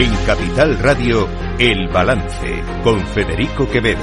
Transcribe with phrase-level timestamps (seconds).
[0.00, 1.28] En Capital Radio,
[1.58, 4.00] El Balance, con Federico Quevedo.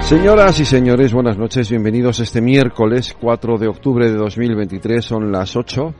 [0.00, 5.54] Señoras y señores, buenas noches, bienvenidos este miércoles 4 de octubre de 2023, son las
[5.56, 5.94] 8,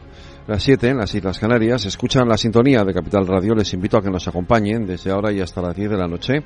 [0.47, 4.03] las 7 en las Islas Canarias, escuchan la sintonía de Capital Radio, les invito a
[4.03, 6.45] que nos acompañen desde ahora y hasta las 10 de la noche.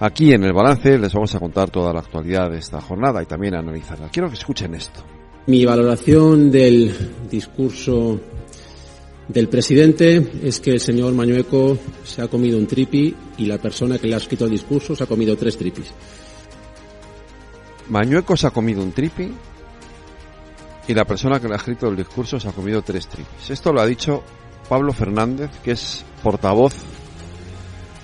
[0.00, 3.26] Aquí en el balance les vamos a contar toda la actualidad de esta jornada y
[3.26, 4.08] también analizarla.
[4.08, 5.02] Quiero que escuchen esto.
[5.46, 6.94] Mi valoración del
[7.28, 8.18] discurso
[9.32, 13.98] del presidente es que el señor Mañueco se ha comido un tripi y la persona
[13.98, 15.90] que le ha escrito el discurso se ha comido tres tripis.
[17.88, 19.32] Mañueco se ha comido un tripi
[20.86, 23.50] y la persona que le ha escrito el discurso se ha comido tres tripis.
[23.50, 24.22] Esto lo ha dicho
[24.68, 26.74] Pablo Fernández, que es portavoz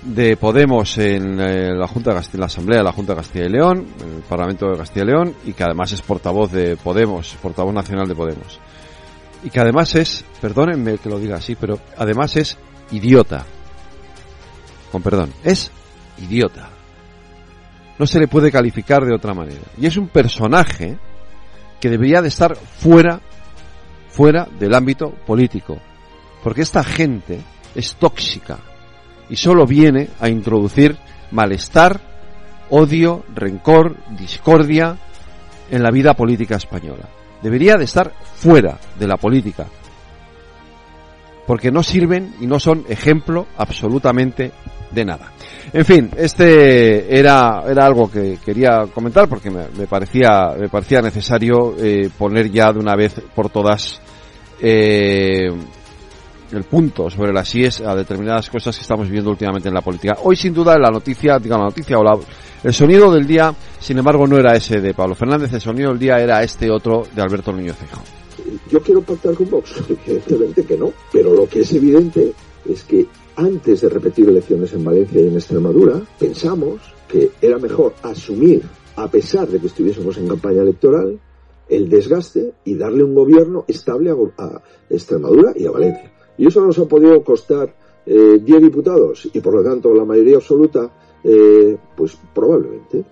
[0.01, 3.49] de Podemos en eh, la Junta de la Asamblea de la Junta de Castilla y
[3.49, 7.35] León, en el Parlamento de Castilla y León, y que además es portavoz de Podemos,
[7.41, 8.59] portavoz nacional de Podemos.
[9.43, 12.57] Y que además es, perdónenme que lo diga así, pero además es
[12.91, 13.45] idiota.
[14.91, 15.71] Con perdón, es
[16.17, 16.69] idiota.
[17.97, 19.61] No se le puede calificar de otra manera.
[19.77, 20.97] Y es un personaje
[21.79, 23.21] que debería de estar fuera,
[24.09, 25.77] fuera del ámbito político.
[26.43, 27.41] Porque esta gente
[27.75, 28.59] es tóxica
[29.29, 30.97] y solo viene a introducir
[31.31, 32.01] malestar,
[32.69, 34.97] odio, rencor, discordia
[35.69, 37.07] en la vida política española.
[37.41, 39.67] Debería de estar fuera de la política,
[41.47, 44.51] porque no sirven y no son ejemplo absolutamente
[44.91, 45.31] de nada.
[45.71, 51.75] En fin, este era, era algo que quería comentar porque me, parecía, me parecía necesario
[51.77, 54.01] eh, poner ya de una vez por todas
[54.59, 55.47] eh,
[56.51, 60.17] el punto sobre las IES a determinadas cosas que estamos viviendo últimamente en la política.
[60.23, 62.17] Hoy, sin duda, la noticia, diga la noticia o la,
[62.63, 65.99] el sonido del día, sin embargo, no era ese de Pablo Fernández, el sonido del
[65.99, 68.03] día era este otro de Alberto Núñez Feijóo.
[68.69, 72.33] Yo quiero pactar con Vox, evidentemente que no, pero lo que es evidente
[72.67, 73.05] es que
[73.35, 78.63] antes de repetir elecciones en Valencia y en Extremadura, pensamos que era mejor asumir,
[78.95, 81.19] a pesar de que estuviésemos en campaña electoral,
[81.69, 86.11] el desgaste y darle un gobierno estable a, a Extremadura y a Valencia.
[86.37, 87.73] Y eso nos ha podido costar
[88.05, 90.89] eh, 10 diputados y por lo tanto la mayoría absoluta,
[91.23, 93.03] eh, pues probablemente.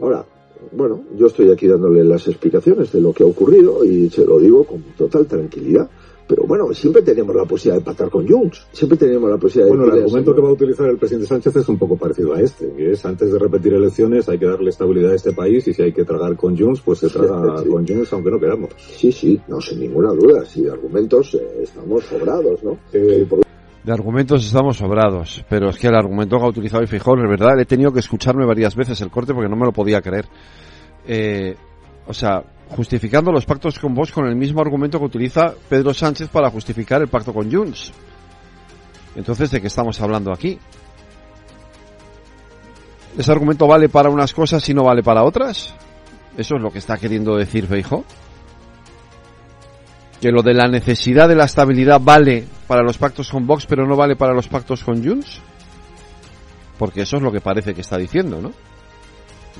[0.00, 0.24] Ahora,
[0.72, 4.38] bueno, yo estoy aquí dándole las explicaciones de lo que ha ocurrido y se lo
[4.38, 5.88] digo con total tranquilidad.
[6.28, 9.84] Pero bueno, siempre tenemos la posibilidad de pactar con Junts, siempre tenemos la posibilidad bueno,
[9.84, 9.98] de...
[9.98, 12.72] el argumento que va a utilizar el presidente Sánchez es un poco parecido a este,
[12.72, 15.82] que es antes de repetir elecciones hay que darle estabilidad a este país y si
[15.82, 17.70] hay que tragar con Junts, pues se traga sí, sí.
[17.70, 18.70] con Junts aunque no queramos.
[18.76, 22.76] Sí, sí, no, sin ninguna duda, si de argumentos eh, estamos sobrados, ¿no?
[22.92, 23.46] Eh, por...
[23.86, 27.30] De argumentos estamos sobrados, pero es que el argumento que ha utilizado el Fijón, es
[27.30, 30.26] verdad, he tenido que escucharme varias veces el corte porque no me lo podía creer.
[31.06, 31.54] Eh,
[32.04, 36.28] o sea, justificando los pactos con Vox con el mismo argumento que utiliza Pedro Sánchez
[36.30, 37.92] para justificar el pacto con Junts.
[39.14, 40.58] Entonces, ¿de qué estamos hablando aquí?
[43.16, 45.72] ¿Ese argumento vale para unas cosas y no vale para otras?
[46.36, 48.04] ¿Eso es lo que está queriendo decir Feijo?
[50.20, 53.86] ¿Que lo de la necesidad de la estabilidad vale para los pactos con Vox pero
[53.86, 55.40] no vale para los pactos con Junts?
[56.78, 58.52] Porque eso es lo que parece que está diciendo, ¿no?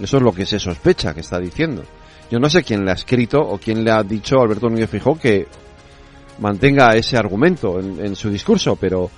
[0.03, 1.83] Eso es lo que se sospecha que está diciendo.
[2.31, 4.91] Yo no sé quién le ha escrito o quién le ha dicho a Alberto Núñez
[4.91, 5.47] Fijó que
[6.39, 9.11] mantenga ese argumento en, su discurso, pero,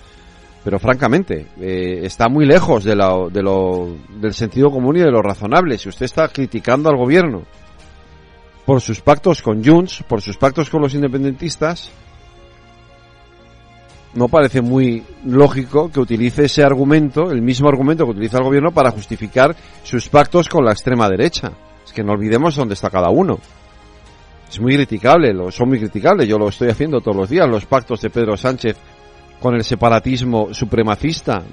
[0.62, 5.22] pero francamente, eh, está muy lejos de, de lo, del sentido común y de lo
[5.22, 5.78] razonable.
[5.78, 7.42] Si usted está criticando al gobierno
[8.64, 11.90] por sus pactos con Junts, por sus pactos con los independentistas,
[14.18, 18.72] no parece muy lógico que utilice ese argumento, el mismo argumento que utiliza el gobierno
[18.72, 21.52] para justificar sus pactos con la extrema derecha.
[21.86, 23.38] Es que no olvidemos dónde está cada uno.
[24.50, 27.66] Es muy criticable, lo, son muy criticables, yo lo estoy haciendo todos los días, los
[27.66, 28.76] pactos de Pedro Sánchez
[29.40, 31.44] con el separatismo supremacista,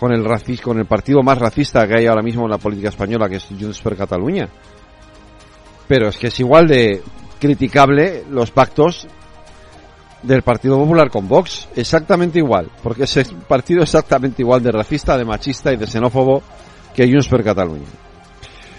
[0.00, 2.88] con el racis, con el partido más racista que hay ahora mismo en la política
[2.88, 4.48] española, que es Junts per Cataluña.
[5.86, 7.00] Pero es que es igual de
[7.38, 9.06] criticable los pactos
[10.24, 15.16] del Partido Popular con Vox, exactamente igual, porque es un partido exactamente igual de racista,
[15.16, 16.42] de machista y de xenófobo
[16.94, 17.86] que Junts per Cataluña.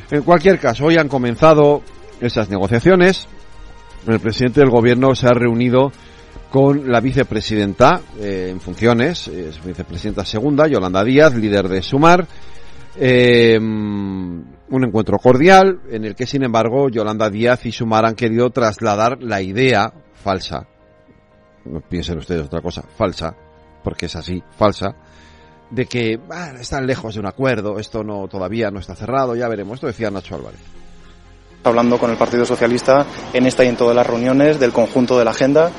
[0.09, 1.81] En cualquier caso, hoy han comenzado
[2.19, 3.27] esas negociaciones.
[4.07, 5.91] El presidente del gobierno se ha reunido
[6.49, 12.27] con la vicepresidenta eh, en funciones, es vicepresidenta segunda, Yolanda Díaz, líder de Sumar.
[12.97, 18.49] Eh, un encuentro cordial en el que, sin embargo, Yolanda Díaz y Sumar han querido
[18.51, 19.91] trasladar la idea
[20.23, 20.67] falsa
[21.65, 23.35] no piensen ustedes otra cosa, falsa,
[23.83, 24.95] porque es así, falsa,
[25.69, 29.47] de que ah, están lejos de un acuerdo, esto no todavía no está cerrado, ya
[29.47, 30.59] veremos, esto decía Nacho Álvarez.
[31.63, 35.25] Hablando con el Partido Socialista en esta y en todas las reuniones del conjunto de
[35.25, 35.71] la agenda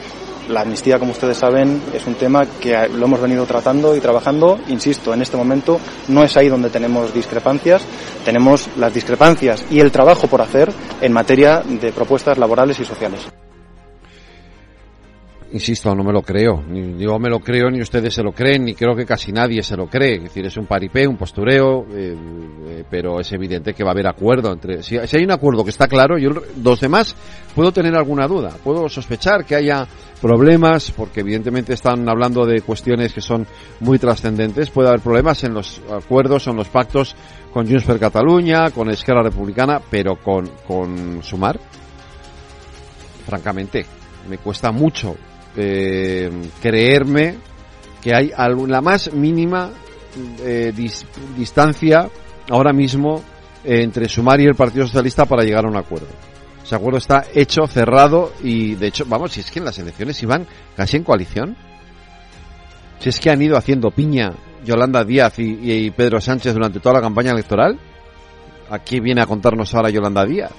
[0.49, 4.59] La amnistía, como ustedes saben, es un tema que lo hemos venido tratando y trabajando.
[4.69, 7.83] Insisto, en este momento no es ahí donde tenemos discrepancias.
[8.25, 13.27] Tenemos las discrepancias y el trabajo por hacer en materia de propuestas laborales y sociales.
[15.53, 16.61] Insisto, no me lo creo.
[16.69, 19.63] Ni yo me lo creo, ni ustedes se lo creen, ni creo que casi nadie
[19.63, 20.17] se lo cree.
[20.17, 22.17] Es decir, es un paripé, un postureo, eh,
[22.69, 24.83] eh, pero es evidente que va a haber acuerdo entre.
[24.83, 26.31] Si, hay un acuerdo que está claro, yo
[26.63, 27.15] los demás
[27.55, 29.87] puedo tener alguna duda, puedo sospechar que haya
[30.21, 33.47] problemas, porque evidentemente están hablando de cuestiones que son
[33.79, 34.71] muy trascendentes.
[34.71, 37.15] Puede haber problemas en los acuerdos, en los pactos
[37.53, 41.59] con Junts per Cataluña, con Esquerra Republicana, pero con, con Sumar,
[43.25, 43.87] francamente,
[44.29, 45.15] me cuesta mucho
[45.57, 46.31] eh,
[46.61, 47.37] creerme
[48.03, 48.31] que hay
[48.67, 49.71] la más mínima
[50.41, 50.73] eh,
[51.37, 52.09] distancia
[52.49, 53.23] ahora mismo
[53.65, 56.09] eh, entre Sumar y el Partido Socialista para llegar a un acuerdo.
[56.63, 60.23] Ese acuerdo está hecho, cerrado y de hecho, vamos, si es que en las elecciones
[60.23, 61.57] iban casi en coalición.
[62.99, 64.33] Si es que han ido haciendo piña
[64.65, 67.79] Yolanda Díaz y, y Pedro Sánchez durante toda la campaña electoral.
[68.69, 70.51] Aquí viene a contarnos ahora Yolanda Díaz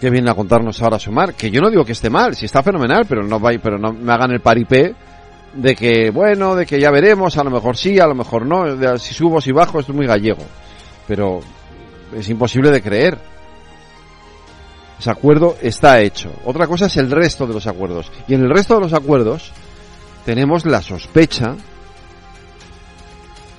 [0.00, 2.62] que viene a contarnos ahora Sumar, que yo no digo que esté mal, si está
[2.62, 4.94] fenomenal, pero no vaya, pero no me hagan el paripé
[5.52, 8.98] de que, bueno, de que ya veremos, a lo mejor sí, a lo mejor no,
[8.98, 10.42] si subo, si bajo, esto es muy gallego.
[11.06, 11.40] Pero
[12.16, 13.18] es imposible de creer.
[14.98, 16.30] Ese acuerdo está hecho.
[16.46, 18.10] Otra cosa es el resto de los acuerdos.
[18.26, 19.52] Y en el resto de los acuerdos
[20.24, 21.56] tenemos la sospecha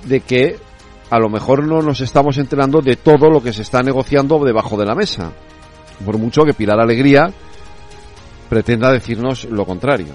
[0.06, 0.58] de que
[1.10, 4.78] a lo mejor no nos estamos enterando de todo lo que se está negociando debajo
[4.78, 5.34] de la mesa
[6.02, 7.32] por mucho que Pilar Alegría
[8.50, 10.14] pretenda decirnos lo contrario.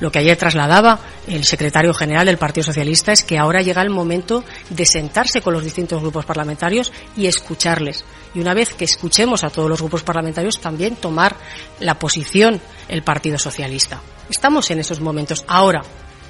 [0.00, 3.90] Lo que ayer trasladaba el secretario general del Partido Socialista es que ahora llega el
[3.90, 8.04] momento de sentarse con los distintos grupos parlamentarios y escucharles.
[8.34, 11.34] Y una vez que escuchemos a todos los grupos parlamentarios, también tomar
[11.80, 14.00] la posición el Partido Socialista.
[14.30, 15.44] Estamos en esos momentos.
[15.48, 15.82] Ahora,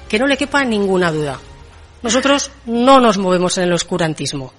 [0.07, 1.37] que no le quepa ninguna duda.
[2.01, 4.51] Nosotros no nos movemos en el oscurantismo.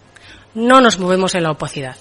[0.54, 1.96] No nos movemos en la opacidad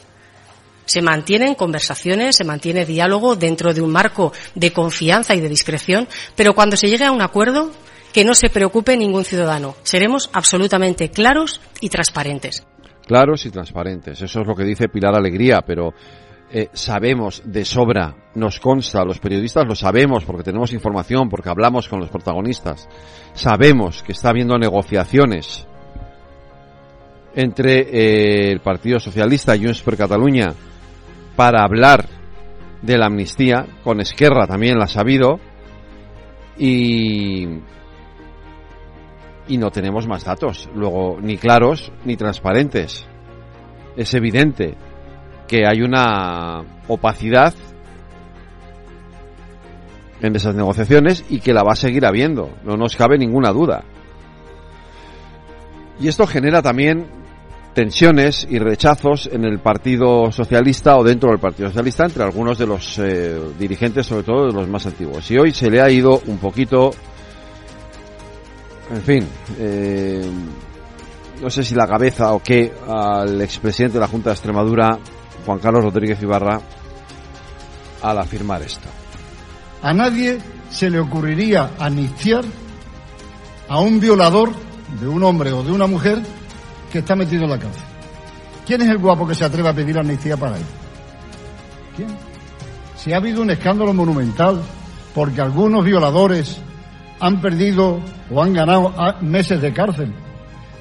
[0.89, 6.07] se mantienen conversaciones, se mantiene diálogo dentro de un marco de confianza y de discreción,
[6.36, 7.71] pero cuando se llegue a un acuerdo,
[8.12, 9.75] que no se preocupe ningún ciudadano.
[9.83, 12.65] Seremos absolutamente claros y transparentes.
[13.06, 14.19] Claros y transparentes.
[14.19, 15.94] Eso es lo que dice Pilar Alegría, pero
[16.51, 21.88] eh, sabemos de sobra, nos consta, los periodistas lo sabemos porque tenemos información, porque hablamos
[21.88, 22.88] con los protagonistas.
[23.33, 25.68] Sabemos que está habiendo negociaciones
[27.36, 30.53] entre eh, el Partido Socialista y Junts per Cataluña
[31.39, 32.03] para hablar
[32.81, 35.39] de la amnistía, con Esquerra también la ha sabido,
[36.57, 37.47] y,
[39.47, 43.07] y no tenemos más datos, luego ni claros ni transparentes.
[43.95, 44.75] Es evidente
[45.47, 46.59] que hay una
[46.89, 47.53] opacidad
[50.19, 53.86] en esas negociaciones y que la va a seguir habiendo, no nos cabe ninguna duda.
[56.01, 57.19] Y esto genera también
[57.79, 62.67] tensiones y rechazos en el Partido Socialista o dentro del Partido Socialista entre algunos de
[62.67, 65.31] los eh, dirigentes, sobre todo de los más antiguos.
[65.31, 66.91] Y hoy se le ha ido un poquito,
[68.91, 70.29] en fin, eh,
[71.41, 75.00] no sé si la cabeza o qué, al expresidente de la Junta de Extremadura,
[75.45, 76.59] Juan Carlos Rodríguez Ibarra,
[78.01, 78.89] al afirmar esto.
[79.81, 80.38] A nadie
[80.69, 82.43] se le ocurriría anistiar
[83.69, 84.51] a un violador
[85.00, 86.21] de un hombre o de una mujer
[86.91, 87.84] que está metido en la cárcel.
[88.65, 90.63] ¿Quién es el guapo que se atreve a pedir amnistía para él?
[91.96, 92.10] ¿Quién?
[92.96, 94.62] Si ha habido un escándalo monumental
[95.13, 96.62] porque algunos violadores
[97.19, 98.00] han perdido
[98.31, 100.13] o han ganado meses de cárcel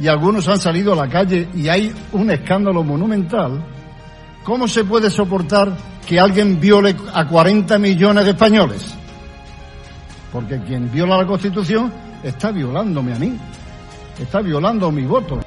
[0.01, 3.65] y algunos han salido a la calle y hay un escándalo monumental,
[4.45, 8.95] ¿cómo se puede soportar que alguien viole a 40 millones de españoles?
[10.33, 13.37] Porque quien viola la Constitución está violándome a mí,
[14.21, 15.41] está violando mi voto.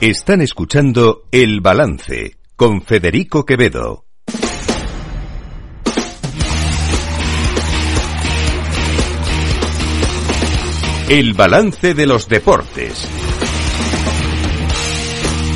[0.00, 4.04] Están escuchando El Balance con Federico Quevedo.
[11.08, 13.08] El Balance de los Deportes.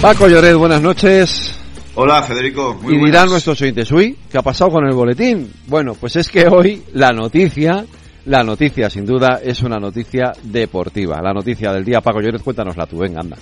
[0.00, 1.56] Paco Lloret, buenas noches.
[1.94, 5.52] Hola Federico, muy Y dirán nuestros oyentes, uy, ¿qué ha pasado con el boletín?
[5.68, 7.84] Bueno, pues es que hoy la noticia,
[8.24, 11.20] la noticia sin duda es una noticia deportiva.
[11.22, 13.36] La noticia del día, Paco Lloret, cuéntanosla tú, venga, anda.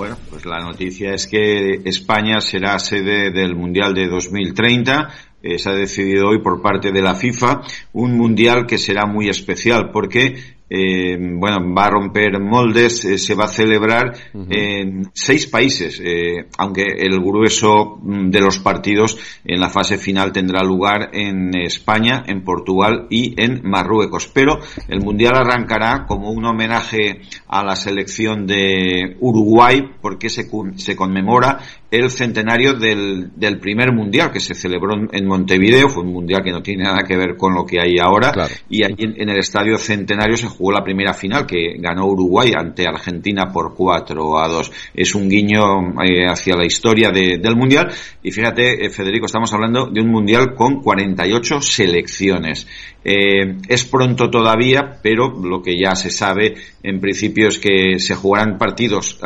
[0.00, 5.10] Bueno, pues la noticia es que España será sede del Mundial de 2030.
[5.58, 7.60] se ha decidido hoy por parte de la FIFA
[7.92, 13.34] un mundial que será muy especial porque eh, bueno, va a romper moldes, eh, se
[13.34, 19.58] va a celebrar en seis países, eh, aunque el grueso mm, de los partidos en
[19.58, 24.30] la fase final tendrá lugar en España, en Portugal y en Marruecos.
[24.32, 30.94] Pero el Mundial arrancará como un homenaje a la selección de Uruguay porque se, se
[30.94, 31.58] conmemora
[31.90, 36.52] el centenario del, del, primer mundial que se celebró en Montevideo, fue un mundial que
[36.52, 38.32] no tiene nada que ver con lo que hay ahora,
[38.68, 42.86] y allí en, el estadio centenario se jugó la primera final que ganó Uruguay ante
[42.86, 44.72] Argentina por 4 a 2.
[44.94, 47.92] Es un guiño eh, hacia la historia del mundial,
[48.22, 52.68] y fíjate, eh, Federico, estamos hablando de un mundial con 48 selecciones.
[53.02, 58.14] Eh, es pronto todavía, pero lo que ya se sabe en principio es que se
[58.14, 59.18] jugarán partidos,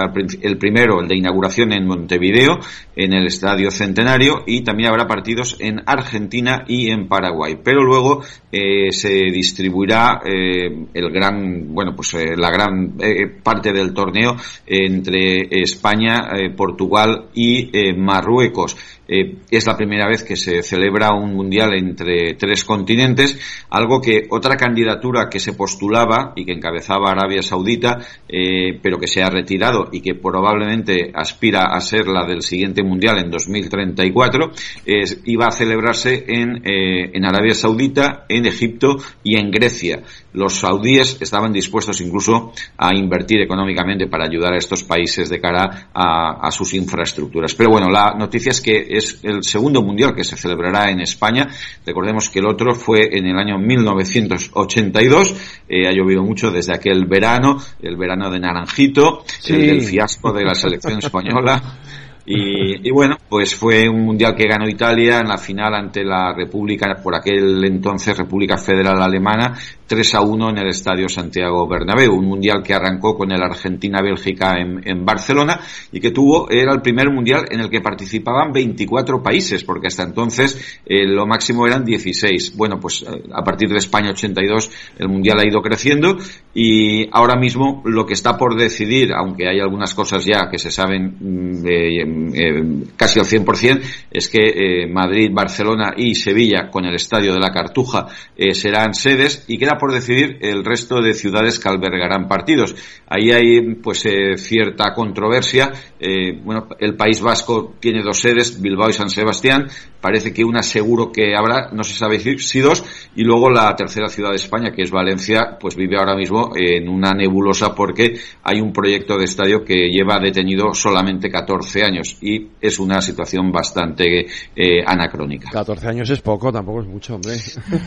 [0.42, 2.53] el primero, el de inauguración en Montevideo,
[2.96, 7.58] en el Estadio Centenario, y también habrá partidos en Argentina y en Paraguay.
[7.62, 12.96] Pero luego eh, se distribuirá eh, el gran, bueno, pues eh, la gran
[13.42, 18.76] parte del torneo entre España, Portugal y Marruecos.
[19.06, 23.38] Eh, es la primera vez que se celebra un mundial entre tres continentes,
[23.70, 29.06] algo que otra candidatura que se postulaba y que encabezaba Arabia Saudita, eh, pero que
[29.06, 34.52] se ha retirado y que probablemente aspira a ser la del siguiente mundial en 2034,
[34.86, 40.02] es, iba a celebrarse eh, en Arabia Saudita, en Egipto y en Grecia
[40.34, 45.90] los saudíes estaban dispuestos incluso a invertir económicamente para ayudar a estos países de cara
[45.94, 47.54] a, sus infraestructuras.
[47.54, 51.48] Pero bueno, la noticia es que es el segundo mundial que se celebrará en España.
[51.84, 55.34] Recordemos que el otro fue en el año 1982.
[55.68, 60.54] Eh, ha llovido mucho desde aquel verano, el verano de Naranjito, el fiasco de la
[60.54, 61.78] selección española.
[62.26, 66.32] Y, y, bueno, pues fue un mundial que ganó Italia en la final ante la
[66.34, 72.14] República, por aquel entonces República Federal Alemana, 3 a 1 en el Estadio Santiago Bernabéu,
[72.14, 75.60] un mundial que arrancó con el Argentina-Bélgica en, Barcelona
[75.92, 80.04] y que tuvo, era el primer mundial en el que participaban 24 países, porque hasta
[80.04, 82.56] entonces eh, lo máximo eran 16.
[82.56, 86.16] Bueno, pues eh, a partir de España 82 el mundial ha ido creciendo
[86.54, 90.70] y ahora mismo lo que está por decidir, aunque hay algunas cosas ya que se
[90.70, 97.32] saben mm, eh, casi al 100%, es que Madrid, Barcelona y Sevilla con el Estadio
[97.34, 98.06] de la Cartuja
[98.52, 102.74] serán sedes y queda por decidir el resto de ciudades que albergarán partidos.
[103.06, 105.72] Ahí hay pues eh, cierta controversia.
[105.98, 109.68] Eh, bueno, el País Vasco tiene dos sedes, Bilbao y San Sebastián.
[110.00, 112.84] Parece que una seguro que habrá, no se sabe si dos,
[113.16, 116.88] y luego la tercera ciudad de España, que es Valencia, pues vive ahora mismo en
[116.88, 122.48] una nebulosa porque hay un proyecto de estadio que lleva detenido solamente 14 años y
[122.60, 125.50] es una situación bastante eh, anacrónica.
[125.50, 127.34] 14 años es poco, tampoco es mucho, hombre.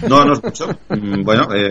[0.08, 0.67] No, no es mucho.
[0.89, 1.24] Mm,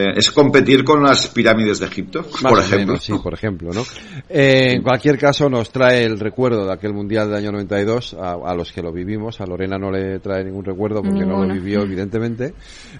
[0.06, 2.96] bueno, es competir con las pirámides de Egipto, por ejemplo.
[2.98, 3.82] sí, por ejemplo, ¿no?
[4.28, 8.32] Eh, en cualquier caso, nos trae el recuerdo de aquel Mundial del año 92 a,
[8.44, 9.40] a, los que lo vivimos.
[9.40, 12.54] A Lorena no le trae ningún recuerdo porque no lo vivió, evidentemente.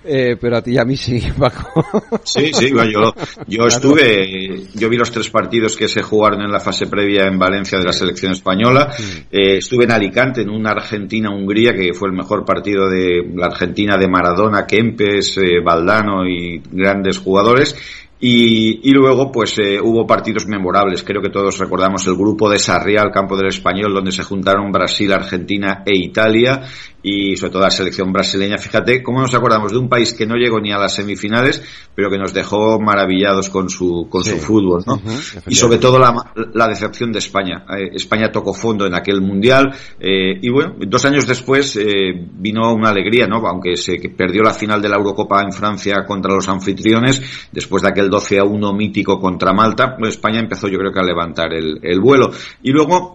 [0.04, 1.84] Eh, pero a ti y a mí sí, Paco.
[2.24, 3.14] Sí, sí, yo,
[3.46, 7.38] yo estuve, yo vi los tres partidos que se jugaron en la fase previa en
[7.38, 8.94] Valencia de la selección española.
[9.30, 13.96] Eh, estuve en Alicante, en una Argentina-Hungría, que fue el mejor partido de la Argentina
[13.96, 16.60] de Maradona, Kempes, eh, Valdano y
[16.96, 17.76] grandes jugadores
[18.18, 21.02] y, luego, pues eh, hubo partidos memorables.
[21.02, 24.72] Creo que todos recordamos el grupo de Sarriá, el campo del Español, donde se juntaron
[24.72, 26.62] Brasil, Argentina e Italia
[27.08, 28.58] y sobre todo la selección brasileña.
[28.58, 31.62] Fíjate cómo nos acordamos de un país que no llegó ni a las semifinales,
[31.94, 35.00] pero que nos dejó maravillados con su, con su fútbol, ¿no?
[35.46, 36.12] y sobre todo la,
[36.52, 37.64] la decepción de España.
[37.78, 42.74] Eh, España tocó fondo en aquel mundial eh, y bueno, dos años después eh, vino
[42.74, 43.36] una alegría, ¿no?
[43.46, 47.22] Aunque se perdió la final de la Eurocopa en Francia contra los anfitriones,
[47.52, 50.98] después de aquel 12 a 1 mítico contra Malta, pues España empezó yo creo que
[50.98, 52.32] a levantar el, el vuelo.
[52.64, 53.14] Y luego,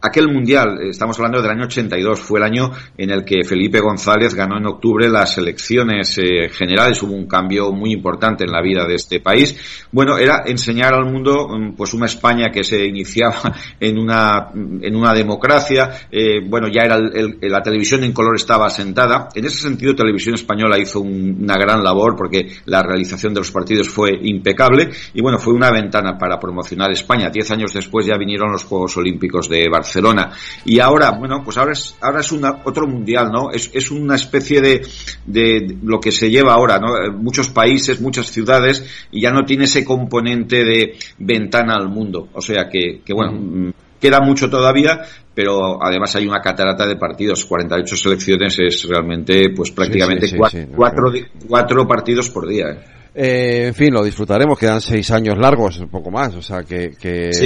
[0.00, 4.34] aquel mundial, estamos hablando del año 82, fue el año en el que Felipe González
[4.34, 7.02] ganó en octubre las elecciones eh, generales.
[7.02, 9.86] Hubo un cambio muy importante en la vida de este país.
[9.92, 14.96] Bueno, era enseñar al mundo mm, pues una España que se iniciaba en una, en
[14.96, 15.90] una democracia.
[16.10, 19.28] Eh, bueno, ya era la televisión en color estaba asentada.
[19.34, 23.88] En ese sentido, Televisión Española hizo una gran labor porque la realización de los partidos
[23.88, 27.30] fue impecable y bueno, fue una ventana para promocionar España.
[27.30, 30.32] Diez años después ya vinieron los Juegos Olímpicos de Barcelona
[30.64, 33.50] y ahora, bueno, pues ahora es, ahora es una, otro mundial ¿no?
[33.50, 34.86] Es, es una especie de,
[35.26, 36.96] de, lo que se lleva ahora, ¿no?
[36.96, 42.28] Eh, muchos países, muchas ciudades, y ya no tiene ese componente de ventana al mundo.
[42.32, 45.02] O sea que, que bueno, queda mucho todavía,
[45.34, 51.12] pero además hay una catarata de partidos, 48 selecciones es realmente pues prácticamente cuatro,
[51.46, 52.66] cuatro, partidos por día.
[52.70, 52.97] ¿eh?
[53.20, 56.92] Eh, en fin, lo disfrutaremos, quedan seis años largos, un poco más, o sea que,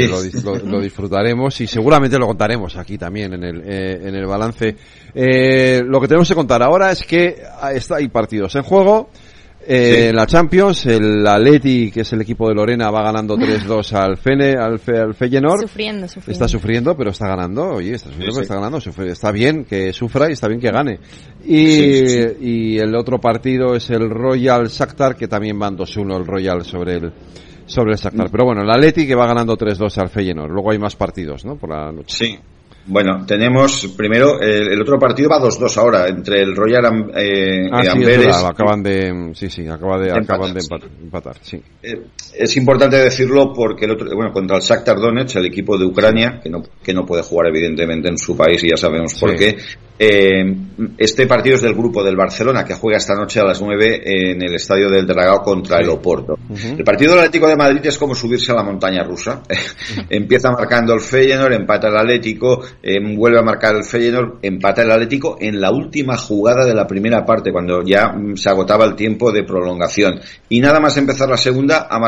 [0.06, 4.76] lo, disfrutaremos y seguramente lo contaremos aquí también en el, eh, en el balance.
[5.14, 9.08] Eh, lo que tenemos que contar ahora es que hay partidos en juego,
[9.66, 14.16] eh, la Champions, el Atleti, que es el equipo de Lorena, va ganando 3-2 al
[14.16, 15.62] Fene, al, al Feyenoord.
[15.62, 16.32] Sufriendo, sufriendo.
[16.32, 17.74] Está sufriendo, pero está ganando.
[17.74, 18.78] Oye, está sufriendo, pero está ganando.
[19.12, 20.98] está bien que sufra y está bien que gane.
[21.44, 26.64] Y, y el otro partido es el Royal Shakhtar, que también van 2-1 el Royal
[26.64, 27.12] sobre el
[27.66, 28.30] sobre el Shakhtar.
[28.30, 30.50] Pero bueno, el Atleti que va ganando 3-2 al Feyenoord.
[30.50, 31.56] Luego hay más partidos, ¿no?
[31.56, 32.16] Por la noche.
[32.16, 32.38] Sí.
[32.86, 38.36] Bueno, tenemos primero el, otro partido va 2-2 ahora entre el Royal eh, ah, Amberes.
[38.36, 40.60] Sí, acaban de sí sí acaba de acaban de
[41.02, 41.62] empatar, sí.
[41.82, 42.02] Eh,
[42.34, 46.40] es importante decirlo porque el otro bueno contra el Shakhtar Donetsk el equipo de Ucrania
[46.42, 49.56] que no que no puede jugar evidentemente en su país y ya sabemos por qué
[50.04, 50.56] eh,
[50.98, 54.42] este partido es del grupo del Barcelona que juega esta noche a las 9 en
[54.42, 56.36] el estadio del Dragao contra el Oporto.
[56.50, 59.42] El partido del Atlético de Madrid es como subirse a la montaña rusa.
[60.10, 64.90] Empieza marcando el Feyenoord, empata el Atlético, eh, vuelve a marcar el Feyenoord, empata el
[64.90, 68.96] Atlético en la última jugada de la primera parte cuando ya mm, se agotaba el
[68.96, 70.20] tiempo de prolongación.
[70.48, 72.00] Y nada más empezar la segunda ha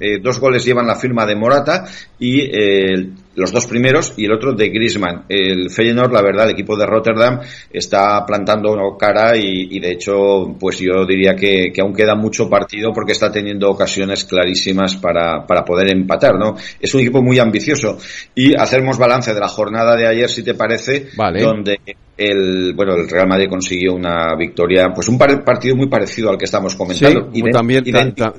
[0.00, 1.84] eh, dos goles llevan la firma de Morata
[2.18, 5.24] y eh, los dos primeros y el otro de Griezmann.
[5.28, 7.40] El Feyenoord, la verdad, el equipo de Rotterdam
[7.72, 13.12] está plantando cara y, de hecho, pues yo diría que, aún queda mucho partido porque
[13.12, 16.56] está teniendo ocasiones clarísimas para, para poder empatar, ¿no?
[16.80, 17.96] Es un equipo muy ambicioso
[18.34, 21.78] y hacemos balance de la jornada de ayer, si te parece, donde
[22.18, 26.46] el bueno el Real Madrid consiguió una victoria pues un partido muy parecido al que
[26.46, 27.84] estamos comentando y también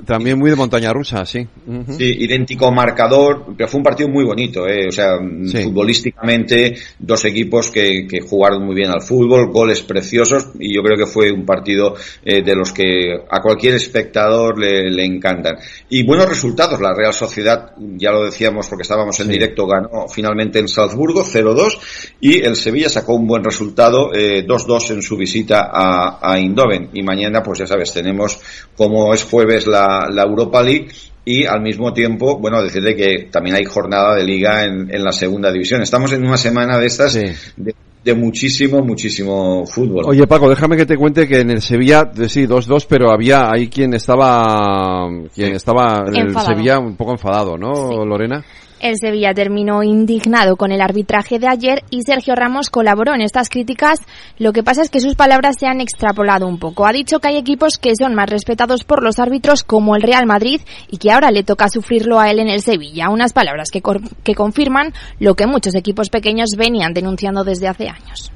[0.04, 1.48] también muy de montaña rusa sí
[1.88, 4.89] sí idéntico marcador pero fue un partido muy bonito eh.
[4.90, 10.74] O sea futbolísticamente dos equipos que, que, jugaron muy bien al fútbol goles preciosos y
[10.74, 15.04] yo creo que fue un partido eh, de los que a cualquier espectador le, le,
[15.04, 15.56] encantan.
[15.88, 20.58] Y buenos resultados la Real Sociedad ya lo decíamos porque estábamos en directo ganó finalmente
[20.58, 21.78] en Salzburgo 0-2
[22.20, 26.38] y el Sevilla sacó un buen resultado resultado 2-2 eh, en su visita a, a,
[26.38, 26.90] Indoven.
[26.92, 28.38] Y mañana, pues ya sabes, tenemos
[28.76, 30.88] como es jueves la, la Europa League
[31.24, 35.12] y al mismo tiempo, bueno, decirle que también hay jornada de liga en, en la
[35.12, 35.82] segunda división.
[35.82, 40.04] Estamos en una semana de estas de, muchísimo, muchísimo fútbol.
[40.06, 43.68] Oye, Paco, déjame que te cuente que en el Sevilla, sí, 2-2, pero había ahí
[43.68, 48.42] quien estaba, quien estaba en el Sevilla un poco enfadado, ¿no, Lorena?
[48.80, 53.50] El Sevilla terminó indignado con el arbitraje de ayer y Sergio Ramos colaboró en estas
[53.50, 54.00] críticas.
[54.38, 56.86] Lo que pasa es que sus palabras se han extrapolado un poco.
[56.86, 60.24] Ha dicho que hay equipos que son más respetados por los árbitros como el Real
[60.24, 63.10] Madrid y que ahora le toca sufrirlo a él en el Sevilla.
[63.10, 63.82] Unas palabras que,
[64.24, 68.32] que confirman lo que muchos equipos pequeños venían denunciando desde hace años.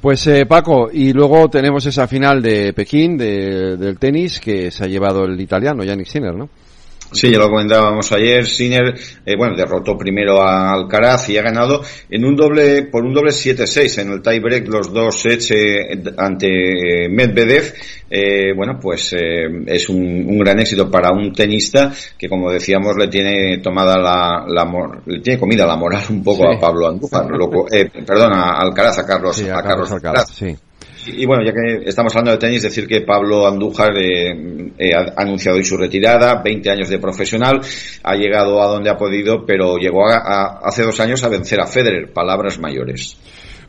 [0.00, 4.86] Pues eh, Paco, y luego tenemos esa final de Pekín del tenis que se ha
[4.86, 6.48] llevado el italiano Yannick Sinner, ¿no?
[7.12, 8.46] Sí, ya lo comentábamos ayer.
[8.46, 8.94] Sinner,
[9.24, 13.30] eh, bueno, derrotó primero a Alcaraz y ha ganado en un doble, por un doble
[13.30, 17.74] 7-6 en el tiebreak los dos sets eh, ante Medvedev.
[18.10, 23.58] Eh, bueno, pues es un, gran éxito para un tenista que, como decíamos, le tiene
[23.58, 27.26] tomada la, la le tiene comida la moral un poco a Pablo Andújar,
[28.06, 30.30] perdón, a Alcaraz, a Carlos, a, Carlos Alcaraz.
[30.30, 30.56] Sí.
[31.16, 35.12] Y bueno, ya que estamos hablando de tenis, decir que Pablo Andújar eh, eh, ha
[35.16, 37.60] anunciado hoy su retirada, 20 años de profesional,
[38.02, 41.66] ha llegado a donde ha podido, pero llegó a, hace dos años a vencer a
[41.66, 43.16] Federer, palabras mayores.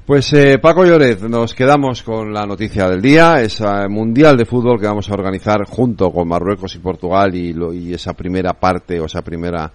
[0.06, 4.80] Pues eh, Paco Lloret, nos quedamos con la noticia del día, esa mundial de fútbol
[4.80, 9.06] que vamos a organizar junto con Marruecos y Portugal y, y esa primera parte o
[9.06, 9.72] esa primera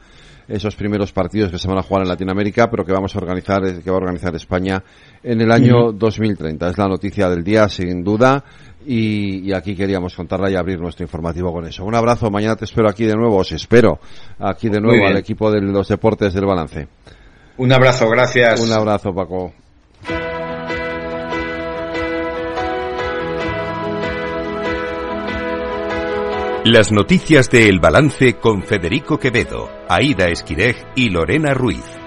[0.48, 3.62] esos primeros partidos que se van a jugar en Latinoamérica, pero que vamos a organizar,
[3.62, 4.82] que va a organizar España
[5.24, 6.68] en el año 2030.
[6.68, 8.44] Es la noticia del día, sin duda,
[8.86, 11.84] y, aquí queríamos contarla y abrir nuestro informativo con eso.
[11.84, 13.98] Un abrazo, mañana te espero aquí de nuevo, os espero
[14.38, 16.86] aquí de nuevo al equipo de los deportes del balance.
[17.56, 18.60] Un abrazo, gracias.
[18.60, 19.52] Un abrazo, Paco.
[26.64, 32.03] Las noticias de El Balance con Federico Quevedo, Aida Esquirej y Lorena Ruiz.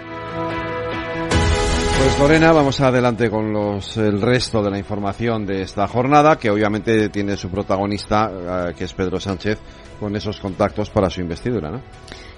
[1.97, 6.51] Pues Lorena, vamos adelante con los, el resto de la información de esta jornada, que
[6.51, 9.57] obviamente tiene su protagonista, eh, que es Pedro Sánchez,
[9.99, 11.81] con esos contactos para su investidura, ¿no?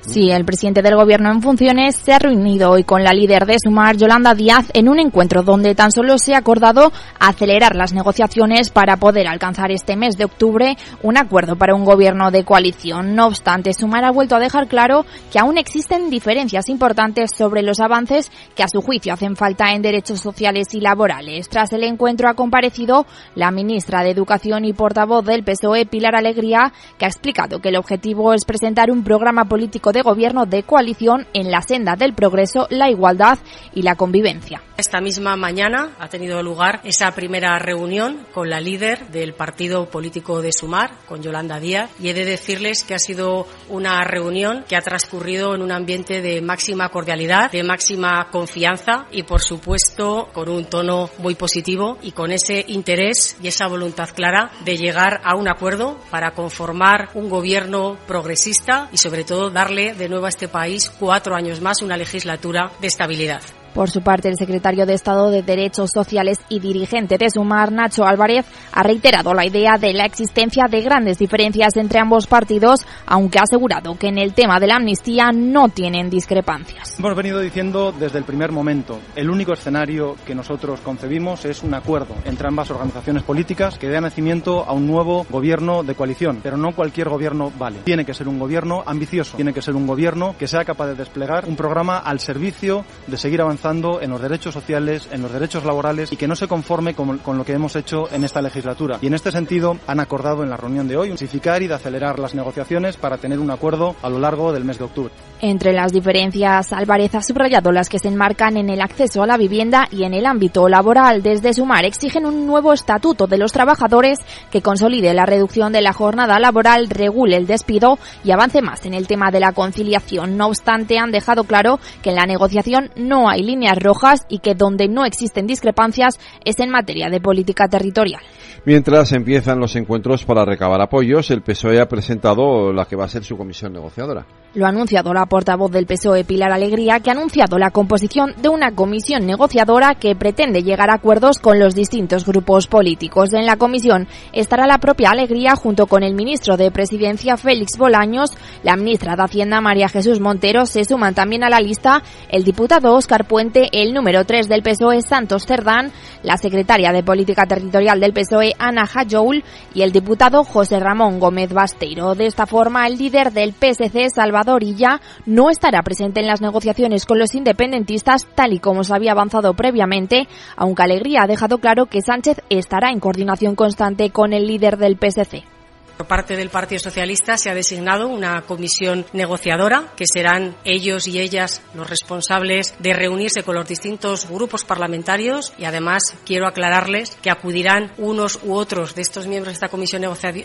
[0.01, 3.57] Sí, el presidente del gobierno en funciones se ha reunido hoy con la líder de
[3.61, 8.69] Sumar, Yolanda Díaz, en un encuentro donde tan solo se ha acordado acelerar las negociaciones
[8.69, 13.13] para poder alcanzar este mes de octubre un acuerdo para un gobierno de coalición.
[13.13, 17.81] No obstante, Sumar ha vuelto a dejar claro que aún existen diferencias importantes sobre los
[17.81, 21.49] avances que a su juicio hacen falta en derechos sociales y laborales.
[21.49, 26.71] Tras el encuentro ha comparecido la ministra de Educación y portavoz del PSOE, Pilar Alegría,
[26.97, 31.27] que ha explicado que el objetivo es presentar un programa político de gobierno de coalición
[31.33, 33.39] en la senda del progreso, la igualdad
[33.73, 34.61] y la convivencia.
[34.77, 40.41] Esta misma mañana ha tenido lugar esa primera reunión con la líder del partido político
[40.41, 44.77] de Sumar, con Yolanda Díaz, y he de decirles que ha sido una reunión que
[44.77, 50.47] ha transcurrido en un ambiente de máxima cordialidad, de máxima confianza y, por supuesto, con
[50.47, 55.35] un tono muy positivo y con ese interés y esa voluntad clara de llegar a
[55.35, 60.47] un acuerdo para conformar un gobierno progresista y, sobre todo, darle de nuevo a este
[60.47, 63.41] país cuatro años más una legislatura de estabilidad.
[63.73, 68.03] Por su parte, el secretario de Estado de Derechos Sociales y dirigente de Sumar, Nacho
[68.05, 73.37] Álvarez, ha reiterado la idea de la existencia de grandes diferencias entre ambos partidos, aunque
[73.37, 76.97] ha asegurado que en el tema de la amnistía no tienen discrepancias.
[76.97, 81.75] Hemos venido diciendo desde el primer momento, el único escenario que nosotros concebimos es un
[81.75, 86.57] acuerdo entre ambas organizaciones políticas que dé nacimiento a un nuevo gobierno de coalición, pero
[86.57, 87.79] no cualquier gobierno vale.
[87.83, 90.95] Tiene que ser un gobierno ambicioso, tiene que ser un gobierno que sea capaz de
[90.95, 93.58] desplegar un programa al servicio de seguir avanzando
[94.01, 97.37] en los derechos sociales, en los derechos laborales y que no se conforme con, con,
[97.37, 98.97] lo que hemos hecho en esta legislatura.
[99.01, 102.19] Y en este sentido han acordado en la reunión de hoy intensificar y de acelerar
[102.19, 105.11] las negociaciones para tener un acuerdo a lo largo del mes de octubre.
[105.41, 109.37] Entre las diferencias, Álvarez ha subrayado las que se enmarcan en el acceso a la
[109.37, 111.21] vivienda y en el ámbito laboral.
[111.21, 114.19] Desde Sumar exigen un nuevo estatuto de los trabajadores
[114.51, 118.93] que consolide la reducción de la jornada laboral, regule el despido y avance más en
[118.93, 120.37] el tema de la conciliación.
[120.37, 124.53] No obstante, han dejado claro que en la negociación no hay líneas rojas y que
[124.55, 128.21] donde no existen discrepancias es en materia de política territorial.
[128.65, 133.09] Mientras empiezan los encuentros para recabar apoyos, el PSOE ha presentado la que va a
[133.09, 134.25] ser su comisión negociadora.
[134.55, 138.49] Lo ha anunciado la portavoz del PSOE, Pilar Alegría, que ha anunciado la composición de
[138.49, 143.31] una comisión negociadora que pretende llegar a acuerdos con los distintos grupos políticos.
[143.33, 148.31] En la comisión estará la propia Alegría junto con el ministro de Presidencia, Félix Bolaños,
[148.63, 150.65] la ministra de Hacienda, María Jesús Montero.
[150.65, 155.03] Se suman también a la lista el diputado Óscar Puente, el número 3 del PSOE,
[155.03, 155.91] Santos Cerdán,
[156.23, 159.43] la secretaria de Política Territorial del PSOE, Ana Jajoul,
[159.75, 162.15] y el diputado José Ramón Gómez Basteiro.
[162.15, 167.05] De esta forma, el líder del PSC, Salvador Illa, no estará presente en las negociaciones
[167.05, 171.87] con los independentistas, tal y como se había avanzado previamente, aunque Alegría ha dejado claro
[171.87, 175.58] que Sánchez estará en coordinación constante con el líder del PSC.
[175.99, 181.19] Por parte del Partido Socialista se ha designado una comisión negociadora que serán ellos y
[181.19, 187.29] ellas los responsables de reunirse con los distintos grupos parlamentarios y además quiero aclararles que
[187.29, 190.03] acudirán unos u otros de estos miembros de esta comisión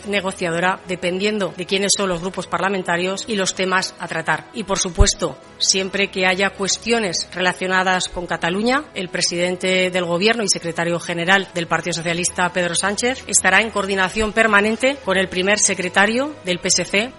[0.09, 4.49] negociadora dependiendo de quiénes son los grupos parlamentarios y los temas a tratar.
[4.53, 10.49] Y por supuesto, siempre que haya cuestiones relacionadas con Cataluña, el presidente del Gobierno y
[10.49, 16.33] secretario general del Partido Socialista, Pedro Sánchez, estará en coordinación permanente con el primer secretario
[16.43, 17.11] del PSC.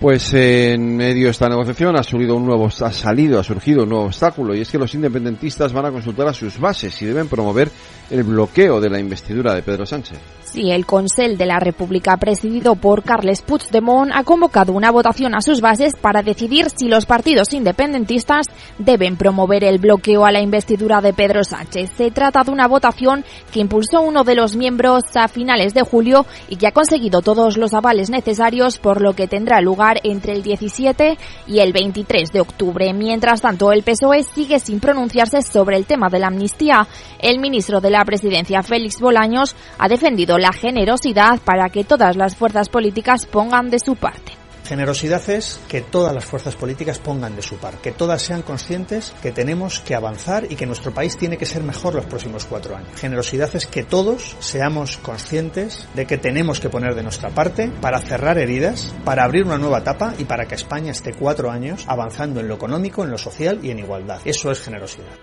[0.00, 2.02] Pues en medio de esta negociación ha
[2.36, 5.86] un nuevo, ha salido, ha surgido un nuevo obstáculo y es que los independentistas van
[5.86, 7.70] a consultar a sus bases y deben promover
[8.10, 10.18] el bloqueo de la investidura de Pedro Sánchez.
[10.54, 15.40] Sí, el Consell de la República, presidido por Carles Puigdemont, ha convocado una votación a
[15.40, 18.46] sus bases para decidir si los partidos independentistas
[18.78, 21.90] deben promover el bloqueo a la investidura de Pedro Sánchez.
[21.96, 26.24] Se trata de una votación que impulsó uno de los miembros a finales de julio
[26.48, 30.44] y que ha conseguido todos los avales necesarios, por lo que tendrá lugar entre el
[30.44, 32.92] 17 y el 23 de octubre.
[32.92, 36.86] Mientras tanto, el PSOE sigue sin pronunciarse sobre el tema de la amnistía.
[37.18, 42.36] El ministro de la Presidencia, Félix Bolaños, ha defendido la generosidad para que todas las
[42.36, 44.32] fuerzas políticas pongan de su parte.
[44.66, 49.14] Generosidad es que todas las fuerzas políticas pongan de su parte, que todas sean conscientes
[49.22, 52.76] que tenemos que avanzar y que nuestro país tiene que ser mejor los próximos cuatro
[52.76, 52.90] años.
[53.00, 58.00] Generosidad es que todos seamos conscientes de que tenemos que poner de nuestra parte para
[58.00, 62.40] cerrar heridas, para abrir una nueva etapa y para que España esté cuatro años avanzando
[62.40, 64.20] en lo económico, en lo social y en igualdad.
[64.26, 65.14] Eso es generosidad.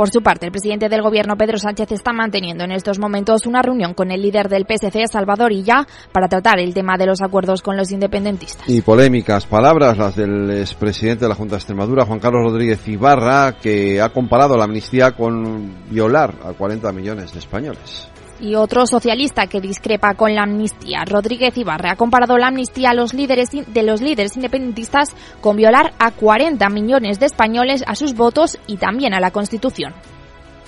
[0.00, 3.60] Por su parte, el presidente del gobierno, Pedro Sánchez, está manteniendo en estos momentos una
[3.60, 7.60] reunión con el líder del PSC, Salvador Illa, para tratar el tema de los acuerdos
[7.60, 8.66] con los independentistas.
[8.66, 13.58] Y polémicas palabras, las del expresidente de la Junta de Extremadura, Juan Carlos Rodríguez Ibarra,
[13.60, 18.08] que ha comparado la amnistía con violar a 40 millones de españoles.
[18.40, 22.94] Y otro socialista que discrepa con la amnistía, Rodríguez Ibarra, ha comparado la amnistía a
[22.94, 28.14] los líderes de los líderes independentistas con violar a 40 millones de españoles a sus
[28.14, 29.92] votos y también a la Constitución.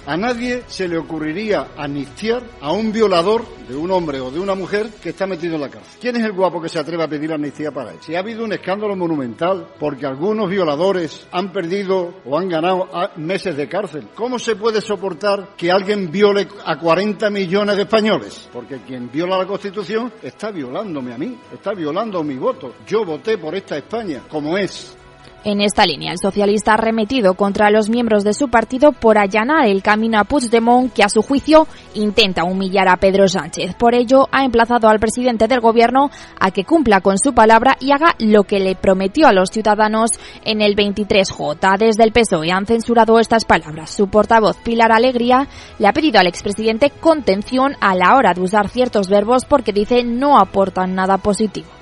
[0.05, 4.57] A nadie se le ocurriría amnistiar a un violador de un hombre o de una
[4.57, 5.97] mujer que está metido en la cárcel.
[6.01, 7.99] ¿Quién es el guapo que se atreve a pedir amnistía para él?
[8.01, 13.57] Si ha habido un escándalo monumental porque algunos violadores han perdido o han ganado meses
[13.57, 18.49] de cárcel, ¿cómo se puede soportar que alguien viole a 40 millones de españoles?
[18.53, 22.75] Porque quien viola la Constitución está violándome a mí, está violando mi voto.
[22.87, 24.97] Yo voté por esta España como es.
[25.45, 29.67] En esta línea, el socialista ha remetido contra los miembros de su partido por allanar
[29.67, 33.75] el camino a Puigdemont, que a su juicio intenta humillar a Pedro Sánchez.
[33.75, 37.91] Por ello, ha emplazado al presidente del gobierno a que cumpla con su palabra y
[37.91, 40.11] haga lo que le prometió a los ciudadanos
[40.45, 41.77] en el 23J.
[41.77, 43.91] Desde el PSOE han censurado estas palabras.
[43.91, 45.49] Su portavoz, Pilar Alegría,
[45.81, 50.05] le ha pedido al expresidente contención a la hora de usar ciertos verbos porque dice
[50.05, 51.82] no aportan nada positivo.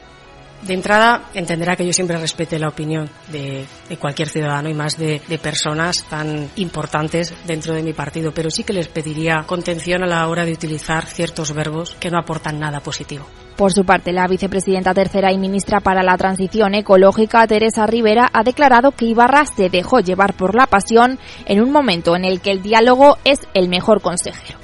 [0.63, 3.65] De entrada, entenderá que yo siempre respete la opinión de,
[3.99, 8.63] cualquier ciudadano y más de, de, personas tan importantes dentro de mi partido, pero sí
[8.63, 12.81] que les pediría contención a la hora de utilizar ciertos verbos que no aportan nada
[12.81, 13.27] positivo.
[13.57, 18.43] Por su parte, la vicepresidenta tercera y ministra para la Transición Ecológica, Teresa Rivera, ha
[18.43, 22.53] declarado que Ibarra se dejó llevar por la pasión en un momento en el que
[22.53, 24.60] el diálogo es el mejor consejero.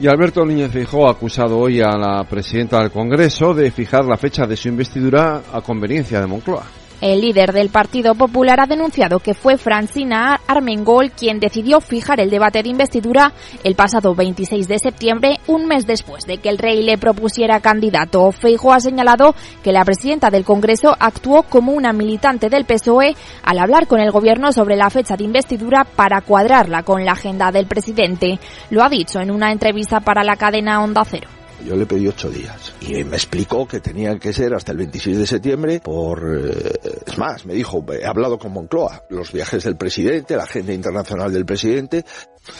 [0.00, 4.16] Y Alberto Núñez Feijóo ha acusado hoy a la presidenta del Congreso de fijar la
[4.16, 6.62] fecha de su investidura a conveniencia de Moncloa.
[7.00, 12.28] El líder del Partido Popular ha denunciado que fue Francina Armengol quien decidió fijar el
[12.28, 13.32] debate de investidura
[13.62, 18.32] el pasado 26 de septiembre, un mes después de que el rey le propusiera candidato.
[18.32, 23.58] Feijo ha señalado que la presidenta del Congreso actuó como una militante del PSOE al
[23.60, 27.66] hablar con el gobierno sobre la fecha de investidura para cuadrarla con la agenda del
[27.66, 28.40] presidente.
[28.70, 31.37] Lo ha dicho en una entrevista para la cadena Onda Cero.
[31.64, 35.18] Yo le pedí ocho días y me explicó que tenían que ser hasta el 26
[35.18, 36.22] de septiembre por...
[36.40, 36.72] Eh,
[37.06, 41.32] es más, me dijo, he hablado con Moncloa, los viajes del presidente, la agenda internacional
[41.32, 42.04] del presidente,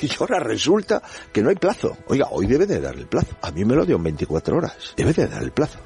[0.01, 1.97] y ahora resulta que no hay plazo.
[2.09, 3.37] Oiga, hoy debe de dar el plazo.
[3.43, 4.75] A mí me lo dio en 24 horas.
[4.97, 5.79] Debe de dar el plazo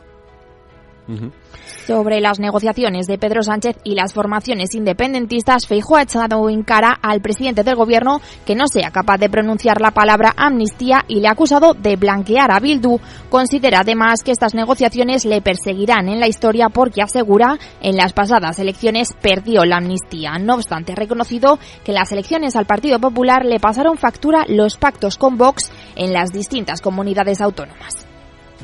[1.87, 6.99] sobre las negociaciones de Pedro Sánchez y las formaciones independentistas, Feijóo ha echado en cara
[7.03, 11.29] al presidente del gobierno que no sea capaz de pronunciar la palabra amnistía y le
[11.29, 13.01] ha acusado de blanquear a Bildu.
[13.31, 18.59] Considera además que estas negociaciones le perseguirán en la historia porque asegura en las pasadas
[18.59, 20.39] elecciones perdió la amnistía.
[20.39, 25.19] No obstante, ha reconocido que las elecciones al Partido Popular le pasaron factura los pactos
[25.19, 28.12] con Vox en las distintas comunidades autónomas.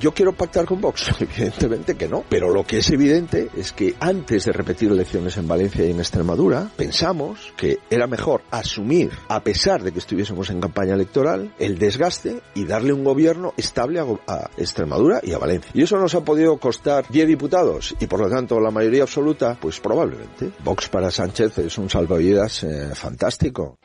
[0.00, 1.10] ¿Yo quiero pactar con Vox?
[1.20, 2.24] Evidentemente que no.
[2.28, 5.98] Pero lo que es evidente es que antes de repetir elecciones en Valencia y en
[5.98, 11.78] Extremadura, pensamos que era mejor asumir, a pesar de que estuviésemos en campaña electoral, el
[11.78, 15.70] desgaste y darle un gobierno estable a, Extremadura y a Valencia.
[15.74, 19.56] Y eso nos ha podido costar 10 diputados y por lo tanto la mayoría absoluta,
[19.60, 20.52] pues probablemente.
[20.64, 23.78] Vox para Sánchez es un salvavidas eh, fantástico.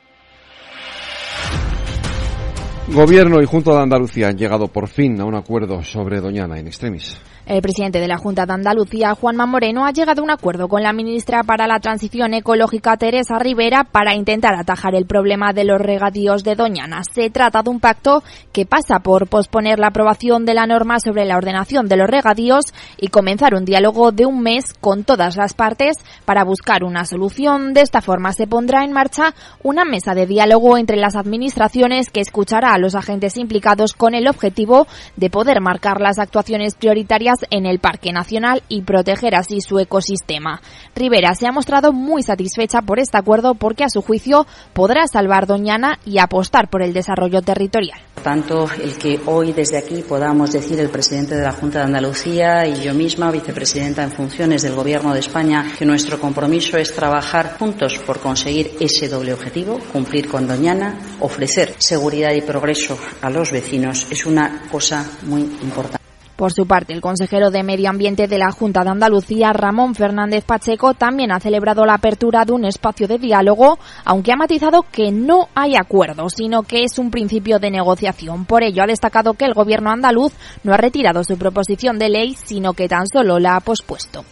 [2.89, 6.67] Gobierno y Junta de Andalucía han llegado por fin a un acuerdo sobre Doñana en
[6.67, 7.17] extremis.
[7.46, 10.82] El presidente de la Junta de Andalucía, Juanma Moreno, ha llegado a un acuerdo con
[10.82, 15.82] la ministra para la Transición Ecológica, Teresa Rivera, para intentar atajar el problema de los
[15.82, 17.02] regadíos de Doñana.
[17.04, 21.26] Se trata de un pacto que pasa por posponer la aprobación de la norma sobre
[21.26, 25.54] la ordenación de los regadíos y comenzar un diálogo de un mes con todas las
[25.54, 27.74] partes para buscar una solución.
[27.74, 32.22] De esta forma se pondrá en marcha una mesa de diálogo entre las administraciones que
[32.22, 37.65] escuchará a los agentes implicados con el objetivo de poder marcar las actuaciones prioritarias en
[37.65, 40.62] el Parque Nacional y proteger así su ecosistema.
[40.95, 45.47] Rivera se ha mostrado muy satisfecha por este acuerdo porque a su juicio podrá salvar
[45.47, 47.99] Doñana y apostar por el desarrollo territorial.
[48.23, 52.65] Tanto el que hoy desde aquí podamos decir el presidente de la Junta de Andalucía
[52.65, 57.57] y yo misma, vicepresidenta en funciones del Gobierno de España, que nuestro compromiso es trabajar
[57.59, 62.62] juntos por conseguir ese doble objetivo, cumplir con Doñana, ofrecer seguridad y progreso
[63.21, 65.97] a los vecinos, es una cosa muy importante.
[66.38, 70.45] Por su parte, el consejero de Medio Ambiente de la Junta de Andalucía, Ramón Fernández
[70.45, 75.12] Pacheco, también ha celebrado la apertura de un espacio de diálogo, aunque ha matizado que
[75.12, 78.45] no hay acuerdo, sino que es un principio de negociación.
[78.45, 80.32] Por ello, ha destacado que el gobierno andaluz
[80.63, 84.23] no ha retirado su proposición de ley, sino que tan solo la ha pospuesto.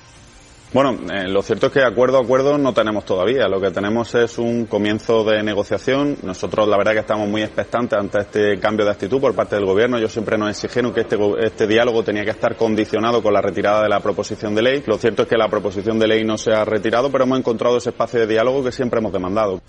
[0.74, 3.50] Bueno, eh, lo cierto es que acuerdo a acuerdo no tenemos todavía.
[3.50, 6.16] Lo que tenemos es un comienzo de negociación.
[6.24, 9.66] Nosotros, la verdad, que estamos muy expectantes ante este cambio de actitud por parte del
[9.66, 10.00] Gobierno.
[10.00, 13.84] Yo siempre nos exigieron que este, este diálogo tenía que estar condicionado con la retirada
[13.84, 14.84] de la proposición de ley.
[14.86, 17.76] Lo cierto es que la proposición de ley no se ha retirado, pero hemos encontrado
[17.76, 19.60] ese espacio de diálogo que siempre hemos demandado.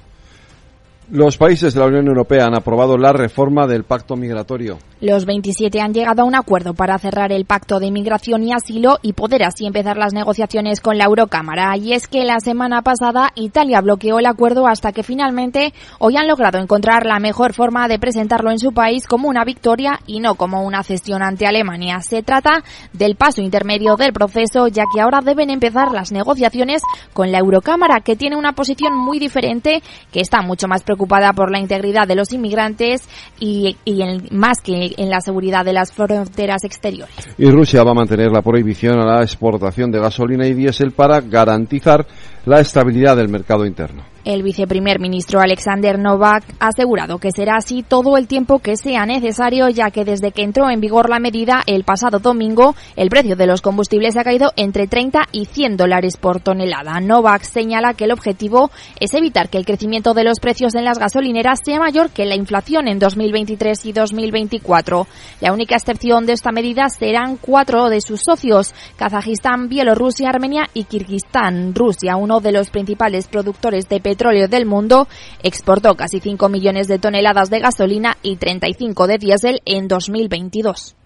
[1.14, 4.78] Los países de la Unión Europea han aprobado la reforma del pacto migratorio.
[5.02, 8.98] Los 27 han llegado a un acuerdo para cerrar el pacto de inmigración y asilo
[9.02, 11.76] y poder así empezar las negociaciones con la Eurocámara.
[11.76, 16.28] Y es que la semana pasada Italia bloqueó el acuerdo hasta que finalmente hoy han
[16.28, 20.36] logrado encontrar la mejor forma de presentarlo en su país como una victoria y no
[20.36, 22.00] como una cesión ante Alemania.
[22.00, 26.80] Se trata del paso intermedio del proceso, ya que ahora deben empezar las negociaciones
[27.12, 31.50] con la Eurocámara, que tiene una posición muy diferente, que está mucho más preocupada por
[31.50, 35.92] la integridad de los inmigrantes y, y en, más que en la seguridad de las
[35.92, 37.14] fronteras exteriores.
[37.38, 41.20] Y Rusia va a mantener la prohibición a la exportación de gasolina y diésel para
[41.20, 42.06] garantizar
[42.44, 44.11] la estabilidad del mercado interno.
[44.24, 49.04] El viceprimer ministro Alexander Novak ha asegurado que será así todo el tiempo que sea
[49.04, 53.34] necesario, ya que desde que entró en vigor la medida el pasado domingo, el precio
[53.34, 57.00] de los combustibles ha caído entre 30 y 100 dólares por tonelada.
[57.00, 61.00] Novak señala que el objetivo es evitar que el crecimiento de los precios en las
[61.00, 65.08] gasolineras sea mayor que la inflación en 2023 y 2024.
[65.40, 70.84] La única excepción de esta medida serán cuatro de sus socios, Kazajistán, Bielorrusia, Armenia y
[70.84, 71.74] Kirguistán.
[71.74, 74.11] Rusia, uno de los principales productores de petróleo
[74.48, 75.08] del mundo,
[75.42, 80.96] exportó casi 5 millones de toneladas de gasolina y 35 de diésel en 2022.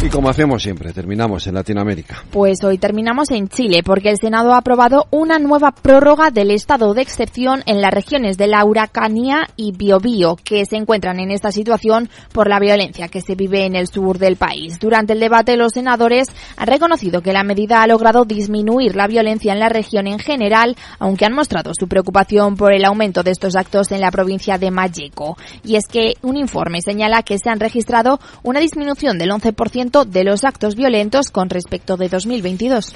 [0.00, 2.22] Y como hacemos siempre, terminamos en Latinoamérica.
[2.30, 6.94] Pues hoy terminamos en Chile porque el Senado ha aprobado una nueva prórroga del estado
[6.94, 11.50] de excepción en las regiones de la Huracanía y Biobío que se encuentran en esta
[11.50, 14.78] situación por la violencia que se vive en el sur del país.
[14.78, 19.52] Durante el debate los senadores han reconocido que la medida ha logrado disminuir la violencia
[19.52, 23.56] en la región en general, aunque han mostrado su preocupación por el aumento de estos
[23.56, 25.36] actos en la provincia de Malleco.
[25.64, 30.22] Y es que un informe señala que se han registrado una disminución del 11% de
[30.22, 32.94] los actos violentos con respecto de 2022.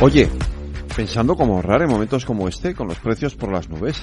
[0.00, 0.30] Oye,
[0.96, 4.02] pensando cómo ahorrar en momentos como este con los precios por las nubes.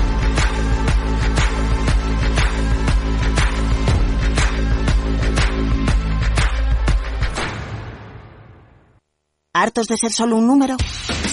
[9.53, 10.77] ¿Hartos de ser solo un número?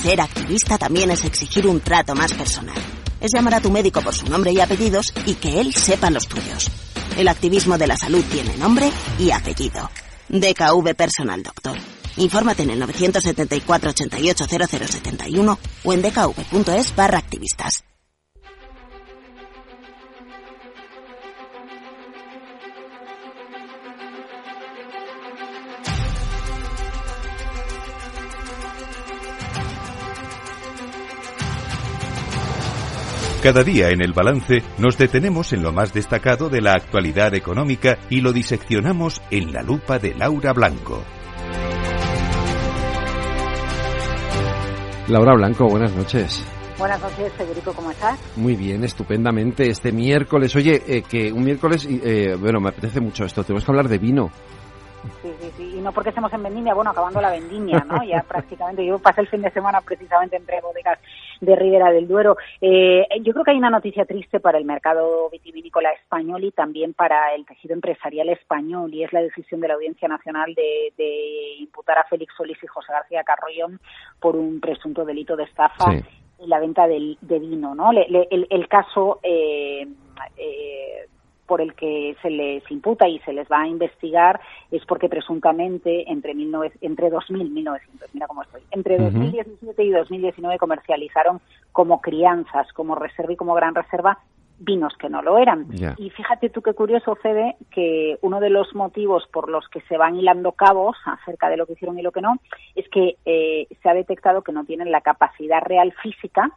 [0.03, 2.75] Ser activista también es exigir un trato más personal.
[3.21, 6.27] Es llamar a tu médico por su nombre y apellidos y que él sepa los
[6.27, 6.69] tuyos.
[7.17, 9.89] El activismo de la salud tiene nombre y apellido.
[10.31, 11.79] DKV Personal Doctor.
[12.17, 17.85] Infórmate en el 974 88 0071 o en dkv.es barra activistas.
[33.43, 37.97] Cada día en el balance nos detenemos en lo más destacado de la actualidad económica
[38.11, 41.05] y lo diseccionamos en la lupa de Laura Blanco.
[45.07, 46.45] Laura Blanco, buenas noches.
[46.79, 48.19] Buenas noches, Federico, ¿cómo estás?
[48.37, 49.71] Muy bien, estupendamente.
[49.71, 53.71] Este miércoles, oye, eh, que un miércoles, eh, bueno, me apetece mucho esto, tenemos que
[53.71, 54.33] hablar de vino.
[55.23, 58.03] Sí, sí, sí, y no porque estemos en vendimia, bueno, acabando la vendimia, ¿no?
[58.03, 60.99] Ya prácticamente, yo pasé el fin de semana precisamente entre bodegas
[61.41, 62.37] de Ribera del Duero.
[62.61, 66.95] Eh, yo creo que hay una noticia triste para el mercado vitivinícola español y también
[66.95, 71.55] para el tejido empresarial español, y es la decisión de la Audiencia Nacional de, de
[71.59, 73.81] imputar a Félix Solís y José García Carrollón
[74.21, 75.93] por un presunto delito de estafa
[76.41, 77.93] y la venta del, de vino, ¿no?
[77.93, 79.87] Le, le, el, el, caso eh,
[80.37, 81.09] eh,
[81.49, 84.39] por el que se les imputa y se les va a investigar
[84.71, 90.59] es porque presuntamente entre, 19, entre 2000 1900, mira cómo estoy, entre 2017 y 2019
[90.59, 91.41] comercializaron
[91.73, 94.19] como crianzas, como reserva y como gran reserva
[94.61, 95.67] vinos que no lo eran.
[95.97, 99.97] Y fíjate tú qué curioso, Fede, que uno de los motivos por los que se
[99.97, 102.37] van hilando cabos acerca de lo que hicieron y lo que no,
[102.75, 106.51] es que eh, se ha detectado que no tienen la capacidad real física,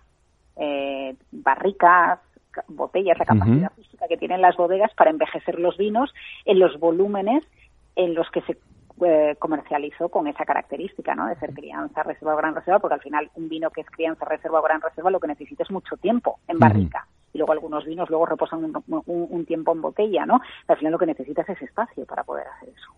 [0.58, 2.31] eh, barricas, ca-
[2.68, 6.14] botellas, la capacidad física que tienen las bodegas para envejecer los vinos
[6.46, 7.44] en los volúmenes
[7.96, 8.58] en los que se
[9.04, 11.28] eh, comercializó con esa característica, ¿no?
[11.28, 14.26] De ser crianza, reserva o gran reserva, porque al final un vino que es crianza,
[14.26, 17.08] reserva o gran reserva lo que necesita es mucho tiempo en barrica.
[17.34, 20.42] Y luego algunos vinos luego reposan un, un- un tiempo en botella, ¿no?
[20.68, 22.92] Al final lo que necesitas es espacio para poder hacer eso.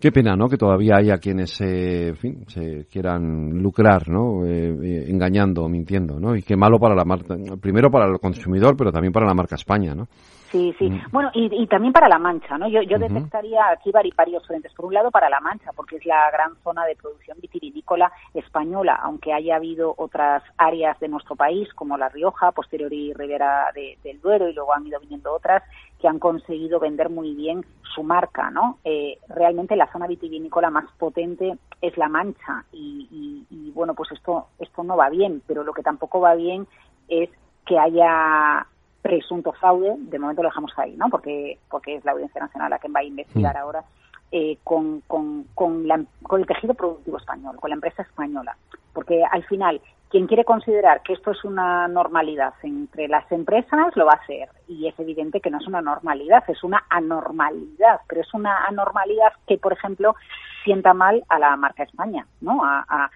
[0.00, 0.48] Qué pena, ¿no?
[0.48, 4.46] Que todavía haya quienes, en fin, se quieran lucrar, ¿no?
[4.46, 6.36] Eh, eh, engañando, mintiendo, ¿no?
[6.36, 9.56] Y qué malo para la marca, primero para el consumidor, pero también para la marca
[9.56, 10.06] España, ¿no?
[10.50, 10.88] Sí, sí.
[10.88, 11.02] Mm.
[11.12, 12.68] Bueno, y, también para La Mancha, ¿no?
[12.68, 14.72] Yo, yo detectaría aquí varios frentes.
[14.72, 18.98] Por un lado, para La Mancha, porque es la gran zona de producción vitivinícola española,
[19.02, 24.20] aunque haya habido otras áreas de nuestro país, como La Rioja, posterior y Ribera del
[24.20, 25.62] Duero, y luego han ido viniendo otras,
[26.00, 28.78] que han conseguido vender muy bien su marca, ¿no?
[28.84, 34.46] Eh, realmente la zona vitivinícola más potente es La Mancha, y, y bueno, pues esto,
[34.58, 36.66] esto no va bien, pero lo que tampoco va bien
[37.08, 37.28] es
[37.66, 38.66] que haya
[39.08, 41.08] presunto fraude, de momento lo dejamos ahí, ¿no?
[41.08, 43.58] Porque, porque es la Audiencia Nacional la que va a investigar mm.
[43.58, 43.82] ahora
[44.30, 45.88] eh, con, con, con,
[46.22, 48.54] con el tejido productivo español, con la empresa española.
[48.92, 49.80] Porque al final,
[50.10, 54.50] quien quiere considerar que esto es una normalidad entre las empresas lo va a hacer.
[54.68, 58.02] Y es evidente que no es una normalidad, es una anormalidad.
[58.06, 60.16] Pero es una anormalidad que, por ejemplo,
[60.64, 62.62] sienta mal a la marca España, ¿no?
[62.62, 63.10] A, a,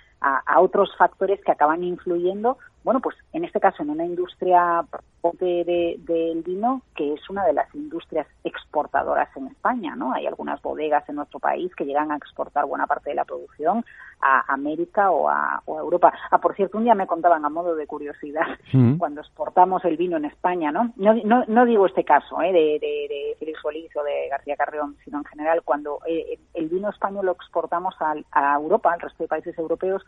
[0.47, 4.85] a otros factores que acaban influyendo bueno, pues en este caso en una industria
[5.39, 10.13] del vino que es una de las industrias exportadoras en España, ¿no?
[10.13, 13.85] Hay algunas bodegas en nuestro país que llegan a exportar buena parte de la producción
[14.21, 16.13] a América o a, Europa.
[16.31, 18.97] Ah, por cierto, un día me contaban a modo de curiosidad mm.
[18.97, 20.93] cuando exportamos el vino en España, ¿no?
[20.97, 22.53] No, no, digo este caso ¿eh?
[22.53, 26.69] de, de, de Félix Solís o de García Carrión, sino en general cuando eh, el
[26.69, 30.03] vino español lo exportamos a, a Europa, al resto de países europeos,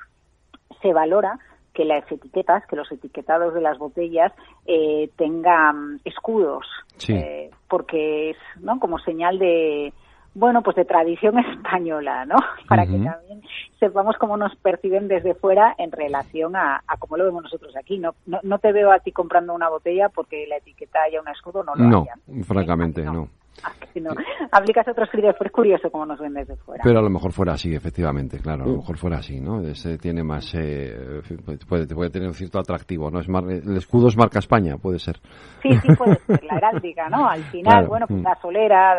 [0.82, 1.38] se valora
[1.74, 4.32] que las etiquetas, que los etiquetados de las botellas
[4.64, 6.66] eh, tengan escudos,
[7.08, 9.92] eh, porque es no como señal de
[10.34, 12.36] bueno pues de tradición española, ¿no?
[12.68, 13.42] Para que también
[13.78, 17.98] sepamos cómo nos perciben desde fuera en relación a, cómo lo vemos nosotros aquí.
[17.98, 21.64] No, no, te veo a ti comprando una botella porque la etiqueta haya un escudo,
[21.64, 22.06] no lo No,
[22.44, 23.28] francamente no.
[23.92, 24.10] si no,
[24.50, 26.82] aplicas otros criterios, pues es curioso cómo nos ven desde fuera.
[26.84, 29.60] Pero a lo mejor fuera así, efectivamente, claro, a lo mejor fuera así, ¿no?
[29.60, 31.22] Ese tiene más, eh,
[31.66, 33.20] puede, puede tener un cierto atractivo, ¿no?
[33.20, 35.16] Es el escudo es marca España, puede ser.
[35.62, 37.28] Sí, sí, puede ser, la heráldica, ¿no?
[37.28, 38.24] Al final, bueno, pues mm.
[38.24, 38.96] la solera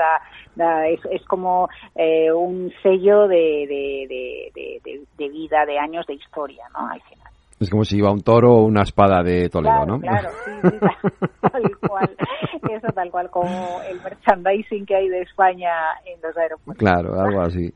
[0.56, 6.14] da, es, es, como eh, un sello de, de, de, de vida, de años de
[6.14, 6.88] historia, ¿no?
[6.88, 7.24] Al final.
[7.58, 9.99] Es como si iba un toro o una espada de Toledo, ¿no?
[9.99, 10.70] Claro, sí, sí,
[11.41, 12.10] tal cual.
[12.70, 15.70] Eso tal cual como el merchandising que hay de España
[16.06, 16.78] en los aeropuertos.
[16.78, 17.72] Claro, algo así.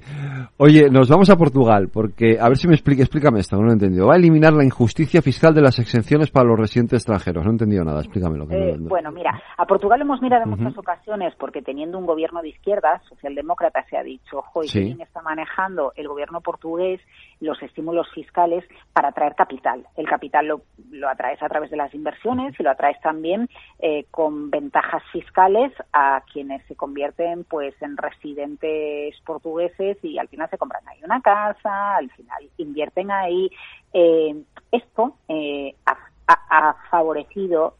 [0.57, 3.69] Oye, nos vamos a Portugal, porque, a ver si me explica, explícame esto, no lo
[3.69, 4.07] he entendido.
[4.07, 7.45] Va a eliminar la injusticia fiscal de las exenciones para los residentes extranjeros.
[7.45, 8.47] No he entendido nada, explícamelo.
[8.49, 12.49] Eh, bueno, mira, a Portugal hemos mirado en muchas ocasiones porque teniendo un gobierno de
[12.49, 16.99] izquierda, socialdemócrata, se ha dicho, ojo, quién está manejando el gobierno portugués
[17.41, 19.85] los estímulos fiscales para atraer capital.
[19.95, 20.61] El capital lo,
[20.91, 25.71] lo atraes a través de las inversiones y lo atraes también eh, con ventajas fiscales
[25.93, 31.21] a quienes se convierten pues en residentes portugueses y al final se compran ahí una
[31.21, 33.49] casa, al final invierten ahí.
[33.93, 34.35] Eh,
[34.71, 37.75] esto eh, ha, favorecido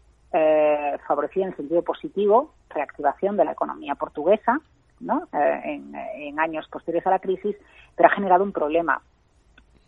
[1.07, 4.59] favorecido en sentido positivo reactivación de la economía portuguesa
[4.99, 5.27] ¿no?
[5.33, 7.55] en, en, años posteriores a la crisis,
[7.95, 9.01] pero ha generado un problema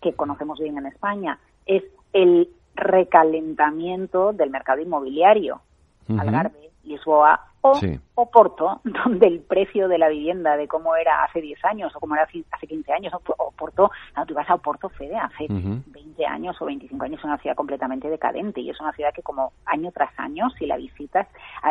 [0.01, 1.83] que conocemos bien en España, es
[2.13, 5.61] el recalentamiento del mercado inmobiliario.
[6.17, 7.79] Algarve, Lisboa o,
[8.15, 11.99] o, Porto, donde el precio de la vivienda de cómo era hace 10 años o
[11.99, 16.25] cómo era hace 15 años, o, Porto, no, tú vas a Porto, Fede, hace 20
[16.25, 19.53] años o 25 años es una ciudad completamente decadente y es una ciudad que como
[19.65, 21.27] año tras año, si la visitas,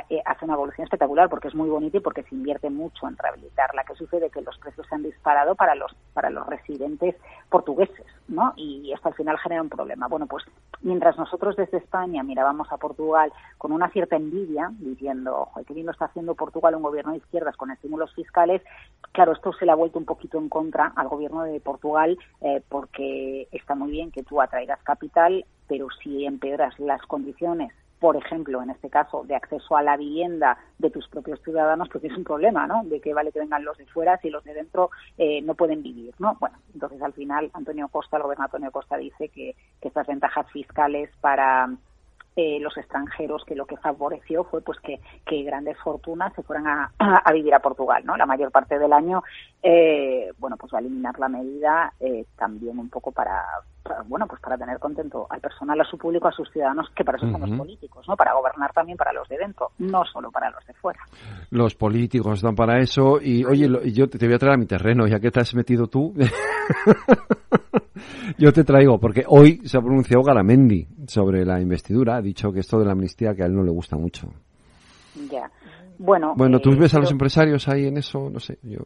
[0.08, 3.16] eh, hace una evolución espectacular porque es muy bonita y porque se invierte mucho en
[3.16, 3.84] rehabilitarla.
[3.84, 4.30] ¿Qué sucede?
[4.30, 7.16] Que los precios se han disparado para los, para los residentes
[7.48, 8.52] portugueses, ¿no?
[8.56, 10.08] Y esto al final genera un problema.
[10.08, 10.44] Bueno, pues
[10.82, 15.86] mientras nosotros desde España mirábamos a Portugal con una cierta envidia, diciendo, ojo, qué bien
[15.86, 18.62] lo está haciendo Portugal, un gobierno de izquierdas con estímulos fiscales,
[19.12, 22.62] claro, esto se le ha vuelto un poquito en contra al gobierno de Portugal eh,
[22.68, 28.62] porque está muy bien que tú atraigas capital, pero si empeoras las condiciones por ejemplo,
[28.62, 32.24] en este caso, de acceso a la vivienda de tus propios ciudadanos, pues es un
[32.24, 32.82] problema, ¿no?
[32.84, 35.82] De que vale que vengan los de fuera si los de dentro eh, no pueden
[35.82, 36.38] vivir, ¿no?
[36.40, 41.10] Bueno, entonces al final Antonio Costa, el gobernador Antonio Costa dice que estas ventajas fiscales
[41.20, 41.68] para
[42.36, 45.00] eh, los extranjeros que lo que favoreció fue pues que,
[45.42, 49.22] grandes fortunas se fueran a, vivir a Portugal no la mayor parte del año
[49.62, 53.42] eh, bueno pues va a eliminar la medida eh, también un poco para,
[54.06, 57.18] bueno pues para tener contento al personal a su público a sus ciudadanos que para
[57.18, 60.50] eso son los políticos no para gobernar también para los de dentro no solo para
[60.50, 61.00] los de fuera
[61.50, 65.06] los políticos están para eso y oye yo te voy a traer a mi terreno
[65.06, 66.14] ya que te has metido tú
[68.38, 72.16] Yo te traigo, porque hoy se ha pronunciado Garamendi sobre la investidura.
[72.16, 74.28] Ha dicho que esto de la amnistía que a él no le gusta mucho.
[75.30, 75.50] Ya.
[76.02, 78.78] Bueno, bueno, tú eh, ves a los empresarios ahí en eso, no sé, yo,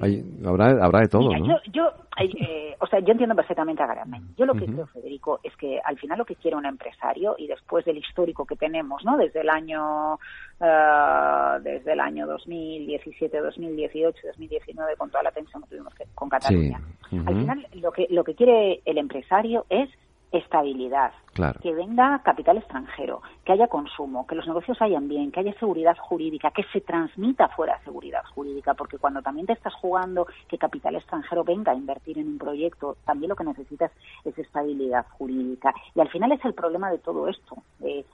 [0.00, 1.46] hay- habrá, habrá de todo, Mira, ¿no?
[1.46, 1.82] yo, yo,
[2.24, 4.32] eh, o sea, yo entiendo perfectamente a Garamendi.
[4.34, 7.46] Yo lo que creo, Federico, es que al final lo que quiere un empresario y
[7.48, 9.18] después del histórico que tenemos, ¿no?
[9.18, 10.14] Desde el año,
[10.60, 16.28] eh, desde el año 2017, 2018, 2019, con toda la tensión que tuvimos que- con
[16.30, 16.80] Cataluña.
[17.10, 17.18] Sí.
[17.26, 19.88] Al final, lo que lo que quiere el empresario es
[20.32, 21.60] estabilidad, Claro.
[21.60, 25.96] que venga capital extranjero, que haya consumo, que los negocios vayan bien, que haya seguridad
[25.98, 30.96] jurídica, que se transmita fuera seguridad jurídica, porque cuando también te estás jugando que capital
[30.96, 33.92] extranjero venga a invertir en un proyecto, también lo que necesitas
[34.24, 35.72] es estabilidad jurídica.
[35.94, 38.04] Y al final es el problema de todo esto, eh,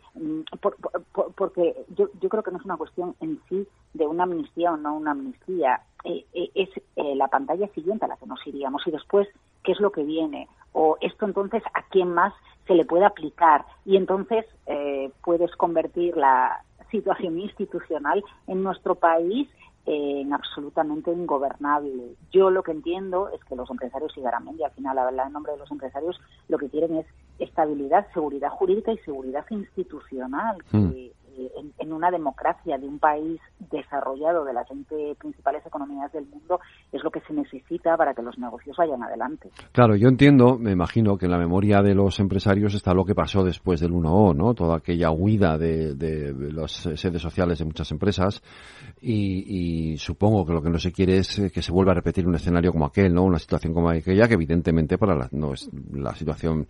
[0.61, 4.07] por- por- por- porque yo, yo creo que no es una cuestión en sí de
[4.07, 8.17] una amnistía o no una amnistía, eh, eh, es eh, la pantalla siguiente a la
[8.17, 9.27] que nos iríamos y después
[9.63, 12.35] qué es lo que viene o esto entonces a quién más
[12.67, 19.49] se le puede aplicar y entonces eh, puedes convertir la situación institucional en nuestro país
[19.87, 22.15] eh, en absolutamente ingobernable.
[22.33, 25.53] Yo lo que entiendo es que los empresarios y Garamendi, al final habla en nombre
[25.53, 26.19] de los empresarios,
[26.49, 27.07] lo que quieren es
[27.39, 30.57] estabilidad, seguridad jurídica y seguridad institucional.
[30.71, 31.13] Que, eh,
[31.79, 36.59] en, una democracia de un país desarrollado de las 20 principales economías del mundo
[36.93, 39.51] es lo que se necesita para que los negocios vayan adelante.
[39.73, 43.15] Claro, yo entiendo, me imagino que en la memoria de los empresarios está lo que
[43.15, 44.55] pasó después del 1O, ¿no?
[44.55, 48.43] Toda aquella huida de, de las sedes sociales de muchas empresas
[49.01, 51.97] y, y supongo que lo que no se quiere es eh, que se vuelva a
[51.97, 53.23] repetir un escenario como aquel, ¿no?
[53.23, 56.67] Una situación como aquella que evidentemente para la, no es la situación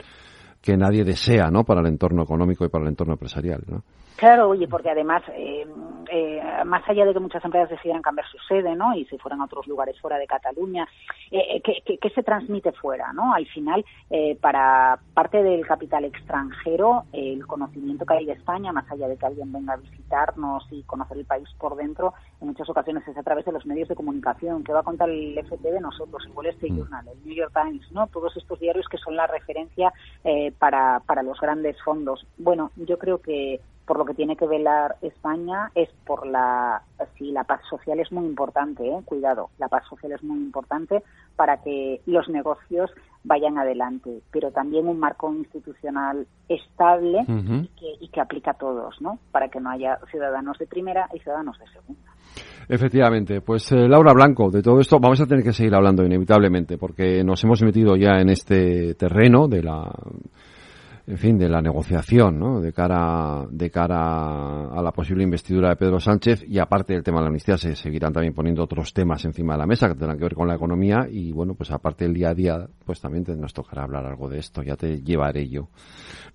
[0.61, 1.65] que nadie desea, ¿no?
[1.65, 3.85] Para el entorno económico y para el entorno empresarial, ¿no?
[4.17, 5.67] Claro, oye, porque además, eh,
[6.11, 8.95] eh, más allá de que muchas empresas decidieran cambiar su sede, ¿no?
[8.95, 10.87] Y se fueran a otros lugares fuera de Cataluña,
[11.33, 13.35] eh, ¿qué, qué, qué se transmite fuera, no?
[13.35, 18.89] Al final, eh, para parte del capital extranjero, el conocimiento que hay de España, más
[18.91, 22.69] allá de que alguien venga a visitarnos y conocer el país por dentro, en muchas
[22.69, 24.62] ocasiones es a través de los medios de comunicación.
[24.62, 26.23] ¿Qué va a contar el FT de nosotros?
[26.25, 28.07] El Wall Street Journal, el New York Times, ¿no?
[28.07, 29.93] Todos estos diarios que son la referencia
[30.23, 32.25] eh, para, para los grandes fondos.
[32.39, 36.82] Bueno, yo creo que por lo que tiene que velar España es por la
[37.18, 39.01] sí la paz social es muy importante ¿eh?
[39.05, 41.03] cuidado la paz social es muy importante
[41.37, 42.91] para que los negocios
[43.24, 49.01] vayan adelante pero también un marco institucional estable y, que, y que aplica a todos
[49.01, 52.14] no para que no haya ciudadanos de primera y ciudadanos de segunda.
[52.68, 56.78] Efectivamente, pues eh, Laura Blanco, de todo esto vamos a tener que seguir hablando inevitablemente
[56.78, 59.91] porque nos hemos metido ya en este terreno de la
[61.07, 62.61] en fin, de la negociación, ¿no?
[62.61, 67.19] De cara, de cara a la posible investidura de Pedro Sánchez y aparte del tema
[67.19, 70.17] de la amnistía se seguirán también poniendo otros temas encima de la mesa que tendrán
[70.17, 73.25] que ver con la economía y bueno, pues aparte del día a día, pues también
[73.25, 75.69] te- nos tocará hablar algo de esto, ya te llevaré yo.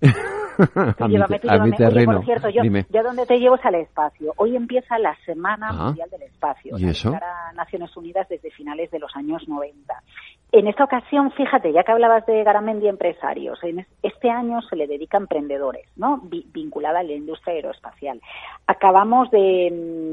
[0.74, 1.66] a, mi, Llévame, tú a mi llévame.
[1.70, 2.12] Oye, terreno.
[2.16, 2.86] por cierto, yo, Dime.
[2.90, 4.32] yo donde te llevo es al espacio.
[4.36, 5.84] Hoy empieza la Semana Ah.
[5.86, 6.78] Mundial del Espacio.
[6.78, 7.10] ¿Y eso?
[7.10, 9.94] declara Naciones Unidas desde finales de los años 90.
[10.52, 14.74] En esta ocasión, fíjate, ya que hablabas de Garamendi empresarios, en es- este año se
[14.74, 16.18] le dedica a emprendedores, ¿no?
[16.24, 18.20] Vi- vinculada a la industria aeroespacial.
[18.66, 19.68] Acabamos de,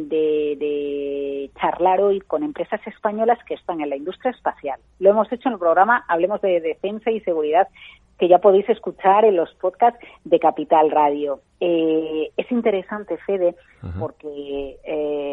[0.08, 4.80] de- de charlar hoy con empresas españolas que están en la industria espacial.
[5.00, 7.68] Lo hemos hecho en el programa Hablemos de Defensa y Seguridad
[8.20, 11.40] que ya podéis escuchar en los podcasts de Capital Radio.
[11.60, 13.54] Eh, es interesante, Fede,
[14.00, 15.27] porque eh,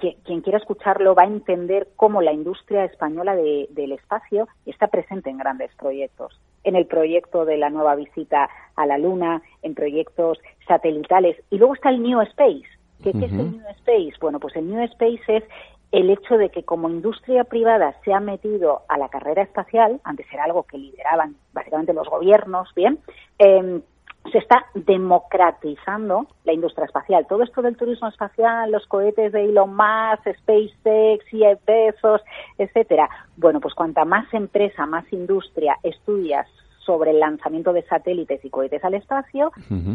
[0.00, 4.88] quien, quien quiera escucharlo va a entender cómo la industria española de- del espacio está
[4.88, 6.40] presente en grandes proyectos.
[6.64, 11.36] En el proyecto de la nueva visita a la Luna, en proyectos satelitales.
[11.50, 12.66] Y luego está el New Space.
[13.02, 13.52] ¿Qué, qué es el.
[13.52, 14.14] New Space?
[14.20, 15.44] Bueno, pues el New Space es
[15.92, 20.26] el hecho de que como industria privada se ha metido a la carrera espacial, antes
[20.32, 22.98] era algo que lideraban básicamente los gobiernos, ¿bien?
[23.38, 23.82] Em,
[24.30, 27.26] se está democratizando la industria espacial.
[27.26, 32.20] Todo esto del turismo espacial, los cohetes de Elon Musk, SpaceX, Jeff Bezos,
[32.58, 33.08] etcétera.
[33.36, 36.46] Bueno, pues cuanta más empresa, más industria estudias
[36.78, 39.52] sobre el lanzamiento de satélites y cohetes al espacio,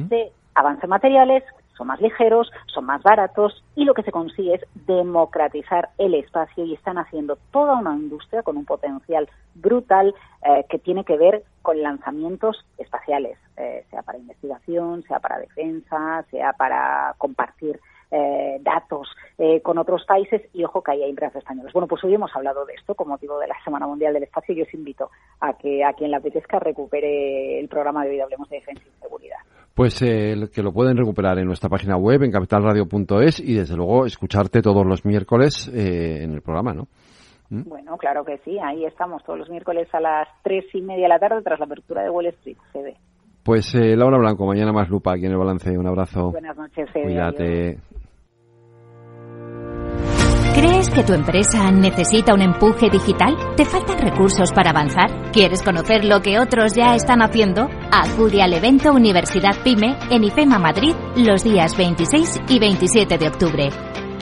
[0.09, 1.43] se avanzan materiales,
[1.77, 6.65] son más ligeros, son más baratos y lo que se consigue es democratizar el espacio
[6.65, 10.13] y están haciendo toda una industria con un potencial brutal
[10.43, 16.23] eh, que tiene que ver con lanzamientos espaciales, eh, sea para investigación, sea para defensa,
[16.29, 17.79] sea para compartir
[18.11, 21.73] eh, datos eh, con otros países y ojo que ahí hay empresas españolas.
[21.73, 24.55] Bueno, pues hoy hemos hablado de esto con motivo de la Semana Mundial del Espacio
[24.55, 28.23] y os invito a que a quien le apetezca recupere el programa de hoy de
[28.23, 29.37] Hablemos de Defensa y Seguridad.
[29.75, 34.05] Pues eh, que lo pueden recuperar en nuestra página web, en capitalradio.es y desde luego
[34.05, 36.87] escucharte todos los miércoles eh, en el programa, ¿no?
[37.49, 37.67] ¿Mm?
[37.67, 41.09] Bueno, claro que sí, ahí estamos todos los miércoles a las tres y media de
[41.09, 42.95] la tarde tras la apertura de Wall Street, CD.
[43.45, 45.77] Pues eh, Laura Blanco, mañana más lupa aquí en el balance.
[45.77, 46.31] Un abrazo.
[46.31, 47.77] Buenas noches, Fede, Cuídate.
[50.85, 53.35] ¿Sientes que tu empresa necesita un empuje digital?
[53.55, 55.31] ¿Te faltan recursos para avanzar?
[55.31, 57.69] ¿Quieres conocer lo que otros ya están haciendo?
[57.91, 63.69] Acude al evento Universidad Pyme en IFEMA Madrid los días 26 y 27 de octubre.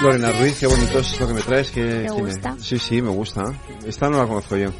[0.00, 1.70] Lorena Ruiz, qué bonito es esto que me traes.
[1.70, 2.56] Que, ¿Te gusta?
[2.60, 3.42] Sí, sí, me gusta.
[3.86, 4.70] Esta no la conozco yo.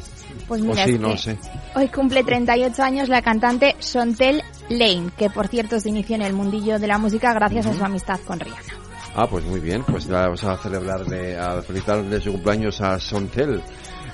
[0.47, 1.37] Pues mira, sí, no lo sé.
[1.75, 6.33] hoy cumple 38 años la cantante Chantel Lane, que por cierto se inició en el
[6.33, 8.73] mundillo de la música gracias a su amistad con Rihanna.
[9.15, 13.63] Ah, pues muy bien, pues vamos a celebrarle, a felicitarle su cumpleaños a Sontel.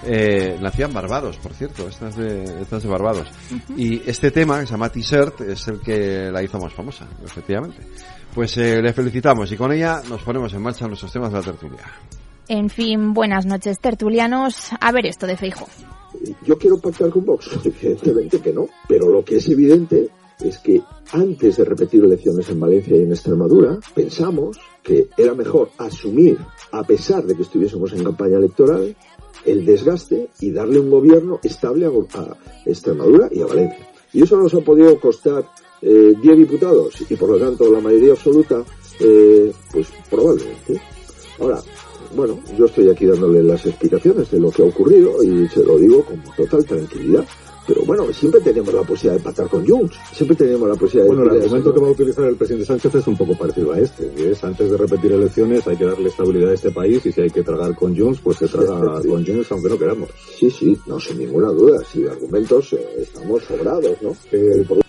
[0.03, 3.27] Eh, nació en Barbados, por cierto, esta es de, esta es de Barbados.
[3.75, 7.81] Y este tema, que se llama T-shirt, es el que la hizo más famosa, efectivamente.
[8.33, 11.43] Pues eh, le felicitamos y con ella nos ponemos en marcha nuestros temas de la
[11.43, 11.83] tertulia.
[12.47, 14.69] En fin, buenas noches tertulianos.
[14.79, 15.67] A ver esto de Feijo.
[16.45, 20.09] Yo quiero pactar con Vox, evidentemente que no, pero lo que es evidente
[20.39, 25.69] es que antes de repetir elecciones en Valencia y en Extremadura, pensamos que era mejor
[25.77, 26.37] asumir,
[26.71, 28.95] a pesar de que estuviésemos en campaña electoral,
[29.45, 33.87] el desgaste y darle un gobierno estable a, a Extremadura y a Valencia.
[34.13, 35.45] Y eso nos ha podido costar
[35.81, 38.63] eh, 10 diputados y por lo tanto la mayoría absoluta,
[38.99, 40.81] eh, pues probablemente.
[41.39, 41.61] Ahora,
[42.15, 45.77] bueno, yo estoy aquí dándole las explicaciones de lo que ha ocurrido y se lo
[45.77, 47.25] digo con total tranquilidad.
[47.67, 51.21] Pero bueno, siempre tenemos la posibilidad de pactar con Junts, siempre tenemos la posibilidad Bueno,
[51.23, 51.29] de...
[51.29, 53.79] el de- argumento que va a utilizar el presidente Sánchez es un poco parecido a
[53.79, 57.11] este, que es antes de repetir elecciones hay que darle estabilidad a este país y
[57.11, 60.09] si hay que tragar con Junts, pues se traga con Junts aunque no queramos.
[60.37, 64.15] Sí, sí, no, sin ninguna duda, si de argumentos eh, estamos sobrados, ¿no?
[64.31, 64.80] Eh, por-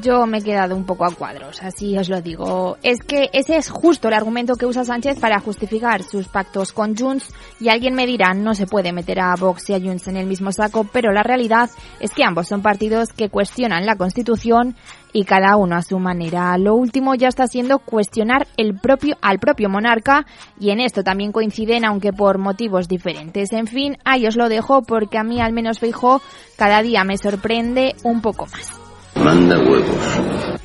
[0.00, 2.78] Yo me he quedado un poco a cuadros, así os lo digo.
[2.82, 6.96] Es que ese es justo el argumento que usa Sánchez para justificar sus pactos con
[6.96, 10.16] Junts y alguien me dirá no se puede meter a Vox y a Junts en
[10.16, 14.76] el mismo saco, pero la realidad es que ambos son partidos que cuestionan la Constitución
[15.12, 16.56] y cada uno a su manera.
[16.56, 20.24] Lo último ya está siendo cuestionar el propio al propio monarca
[20.58, 23.52] y en esto también coinciden aunque por motivos diferentes.
[23.52, 26.22] En fin, ahí os lo dejo porque a mí al menos Feijóo
[26.56, 28.79] cada día me sorprende un poco más.
[29.24, 30.60] Manda huevos.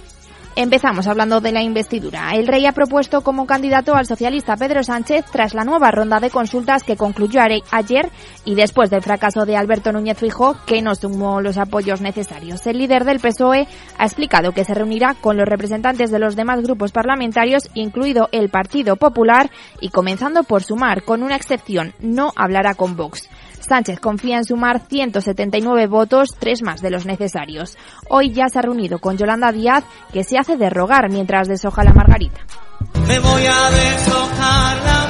[0.57, 2.31] Empezamos hablando de la investidura.
[2.33, 6.29] El rey ha propuesto como candidato al socialista Pedro Sánchez tras la nueva ronda de
[6.29, 7.41] consultas que concluyó
[7.71, 8.09] ayer
[8.45, 12.65] y después del fracaso de Alberto Núñez Fijó, que no sumó los apoyos necesarios.
[12.67, 16.61] El líder del PSOE ha explicado que se reunirá con los representantes de los demás
[16.61, 19.49] grupos parlamentarios, incluido el Partido Popular,
[19.81, 23.27] y comenzando por sumar, con una excepción, no hablará con Vox.
[23.65, 27.77] Sánchez confía en sumar 179 votos, tres más de los necesarios.
[28.09, 31.83] Hoy ya se ha reunido con Yolanda Díaz, que se hace de rogar mientras deshoja
[31.83, 32.39] la margarita.
[33.07, 35.04] Me voy a deshojar la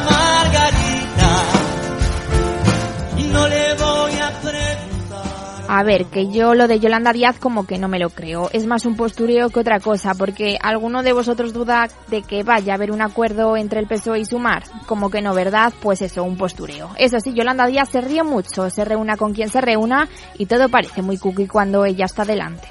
[5.67, 8.49] A ver, que yo lo de Yolanda Díaz como que no me lo creo.
[8.53, 12.73] Es más un postureo que otra cosa, porque ¿alguno de vosotros duda de que vaya
[12.73, 14.63] a haber un acuerdo entre el PSOE y Sumar?
[14.85, 15.73] Como que no, ¿verdad?
[15.81, 16.91] Pues eso, un postureo.
[16.97, 20.07] Eso sí, Yolanda Díaz se ríe mucho, se reúna con quien se reúna
[20.37, 22.67] y todo parece muy cookie cuando ella está delante.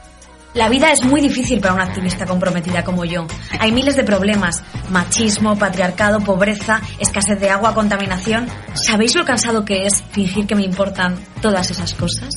[0.55, 3.27] La vida es muy difícil para una activista comprometida como yo.
[3.59, 4.63] Hay miles de problemas.
[4.91, 8.47] Machismo, patriarcado, pobreza, escasez de agua, contaminación.
[8.75, 12.29] ¿Sabéis lo cansado que es fingir que me importan todas esas cosas?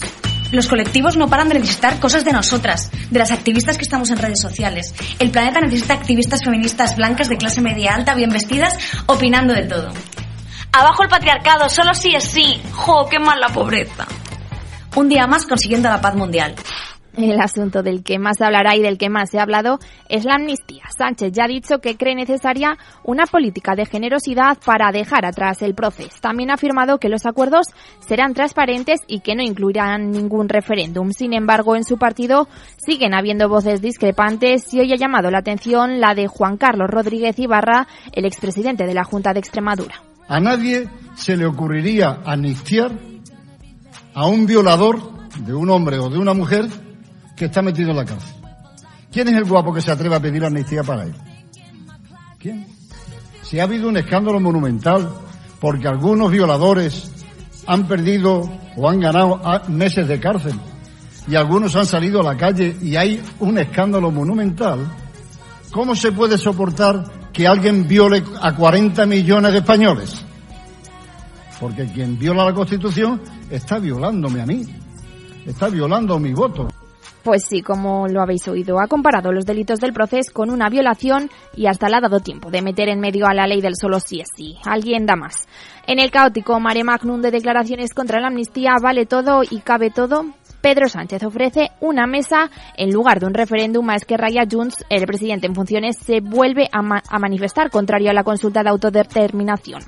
[0.51, 4.17] Los colectivos no paran de necesitar cosas de nosotras, de las activistas que estamos en
[4.17, 4.93] redes sociales.
[5.19, 8.77] El planeta necesita activistas feministas blancas de clase media alta, bien vestidas,
[9.07, 9.91] opinando de todo.
[10.71, 12.61] Abajo el patriarcado, solo sí es sí.
[12.71, 14.07] ¡Jo, qué mal la pobreza!
[14.95, 16.55] Un día más consiguiendo la paz mundial.
[17.17, 20.35] El asunto del que más hablará y del que más se ha hablado es la
[20.35, 20.83] amnistía.
[20.95, 25.73] Sánchez ya ha dicho que cree necesaria una política de generosidad para dejar atrás el
[25.73, 26.15] proceso.
[26.21, 27.69] También ha afirmado que los acuerdos
[28.07, 31.11] serán transparentes y que no incluirán ningún referéndum.
[31.11, 32.47] Sin embargo, en su partido
[32.77, 37.39] siguen habiendo voces discrepantes y hoy ha llamado la atención la de Juan Carlos Rodríguez
[37.39, 39.95] Ibarra, el expresidente de la Junta de Extremadura.
[40.27, 42.91] A nadie se le ocurriría amnistiar
[44.13, 44.99] a un violador
[45.39, 46.67] de un hombre o de una mujer
[47.37, 48.35] que está metido en la cárcel.
[49.11, 51.13] ¿Quién es el guapo que se atreve a pedir amnistía para él?
[52.39, 52.65] ¿Quién?
[53.43, 55.07] Si ha habido un escándalo monumental
[55.61, 57.11] porque algunos violadores
[57.67, 60.59] han perdido o han ganado meses de cárcel
[61.27, 64.79] y algunos han salido a la calle y hay un escándalo monumental,
[65.71, 70.25] ¿cómo se puede soportar que alguien viole a 40 millones de españoles?
[71.59, 74.63] Porque quien viola la Constitución está violándome a mí,
[75.45, 76.67] está violando mi voto.
[77.27, 81.29] Pues sí, como lo habéis oído, ha comparado los delitos del proceso con una violación
[81.57, 83.99] y hasta le ha dado tiempo de meter en medio a la ley del solo
[83.99, 84.55] sí es sí.
[84.63, 85.45] Alguien da más.
[85.87, 90.23] En el caótico mare magnum de declaraciones contra la amnistía vale todo y cabe todo,
[90.61, 94.85] Pedro Sánchez ofrece una mesa en lugar de un referéndum a Esquerra y a Junts,
[94.89, 99.81] el presidente en funciones se vuelve a, a manifestar contrario a la consulta de autodeterminación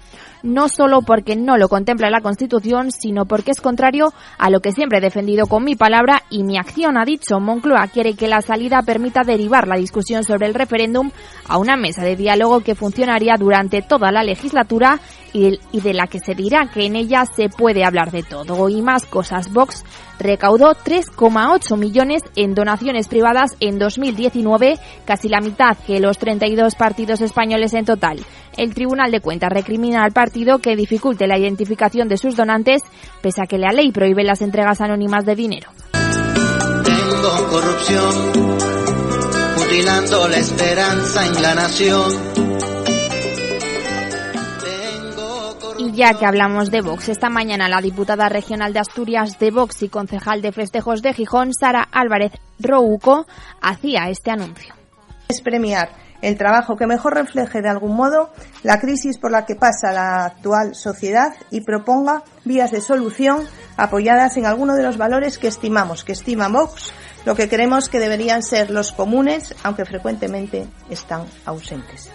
[0.44, 4.72] no solo porque no lo contempla la Constitución, sino porque es contrario a lo que
[4.72, 7.40] siempre he defendido con mi palabra y mi acción, ha dicho.
[7.40, 11.12] Moncloa quiere que la salida permita derivar la discusión sobre el referéndum
[11.48, 15.00] a una mesa de diálogo que funcionaría durante toda la legislatura
[15.34, 18.82] y, de la que se dirá que en ella se puede hablar de todo y
[18.82, 19.52] más cosas.
[19.52, 19.84] Vox
[20.20, 27.22] recaudó 3,8 millones en donaciones privadas en 2019, casi la mitad que los 32 partidos
[27.22, 28.20] españoles en total.
[28.60, 32.82] El Tribunal de Cuentas recrimina al partido que dificulte la identificación de sus donantes,
[33.22, 35.70] pese a que la ley prohíbe las entregas anónimas de dinero.
[35.94, 38.32] Tengo corrupción,
[39.58, 42.50] mutilando la esperanza en la nación
[45.78, 49.82] Y ya que hablamos de Vox, esta mañana la diputada regional de Asturias de Vox
[49.84, 53.26] y concejal de festejos de Gijón, Sara Álvarez Rouco,
[53.62, 54.76] hacía este anuncio.
[55.30, 58.32] Es premiar el trabajo que mejor refleje de algún modo
[58.64, 63.44] la crisis por la que pasa la actual sociedad y proponga vías de solución
[63.78, 66.94] apoyadas en alguno de los valores que estimamos, que estima Vox,
[67.26, 72.10] lo que creemos que deberían ser los comunes, aunque frecuentemente están ausentes.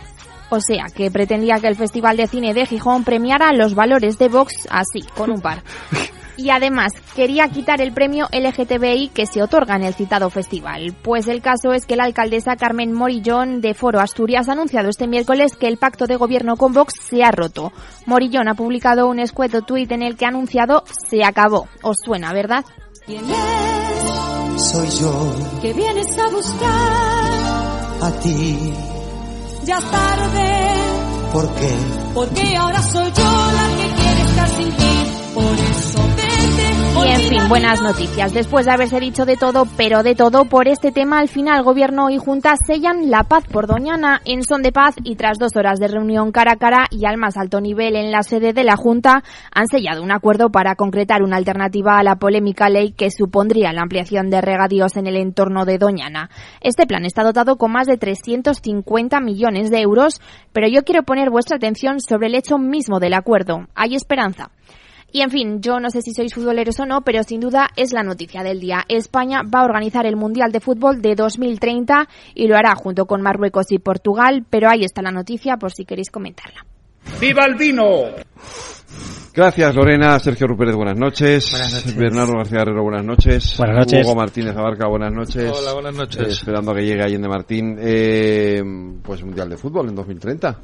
[0.50, 4.28] O sea, que pretendía que el Festival de Cine de Gijón premiara los valores de
[4.28, 5.62] Vox así, con un par.
[6.36, 10.94] Y además, quería quitar el premio LGTBI que se otorga en el citado festival.
[11.02, 15.06] Pues el caso es que la alcaldesa Carmen Morillón de Foro Asturias ha anunciado este
[15.06, 17.72] miércoles que el pacto de gobierno con Vox se ha roto.
[18.06, 21.68] Morillón ha publicado un escueto tuit en el que ha anunciado se acabó.
[21.82, 22.64] Os suena, ¿verdad?
[23.06, 24.62] ¿Quién es?
[24.70, 25.34] Soy yo.
[25.62, 27.34] Que vienes a buscar
[28.02, 28.74] a ti
[29.64, 30.74] ya tarde.
[31.32, 31.74] ¿Por qué?
[32.14, 34.94] Porque ahora soy yo la que quiere estar sin ti.
[35.34, 35.93] Por eso
[37.02, 38.32] y en fin, buenas noticias.
[38.32, 42.10] Después de haberse dicho de todo, pero de todo, por este tema, al final Gobierno
[42.10, 45.80] y Junta sellan la paz por Doñana en son de paz y tras dos horas
[45.80, 48.76] de reunión cara a cara y al más alto nivel en la sede de la
[48.76, 53.72] Junta, han sellado un acuerdo para concretar una alternativa a la polémica ley que supondría
[53.72, 56.30] la ampliación de regadíos en el entorno de Doñana.
[56.60, 60.20] Este plan está dotado con más de 350 millones de euros,
[60.52, 63.66] pero yo quiero poner vuestra atención sobre el hecho mismo del acuerdo.
[63.74, 64.50] Hay esperanza.
[65.14, 67.92] Y en fin, yo no sé si sois futboleros o no, pero sin duda es
[67.92, 68.84] la noticia del día.
[68.88, 73.22] España va a organizar el Mundial de Fútbol de 2030 y lo hará junto con
[73.22, 76.66] Marruecos y Portugal, pero ahí está la noticia por si queréis comentarla.
[77.20, 77.84] ¡Viva el vino!
[79.32, 81.48] Gracias Lorena, Sergio Rupérez, buenas noches.
[81.52, 81.96] Buenas noches.
[81.96, 83.56] Bernardo García Herrero, buenas noches.
[83.56, 84.04] Buenas noches.
[84.04, 85.52] Hugo Martínez Abarca, buenas noches.
[85.56, 86.22] Hola, buenas noches.
[86.22, 87.76] Eh, esperando a que llegue Allende Martín.
[87.80, 88.62] Eh,
[89.00, 90.60] pues Mundial de Fútbol en 2030.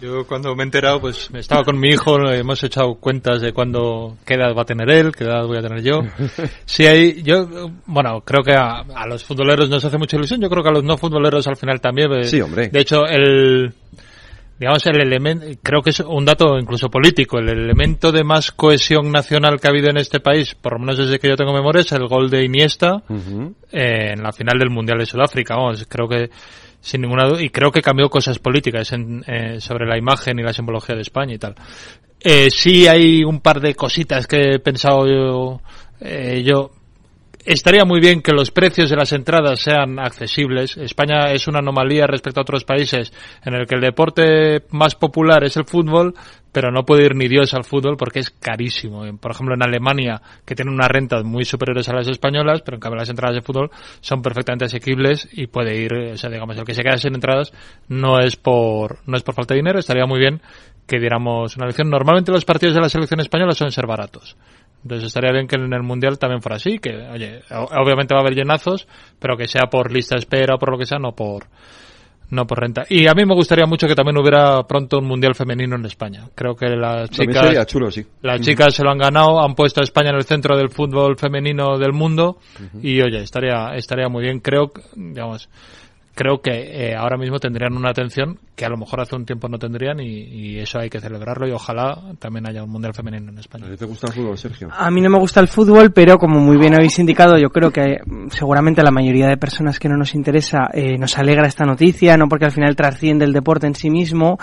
[0.00, 4.16] Yo cuando me he enterado, pues estaba con mi hijo, hemos echado cuentas de cuándo,
[4.24, 6.02] qué edad va a tener él, qué edad voy a tener yo.
[6.66, 7.48] Sí, hay, yo,
[7.86, 10.72] bueno, creo que a, a los futboleros nos hace mucha ilusión, yo creo que a
[10.72, 12.12] los no futboleros al final también.
[12.12, 12.68] eh, Sí, hombre.
[12.68, 13.72] De hecho, el,
[14.60, 19.10] digamos, el elemento, creo que es un dato incluso político, el elemento de más cohesión
[19.10, 21.80] nacional que ha habido en este país, por lo menos desde que yo tengo memoria,
[21.80, 23.02] es el gol de Iniesta
[23.72, 25.56] eh, en la final del Mundial de Sudáfrica.
[25.56, 26.30] Vamos, creo que
[26.80, 30.42] sin ninguna duda, y creo que cambió cosas políticas en, eh, sobre la imagen y
[30.42, 31.54] la simbología de España y tal.
[32.20, 35.60] Eh, sí hay un par de cositas que he pensado yo,
[36.00, 36.70] eh, yo
[37.54, 40.76] estaría muy bien que los precios de las entradas sean accesibles.
[40.76, 45.44] España es una anomalía respecto a otros países en el que el deporte más popular
[45.44, 46.14] es el fútbol,
[46.52, 49.02] pero no puede ir ni Dios al fútbol porque es carísimo.
[49.18, 52.80] Por ejemplo, en Alemania, que tiene unas rentas muy superiores a las españolas, pero en
[52.80, 53.70] cambio las entradas de fútbol
[54.00, 57.52] son perfectamente asequibles y puede ir, o sea, digamos, el que se queda sin entradas
[57.88, 60.42] no es por, no es por falta de dinero, estaría muy bien
[60.86, 61.88] que diéramos una lección.
[61.88, 64.36] Normalmente los partidos de la selección española suelen ser baratos.
[64.82, 68.22] Entonces estaría bien que en el Mundial también fuera así, que, oye, obviamente va a
[68.22, 68.86] haber llenazos,
[69.18, 71.46] pero que sea por lista de espera o por lo que sea, no por,
[72.30, 72.84] no por renta.
[72.88, 76.28] Y a mí me gustaría mucho que también hubiera pronto un Mundial femenino en España.
[76.34, 78.06] Creo que las chicas, sería chulo, sí.
[78.22, 81.16] las chicas se lo han ganado, han puesto a España en el centro del fútbol
[81.16, 82.38] femenino del mundo
[82.80, 84.40] y oye, estaría, estaría muy bien.
[84.40, 85.48] Creo, digamos,
[86.14, 89.48] creo que eh, ahora mismo tendrían una atención que a lo mejor hace un tiempo
[89.48, 93.30] no tendrían y, y eso hay que celebrarlo y ojalá también haya un mundial femenino
[93.30, 93.66] en España.
[93.66, 94.68] ¿A ti te gusta el fútbol, Sergio?
[94.72, 97.70] A mí no me gusta el fútbol, pero como muy bien habéis indicado, yo creo
[97.70, 97.98] que
[98.30, 102.16] seguramente a la mayoría de personas que no nos interesa eh, nos alegra esta noticia,
[102.16, 104.38] no porque al final trasciende el deporte en sí mismo.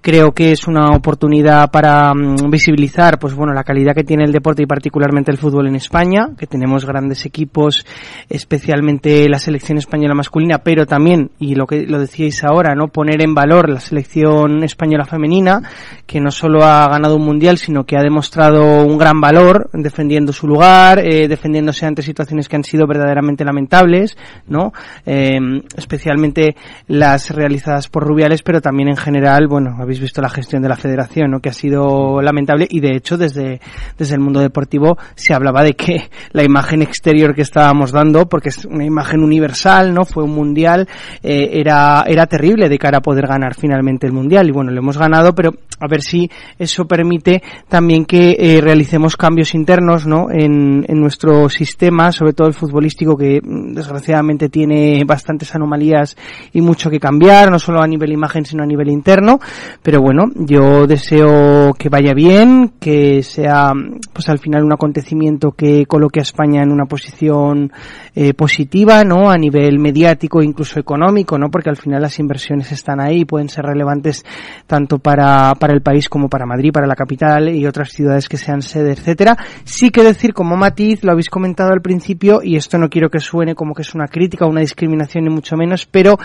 [0.00, 4.32] Creo que es una oportunidad para mm, visibilizar, pues bueno, la calidad que tiene el
[4.32, 7.84] deporte y particularmente el fútbol en España, que tenemos grandes equipos,
[8.30, 13.20] especialmente la selección española masculina, pero también, y lo que lo decíais ahora, no poner
[13.22, 15.62] en valor la selección española femenina,
[16.06, 20.32] que no solo ha ganado un mundial, sino que ha demostrado un gran valor defendiendo
[20.32, 24.72] su lugar, eh, defendiéndose ante situaciones que han sido verdaderamente lamentables, ¿no?
[25.06, 25.38] Eh,
[25.76, 26.56] especialmente
[26.86, 30.76] las realizadas por Rubiales, pero también en general, bueno, habéis visto la gestión de la
[30.76, 31.40] federación, ¿no?
[31.40, 33.60] Que ha sido lamentable y de hecho desde,
[33.96, 38.50] desde el mundo deportivo se hablaba de que la imagen exterior que estábamos dando, porque
[38.50, 40.04] es una imagen universal, ¿no?
[40.04, 40.88] Fue un mundial,
[41.22, 44.78] eh, era, era terrible de cara a poder ganar finalmente el mundial y bueno, lo
[44.78, 50.30] hemos ganado, pero a ver si eso permite también que eh, realicemos cambios internos, ¿no?
[50.30, 56.16] En, en nuestro sistema, sobre todo el futbolístico que mm, desgraciadamente tiene bastantes anomalías
[56.52, 59.38] y mucho que cambiar, no solo a nivel imagen sino a nivel interno,
[59.82, 63.72] pero bueno, yo deseo que vaya bien, que sea
[64.12, 67.72] pues al final un acontecimiento que coloque a España en una posición
[68.14, 69.30] eh, positiva, ¿no?
[69.30, 71.50] A nivel mediático, incluso económico, ¿no?
[71.50, 74.24] Porque al final las inversiones están ahí pueden ser relevantes
[74.66, 78.36] tanto para, para el país como para Madrid, para la capital y otras ciudades que
[78.36, 79.36] sean sede, etcétera.
[79.62, 83.20] Sí que decir como matiz, lo habéis comentado al principio, y esto no quiero que
[83.20, 86.18] suene como que es una crítica o una discriminación ni mucho menos, pero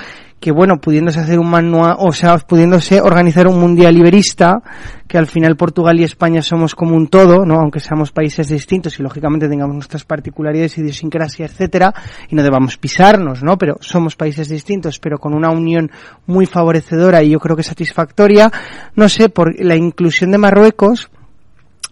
[0.44, 4.62] que bueno, pudiéndose hacer un manual, o sea, pudiéndose organizar un mundial iberista,
[5.08, 7.62] que al final Portugal y España somos como un todo, ¿no?
[7.62, 11.94] Aunque seamos países distintos y lógicamente tengamos nuestras particularidades, idiosincrasia, etcétera,
[12.28, 13.58] y no debamos pisarnos, ¿no?
[13.58, 15.90] Pero somos países distintos, pero con una unión
[16.26, 18.52] muy favorecedora y yo creo que satisfactoria,
[18.98, 21.10] no sé, por la inclusión de Marruecos,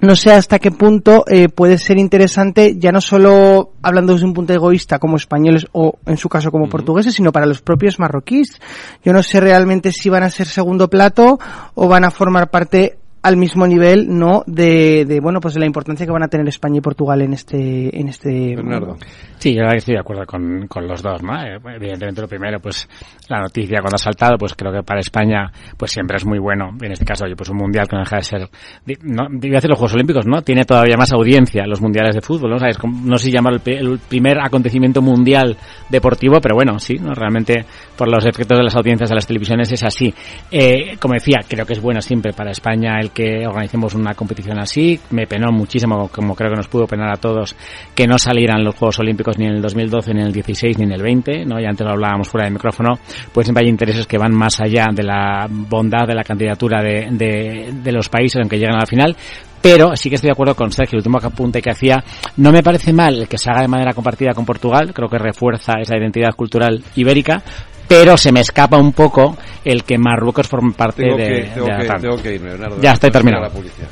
[0.01, 4.33] no sé hasta qué punto eh, puede ser interesante, ya no solo hablando desde un
[4.33, 8.59] punto egoísta como españoles o en su caso como portugueses, sino para los propios marroquíes.
[9.03, 11.39] Yo no sé realmente si van a ser segundo plato
[11.75, 14.43] o van a formar parte al mismo nivel, ¿no?
[14.47, 17.33] De, de, bueno, pues de la importancia que van a tener España y Portugal en
[17.33, 18.55] este, en este.
[18.55, 18.97] Bernardo.
[19.37, 21.33] Sí, yo estoy de acuerdo con, con los dos, ¿no?
[21.41, 22.87] Eh, Evidentemente lo primero, pues
[23.27, 26.69] la noticia cuando ha saltado, pues creo que para España, pues siempre es muy bueno.
[26.81, 28.49] En este caso, oye, pues un mundial que no deja de ser,
[28.85, 30.41] di- no, digo decir los Juegos Olímpicos, ¿no?
[30.43, 32.59] Tiene todavía más audiencia los mundiales de fútbol, ¿no?
[32.59, 32.77] ¿Sabes?
[32.77, 35.57] Como- No sé si llamar el, el primer acontecimiento mundial
[35.89, 37.13] deportivo, pero bueno, sí, ¿no?
[37.13, 37.65] Realmente
[37.97, 40.13] por los efectos de las audiencias de las televisiones es así.
[40.51, 44.59] Eh, como decía, creo que es bueno siempre para España el que organicemos una competición
[44.59, 44.99] así.
[45.11, 47.55] Me penó muchísimo, como creo que nos pudo penar a todos,
[47.95, 50.85] que no salieran los Juegos Olímpicos ni en el 2012, ni en el 16, ni
[50.85, 51.59] en el 20, ¿no?
[51.59, 52.99] Ya antes lo hablábamos fuera del micrófono,
[53.33, 57.07] pues siempre hay intereses que van más allá de la bondad de la candidatura de,
[57.11, 59.15] de, de los países en que llegan a la final.
[59.61, 62.03] Pero sí que estoy de acuerdo con Sergio, el último apunte que hacía.
[62.37, 65.73] No me parece mal que se haga de manera compartida con Portugal, creo que refuerza
[65.79, 67.43] esa identidad cultural ibérica,
[67.91, 71.65] pero se me escapa un poco el que Marruecos forme parte Tengo de, que, tengo
[71.65, 72.01] de la que, TAN.
[72.01, 72.81] tengo que irme, Bernardo.
[72.81, 73.43] Ya estoy terminado.
[73.43, 73.89] la publicidad.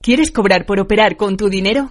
[0.00, 1.90] ¿Quieres cobrar por operar con tu dinero?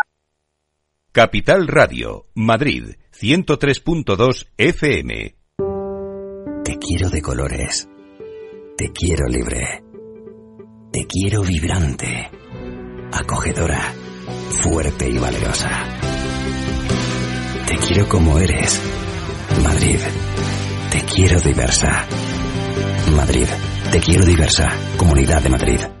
[1.13, 5.35] Capital Radio, Madrid, 103.2 FM.
[6.63, 7.89] Te quiero de colores.
[8.77, 9.83] Te quiero libre.
[10.89, 12.29] Te quiero vibrante.
[13.11, 13.93] Acogedora.
[14.51, 15.85] Fuerte y valerosa.
[17.67, 18.81] Te quiero como eres.
[19.65, 19.99] Madrid.
[20.91, 22.07] Te quiero diversa.
[23.17, 23.47] Madrid.
[23.91, 24.69] Te quiero diversa.
[24.95, 26.00] Comunidad de Madrid.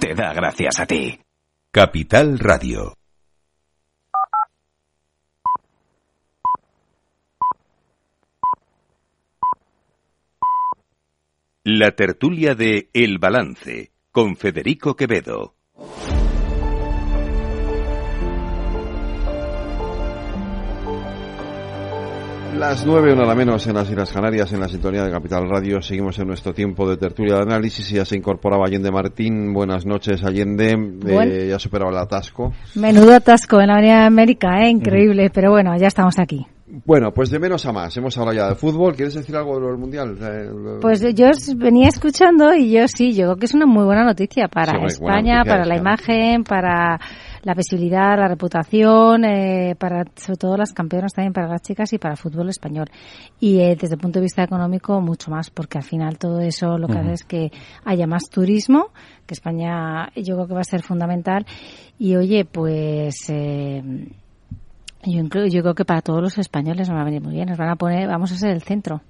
[0.00, 1.20] te da gracias a ti.
[1.70, 2.94] Capital Radio.
[11.64, 15.55] La tertulia de El Balance con Federico Quevedo.
[22.58, 25.82] Las nueve, una la menos en las Islas Canarias, en la sintonía de Capital Radio.
[25.82, 29.52] Seguimos en nuestro tiempo de tertulia de análisis y ya se incorporaba Allende Martín.
[29.52, 30.74] Buenas noches, Allende.
[31.06, 32.54] Eh, ya superaba el atasco.
[32.74, 34.70] Menudo atasco en la Avenida de América, ¿eh?
[34.70, 36.46] increíble, pero bueno, ya estamos aquí.
[36.86, 37.94] Bueno, pues de menos a más.
[37.96, 38.96] Hemos hablado ya de fútbol.
[38.96, 40.16] ¿Quieres decir algo del Mundial?
[40.20, 41.26] Eh, pues yo
[41.56, 45.44] venía escuchando y yo sí, yo creo que es una muy buena noticia para España,
[45.44, 46.98] para la imagen, para
[47.46, 51.98] la visibilidad, la reputación, eh, para sobre todo las campeonas también para las chicas y
[51.98, 52.90] para el fútbol español.
[53.38, 56.76] Y eh, desde el punto de vista económico mucho más, porque al final todo eso
[56.76, 57.52] lo que hace es que
[57.84, 58.88] haya más turismo,
[59.26, 61.46] que España yo creo que va a ser fundamental.
[62.00, 63.80] Y oye, pues eh,
[65.04, 67.58] yo, yo creo que para todos los españoles nos va a venir muy bien, nos
[67.58, 69.02] van a poner, vamos a ser el centro.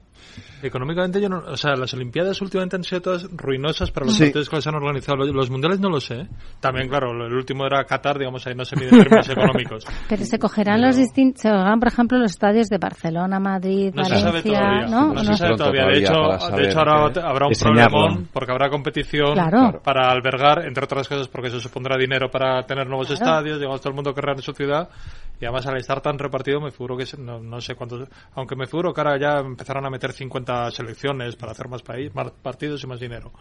[0.62, 4.48] Económicamente, yo no, o sea, las Olimpiadas últimamente han sido todas ruinosas para los partidos
[4.48, 5.18] que se han organizado.
[5.18, 6.26] Los, mundiales no lo sé.
[6.61, 9.86] También, claro, el último era Qatar, digamos, ahí no se miden términos económicos.
[10.09, 14.02] Pero se cogerán los distintos, se cogerán, por ejemplo, los estadios de Barcelona, Madrid, no
[14.02, 14.86] Valencia, se sabe todavía.
[14.86, 15.12] ¿no?
[15.12, 15.86] No, se sabe todavía.
[15.86, 19.34] De hecho, de hecho ahora habrá un problemón porque habrá competición
[19.82, 23.90] para albergar, entre otras cosas, porque eso supondrá dinero para tener nuevos estadios, digamos, todo
[23.90, 24.88] el mundo querrá en su ciudad.
[25.38, 28.66] Y además, al estar tan repartido, me figuro que no, no sé cuántos, aunque me
[28.66, 32.82] figuro que ahora ya empezaron a meter 50 selecciones para hacer más, país, más partidos
[32.82, 33.32] y más dinero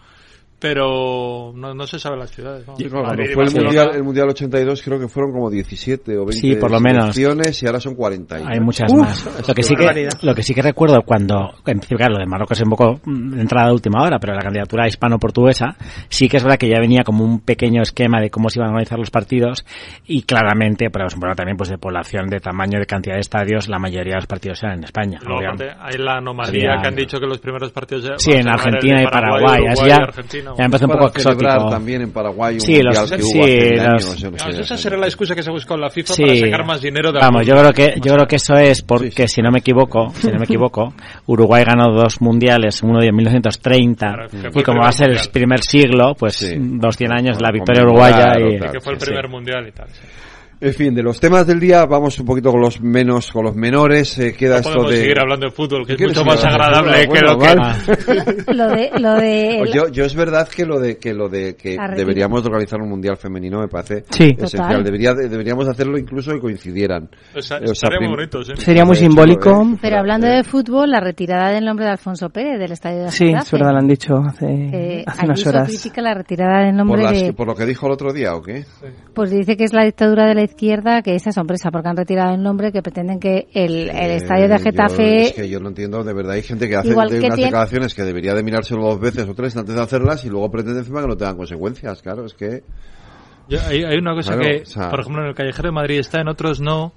[0.60, 2.66] pero no, no, se sabe las ciudades.
[2.68, 2.76] ¿no?
[2.90, 6.56] cuando fue el mundial, el mundial 82 creo que fueron como 17 o 20 sí,
[6.56, 7.18] por lo menos.
[7.18, 8.36] y ahora son 40.
[8.48, 9.26] Hay muchas más.
[9.48, 12.64] Lo que, sí que, lo que sí que recuerdo cuando, claro, lo de Marruecos es
[12.64, 15.76] un poco de entrada de última hora, pero la candidatura hispano-portuguesa
[16.08, 18.70] sí que es verdad que ya venía como un pequeño esquema de cómo se iban
[18.70, 19.66] a organizar los partidos
[20.06, 23.22] y claramente, pero es un problema también pues de población, de tamaño, de cantidad de
[23.22, 25.20] estadios, la mayoría de los partidos eran en España.
[25.80, 28.16] hay la anomalía que han dicho que los primeros partidos...
[28.18, 29.62] Sí, en Argentina y Paraguay.
[29.62, 31.70] Uruguay, ya empezó un poco exótico.
[31.70, 33.46] también en Paraguay un sí, los, que sí, hubo
[34.50, 37.20] esa será la excusa que se buscó en la FIFA para sacar más dinero de
[37.20, 40.28] Vamos, yo creo que yo creo que eso es porque si no me equivoco, si
[40.28, 40.94] no me equivoco,
[41.26, 44.16] Uruguay ganó dos mundiales, uno en 1930
[44.54, 48.34] y como va a ser el primer siglo, pues dos cien años la victoria uruguaya
[48.40, 49.88] y que fue el primer mundial y tal.
[50.62, 53.56] En fin, de los temas del día vamos un poquito con los menos, con los
[53.56, 54.18] menores.
[54.20, 54.98] Eh, queda no esto de.
[54.98, 58.54] seguir hablando de fútbol, que es mucho más agradable que lo que.
[58.54, 59.56] lo de, lo de.
[59.60, 62.90] Pues yo, yo es verdad que lo de que lo de que deberíamos organizar un
[62.90, 64.36] mundial femenino me parece sí.
[64.38, 64.84] esencial.
[64.84, 67.10] Debería, deberíamos hacerlo incluso que coincidieran.
[67.34, 68.54] sería muy bonito, ¿sí?
[68.56, 69.50] Sería muy simbólico.
[69.62, 69.78] ¿eh?
[69.82, 73.28] Pero hablando de fútbol, la retirada del nombre de Alfonso Pérez del estadio de Sí,
[73.28, 75.68] es verdad, lo han dicho hace, hace unas horas.
[75.68, 77.34] crítica la retirada del nombre por, de...
[77.34, 78.64] por lo que dijo el otro día, ¿o qué?
[79.14, 82.34] Pues dice que es la dictadura de la izquierda, que esa sorpresa porque han retirado
[82.34, 85.22] el nombre, que pretenden que el, el estadio de Getafe...
[85.24, 88.34] es que yo no entiendo, de verdad, hay gente que hace unas declaraciones que debería
[88.34, 91.18] de mirárselo dos veces o tres antes de hacerlas y luego pretende encima que no
[91.18, 92.64] tengan consecuencias, claro, es que...
[93.68, 96.62] hay, hay, una cosa que, por ejemplo, en el Callejero de Madrid está, en otros
[96.62, 96.94] no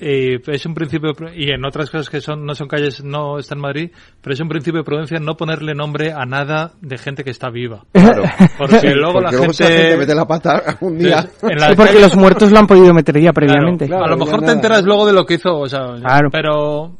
[0.00, 3.54] eh, es un principio y en otras cosas que son no son calles no está
[3.54, 3.90] en Madrid
[4.20, 7.50] pero es un principio de prudencia no ponerle nombre a nada de gente que está
[7.50, 8.22] viva claro.
[8.58, 9.96] porque luego la gente...
[9.96, 11.28] mete la pata un día
[11.76, 15.06] porque los muertos lo han podido meter ya previamente a lo mejor te enteras luego
[15.06, 15.96] de lo que hizo o sea,
[16.30, 16.96] pero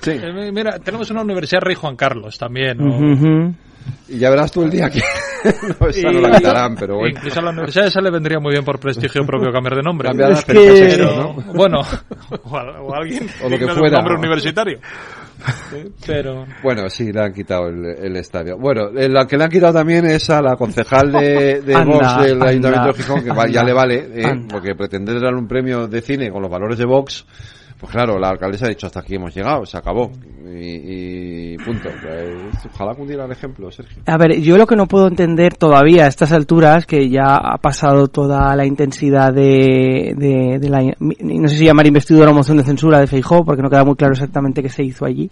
[0.00, 0.12] sí.
[0.12, 3.54] Eh, mira tenemos una universidad Rey Juan Carlos también ¿no?
[4.08, 5.00] Y ya verás tú el día que
[5.80, 7.16] no, esa no la quitarán, pero bueno.
[7.16, 10.08] Incluso a la universidad esa le vendría muy bien por prestigio propio cambiar de nombre.
[10.08, 10.98] Cambiar es que...
[10.98, 11.34] ¿no?
[11.54, 11.80] Bueno,
[12.44, 13.98] o, a, o alguien o lo que fuera.
[13.98, 14.78] nombre universitario.
[16.06, 19.50] pero bueno sí le han quitado el, el estadio bueno eh, la que le han
[19.50, 22.46] quitado también es a la concejal de, de anda, Vox del anda.
[22.48, 26.30] Ayuntamiento de Gijón que ya le vale eh, porque pretender dar un premio de cine
[26.30, 27.26] con los valores de Vox
[27.82, 30.12] Pues claro, la alcaldesa ha dicho hasta aquí hemos llegado, se acabó.
[30.54, 31.88] Y, punto.
[32.02, 34.02] Pues, ojalá cundiera el ejemplo, Sergio.
[34.06, 37.58] A ver, yo lo que no puedo entender todavía a estas alturas, que ya ha
[37.58, 42.64] pasado toda la intensidad de, de, la, no sé si llamar investidura o moción de
[42.64, 45.30] censura de Feijó, porque no queda muy claro exactamente qué se hizo allí.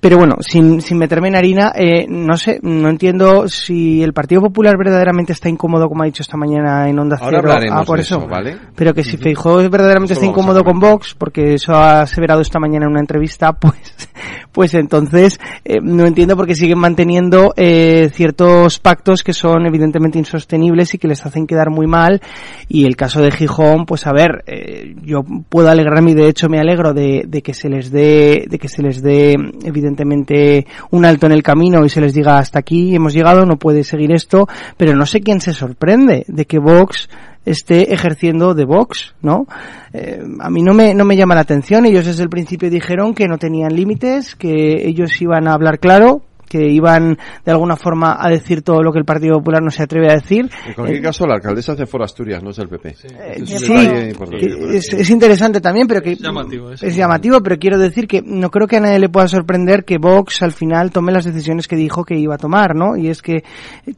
[0.00, 4.40] Pero bueno, sin, sin meterme en harina, eh, no sé, no entiendo si el Partido
[4.42, 7.52] Popular verdaderamente está incómodo, como ha dicho esta mañana en Onda Ahora Cero.
[7.52, 8.18] hablaremos Ah, por de eso.
[8.18, 8.56] eso, ¿vale?
[8.74, 12.86] Pero que si Feijó verdaderamente está incómodo con Vox, porque eso ha aseverado esta mañana
[12.86, 14.08] en una entrevista, pues,
[14.56, 20.18] pues entonces eh, no entiendo por qué siguen manteniendo eh, ciertos pactos que son evidentemente
[20.18, 22.22] insostenibles y que les hacen quedar muy mal.
[22.66, 26.48] Y el caso de Gijón, pues a ver, eh, yo puedo alegrarme y de hecho
[26.48, 31.04] me alegro de, de que se les dé, de que se les dé evidentemente un
[31.04, 34.10] alto en el camino y se les diga hasta aquí hemos llegado, no puede seguir
[34.10, 34.48] esto,
[34.78, 37.10] pero no sé quién se sorprende de que Vox
[37.46, 39.46] esté ejerciendo de Vox, ¿no?
[39.92, 41.86] Eh, a mí no me, no me llama la atención.
[41.86, 46.22] Ellos desde el principio dijeron que no tenían límites, que ellos iban a hablar claro,
[46.48, 49.82] que iban de alguna forma a decir todo lo que el Partido Popular no se
[49.82, 50.48] atreve a decir.
[50.66, 52.88] En cualquier Eh, caso, la alcaldesa hace fuera Asturias, no es el PP.
[52.90, 54.46] Este es un Sí, detalle importante.
[54.46, 58.06] que es, es interesante también, pero que Es llamativo, es es llamativo, pero quiero decir
[58.06, 61.24] que no creo que a nadie le pueda sorprender que Vox al final tome las
[61.24, 62.96] decisiones que dijo que iba a tomar, ¿no?
[62.96, 63.42] Y es que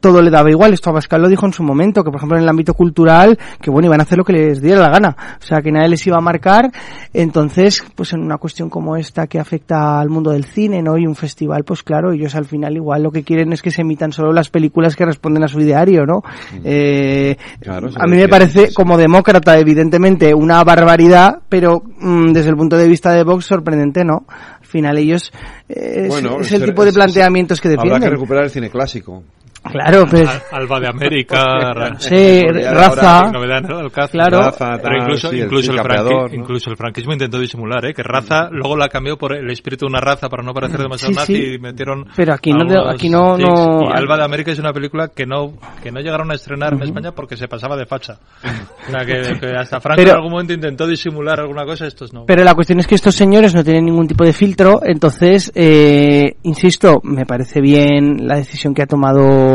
[0.01, 0.73] todo le daba igual.
[0.73, 3.69] Esto Abascal lo dijo en su momento, que por ejemplo en el ámbito cultural, que
[3.69, 5.15] bueno, iban a hacer lo que les diera la gana.
[5.39, 6.71] O sea, que nadie les iba a marcar.
[7.13, 10.97] Entonces, pues en una cuestión como esta que afecta al mundo del cine, ¿no?
[10.97, 13.81] Y un festival, pues claro, ellos al final igual lo que quieren es que se
[13.81, 16.23] emitan solo las películas que responden a su ideario, ¿no?
[16.63, 22.55] Eh, Claro, a mí me parece, como demócrata, evidentemente, una barbaridad, pero mm, desde el
[22.55, 24.25] punto de vista de Vox, sorprendente, ¿no?
[24.59, 25.31] Al final ellos,
[25.67, 28.11] eh, es, Bueno, es el tipo de planteamientos que Habrá que defienden.
[28.11, 29.23] recuperar el cine clásico.
[29.63, 30.29] Claro, pero...
[30.29, 33.29] Al- Alba de América, Sí, raza.
[33.31, 33.77] novedad, ¿no?
[33.79, 34.11] Alcázar.
[34.11, 34.39] Claro.
[34.39, 36.35] Raza, Pero tal, incluso, sí, el incluso, el Cid franqui- Campeador, ¿no?
[36.39, 37.93] incluso el franquismo intentó disimular, ¿eh?
[37.93, 41.13] Que raza, luego la cambió por el espíritu de una raza para no parecer demasiado
[41.13, 41.53] Sí, nazi sí.
[41.55, 42.05] y metieron.
[42.15, 45.53] Pero aquí no- aquí no- no- Y Alba de América es una película que no,
[45.83, 48.17] que no llegaron a estrenar en España porque se pasaba de facha.
[48.87, 52.11] O sea, que, que hasta Franco Pero- en algún momento intentó disimular alguna cosa, estos
[52.11, 52.25] no.
[52.25, 56.37] Pero la cuestión es que estos señores no tienen ningún tipo de filtro, entonces, eh,
[56.43, 59.48] insisto, me parece bien la decisión que ha tomado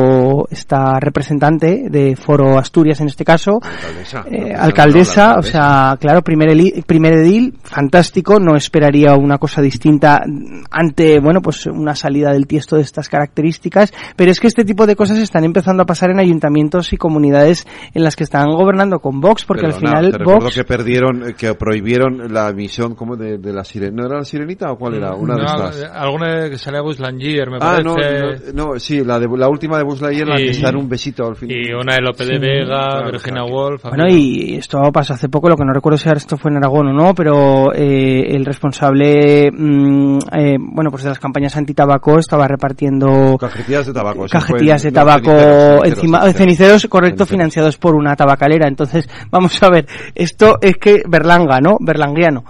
[0.51, 4.24] esta representante de Foro Asturias en este caso, Alcaldesa.
[4.30, 9.61] Eh, alcaldesa, no, o sea, claro, primer, eli- primer edil, fantástico, no esperaría una cosa
[9.62, 10.22] distinta
[10.70, 14.86] ante, bueno, pues una salida del tiesto de estas características, pero es que este tipo
[14.86, 18.99] de cosas están empezando a pasar en ayuntamientos y comunidades en las que están gobernando
[19.01, 20.55] con Vox, porque al final te Vox...
[20.55, 23.95] que perdieron, que prohibieron la emisión como de, de la sirenita.
[24.03, 25.14] ¿No era la sirenita o cuál era?
[25.14, 25.84] Una de estas.
[25.92, 28.53] Alguna que salía Buzz Lightyear, me Ah, no, parece.
[28.53, 30.76] no, no, sí, la, de, la última de Buzz Lightyear, la Y- que se dan
[30.76, 31.57] un besito al final.
[31.57, 32.39] Y una de Lope de Sí.
[32.41, 33.55] Vega, Claro, Virginia claro.
[33.57, 33.82] Woolf.
[33.85, 36.57] Bueno, y esto pasó hace poco, lo que no recuerdo si ahora esto fue en
[36.59, 42.18] Aragón o no, pero eh, el responsable, mm, eh, bueno, pues de las campañas antitabaco
[42.18, 44.26] estaba repartiendo Cajetillas de tabaco.
[44.30, 46.37] cajetillas de tabaco ceniceros, ceniceros, encima, ceniceros.
[46.37, 47.28] ceniceros, correcto, Ceniceros.
[47.30, 48.68] financiados por una tabacalera.
[48.68, 51.76] Entonces, vamos a ver, esto es que Berlanga, ¿no?
[51.80, 52.45] Berlanguiano.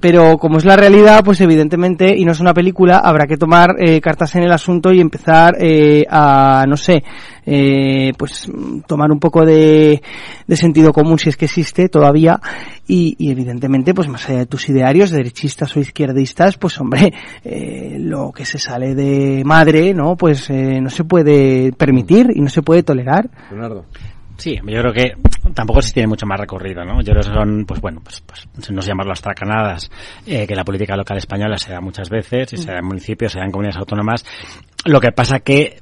[0.00, 3.74] Pero como es la realidad, pues evidentemente, y no es una película, habrá que tomar
[3.78, 7.02] eh, cartas en el asunto y empezar eh, a, no sé,
[7.44, 8.50] eh, pues
[8.86, 10.02] tomar un poco de,
[10.46, 12.40] de sentido común si es que existe todavía
[12.86, 17.12] y, y evidentemente pues más allá de tus idearios derechistas o izquierdistas pues hombre
[17.44, 22.40] eh, lo que se sale de madre no pues eh, no se puede permitir y
[22.40, 23.84] no se puede tolerar Leonardo.
[24.38, 25.14] Sí, yo creo que
[25.52, 27.02] tampoco se tiene mucho más recorrido, ¿no?
[27.02, 29.90] Yo creo que son, pues bueno, pues, pues no se llaman las tracanadas,
[30.24, 33.32] eh, que la política local española se da muchas veces, y se da en municipios,
[33.32, 34.24] se da en comunidades autónomas.
[34.84, 35.80] Lo que pasa que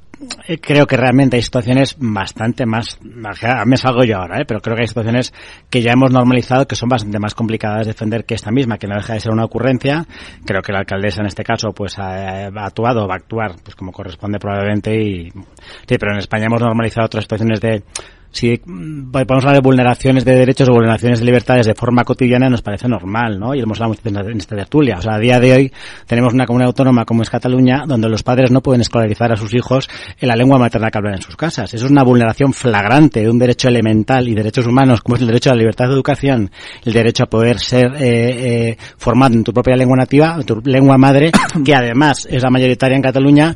[0.61, 4.45] creo que realmente hay situaciones bastante más, me salgo yo ahora, ¿eh?
[4.47, 5.33] pero creo que hay situaciones
[5.69, 8.87] que ya hemos normalizado que son bastante más complicadas de defender que esta misma, que
[8.87, 10.05] no deja de ser una ocurrencia.
[10.45, 13.75] Creo que la alcaldesa en este caso pues ha, ha actuado va a actuar pues
[13.75, 17.83] como corresponde probablemente y sí, pero en España hemos normalizado otras situaciones de
[18.31, 22.49] si mm, podemos hablar de vulneraciones de derechos o vulneraciones de libertades de forma cotidiana
[22.49, 23.53] nos parece normal, ¿no?
[23.53, 23.99] Y lo hemos hablado
[24.29, 24.97] en esta tertulia.
[24.97, 25.73] O sea, a día de hoy
[26.05, 29.53] tenemos una comunidad autónoma como es Cataluña donde los padres no pueden escolarizar a sus
[29.53, 31.73] hijos en la lengua materna que hablan en sus casas.
[31.73, 35.27] Eso es una vulneración flagrante de un derecho elemental y derechos humanos como es el
[35.27, 36.51] derecho a la libertad de educación,
[36.85, 40.61] el derecho a poder ser eh, eh, formado en tu propia lengua nativa, en tu
[40.63, 41.31] lengua madre,
[41.65, 43.55] que además es la mayoritaria en Cataluña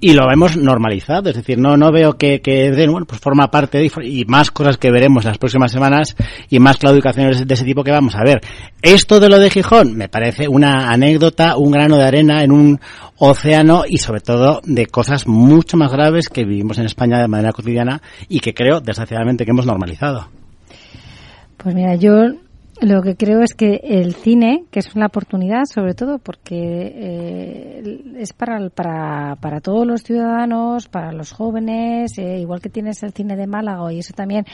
[0.00, 3.78] y lo hemos normalizado, es decir, no no veo que, que bueno, pues forma parte
[3.78, 6.14] de, y más cosas que veremos en las próximas semanas
[6.48, 8.40] y más claudicaciones de ese tipo que vamos a ver.
[8.80, 12.80] Esto de lo de Gijón me parece una anécdota, un grano de arena en un
[13.16, 17.52] océano y sobre todo de cosas mucho más graves que vivimos en España de manera
[17.52, 20.28] cotidiana y que creo desgraciadamente que hemos normalizado.
[21.56, 22.34] Pues mira, yo
[22.80, 28.04] lo que creo es que el cine, que es una oportunidad sobre todo porque eh,
[28.16, 33.12] es para, para, para todos los ciudadanos, para los jóvenes, eh, igual que tienes el
[33.12, 34.44] cine de Málaga y eso también,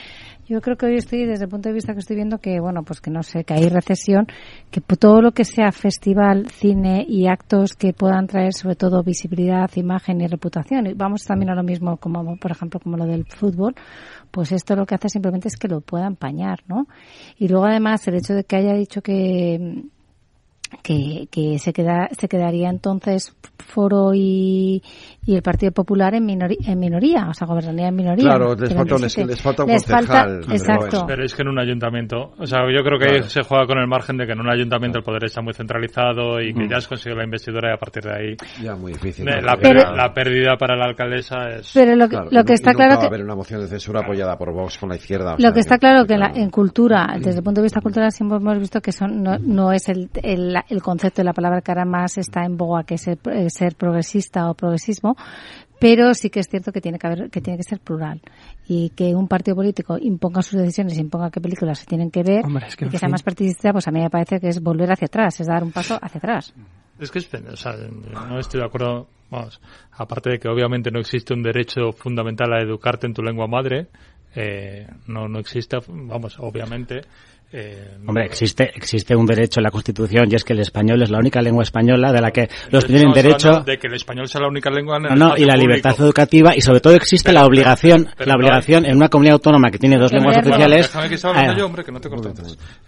[0.46, 2.82] yo creo que hoy estoy desde el punto de vista que estoy viendo que, bueno,
[2.82, 4.26] pues que no sé, que hay recesión,
[4.70, 9.70] que todo lo que sea festival, cine y actos que puedan traer sobre todo visibilidad,
[9.76, 13.24] imagen y reputación, y vamos también a lo mismo como, por ejemplo, como lo del
[13.26, 13.74] fútbol,
[14.34, 16.88] pues esto lo que hace simplemente es que lo pueda empañar, ¿no?
[17.38, 19.84] Y luego además el hecho de que haya dicho que
[20.82, 24.82] que, que se queda se quedaría entonces Foro y,
[25.26, 28.24] y el Partido Popular en, minoría, en minoría, o sea, gobernaría en minoría.
[28.24, 30.40] Claro, les falta, un, les falta un concejal.
[30.50, 31.04] exacto.
[31.06, 33.24] Pero es que en un ayuntamiento, o sea, yo creo que claro.
[33.24, 36.40] se juega con el margen de que en un ayuntamiento el poder está muy centralizado
[36.40, 36.70] y que mm.
[36.70, 38.36] ya has conseguido la investidura y a partir de ahí...
[38.62, 39.24] Ya, muy difícil.
[39.24, 41.70] La, la, pero, la, pérdida para la alcaldesa es...
[41.72, 42.94] Pero lo que, claro, lo que está claro...
[42.94, 45.32] va que a haber una moción de censura apoyada por Vox con la izquierda.
[45.32, 47.80] Lo sea, que está claro que en, la, en cultura, desde el punto de vista
[47.80, 51.32] cultural, siempre hemos visto que son, no, no es el, el, el concepto de la
[51.32, 53.18] palabra que ahora más está en boga, que es ser,
[53.48, 55.13] ser progresista o progresismo,
[55.78, 58.20] pero sí que es cierto que tiene que haber que tiene que ser plural.
[58.66, 62.44] Y que un partido político imponga sus decisiones imponga qué películas se tienen que ver
[62.44, 64.62] Hombre, es que y que sea más partidista pues a mí me parece que es
[64.62, 66.54] volver hacia atrás es dar un paso hacia atrás.
[66.98, 69.60] Es que es, o sea, no estoy de acuerdo vamos
[69.92, 73.88] aparte de que obviamente no existe un derecho fundamental a educarte en tu lengua madre
[74.34, 77.02] eh, no no existe vamos obviamente
[77.56, 81.10] eh, Hombre, existe existe un derecho en la Constitución y es que el español es
[81.10, 84.40] la única lengua española de la que los tienen derecho de que el español sea
[84.40, 86.06] la única lengua en el no, no y la libertad público.
[86.06, 89.08] educativa y sobre todo existe pero, la obligación pero, pero la obligación no en una
[89.08, 91.84] comunidad autónoma que tiene dos bueno, lenguas oficiales déjame que estaba hablando eh, yo hombre
[91.84, 92.08] que no te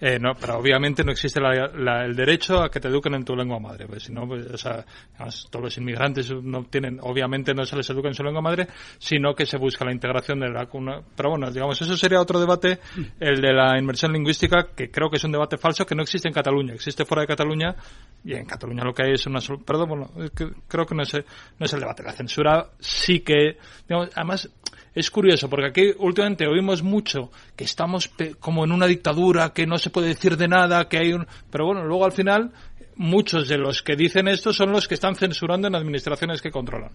[0.01, 3.23] eh, no pero obviamente no existe la, la, el derecho a que te eduquen en
[3.23, 4.83] tu lengua madre pues si no pues, o sea
[5.15, 8.67] además, todos los inmigrantes no tienen obviamente no se les educa en su lengua madre
[8.97, 10.67] sino que se busca la integración de la
[11.15, 12.79] pero bueno digamos eso sería otro debate
[13.19, 16.27] el de la inmersión lingüística que creo que es un debate falso que no existe
[16.27, 17.75] en Cataluña, existe fuera de Cataluña
[18.23, 21.13] y en Cataluña lo que hay es una perdón, bueno, que creo que no es,
[21.13, 23.57] no es el debate, la censura sí que
[23.87, 24.49] digamos, además
[24.93, 29.77] es curioso porque aquí últimamente oímos mucho que estamos como en una dictadura, que no
[29.77, 32.51] se puede decir de nada, que hay un pero bueno, luego al final
[32.97, 36.91] muchos de los que dicen esto son los que están censurando en administraciones que controlan.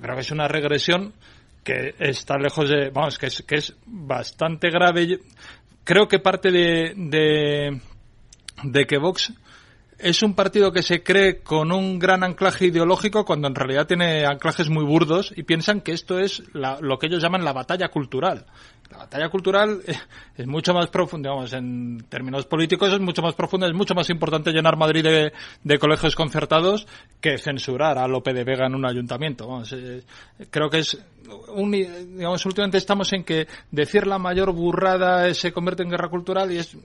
[0.00, 1.12] Creo que es una regresión
[1.62, 5.20] que está lejos de, vamos, que es, que es bastante grave.
[5.84, 7.80] Creo que parte de, de,
[8.62, 9.32] de que Vox
[10.02, 14.26] es un partido que se cree con un gran anclaje ideológico cuando en realidad tiene
[14.26, 17.88] anclajes muy burdos y piensan que esto es la, lo que ellos llaman la batalla
[17.88, 18.44] cultural.
[18.90, 19.80] La batalla cultural
[20.36, 24.10] es mucho más profunda, digamos, en términos políticos es mucho más profunda, es mucho más
[24.10, 26.86] importante llenar Madrid de, colegios concertados
[27.20, 29.46] que censurar a Lope de Vega en un ayuntamiento.
[29.46, 30.02] Vamos, eh,
[30.50, 30.98] creo que es
[31.54, 36.50] un, digamos, últimamente estamos en que decir la mayor burrada se convierte en guerra cultural
[36.50, 36.76] y es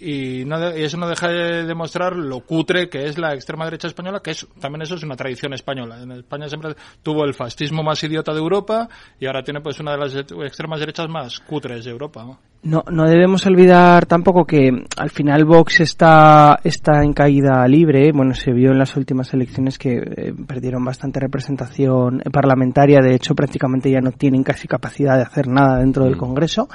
[0.00, 3.88] y, no, y, eso no deja de demostrar lo cutre que es la extrema derecha
[3.88, 6.02] española, que es también eso es una tradición española.
[6.02, 9.92] En España siempre tuvo el fascismo más idiota de Europa y ahora tiene pues una
[9.92, 12.24] de las extremas derechas más cutres de Europa.
[12.24, 12.38] ¿no?
[12.62, 18.10] No, no debemos olvidar tampoco que al final Vox está, está en caída libre.
[18.12, 22.98] Bueno, se vio en las últimas elecciones que eh, perdieron bastante representación parlamentaria.
[23.00, 26.68] De hecho, prácticamente ya no tienen casi capacidad de hacer nada dentro del Congreso.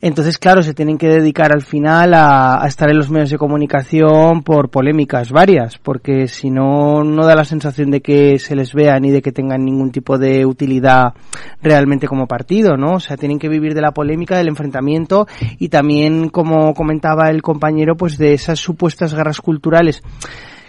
[0.00, 3.36] Entonces, claro, se tienen que dedicar al final a, a estar en los medios de
[3.36, 8.72] comunicación por polémicas varias, porque si no, no da la sensación de que se les
[8.72, 11.12] vea ni de que tengan ningún tipo de utilidad
[11.60, 12.94] realmente como partido, ¿no?
[12.94, 15.26] O sea, tienen que vivir de la polémica, del enfrentamiento
[15.58, 20.02] y también, como comentaba el compañero, pues de esas supuestas guerras culturales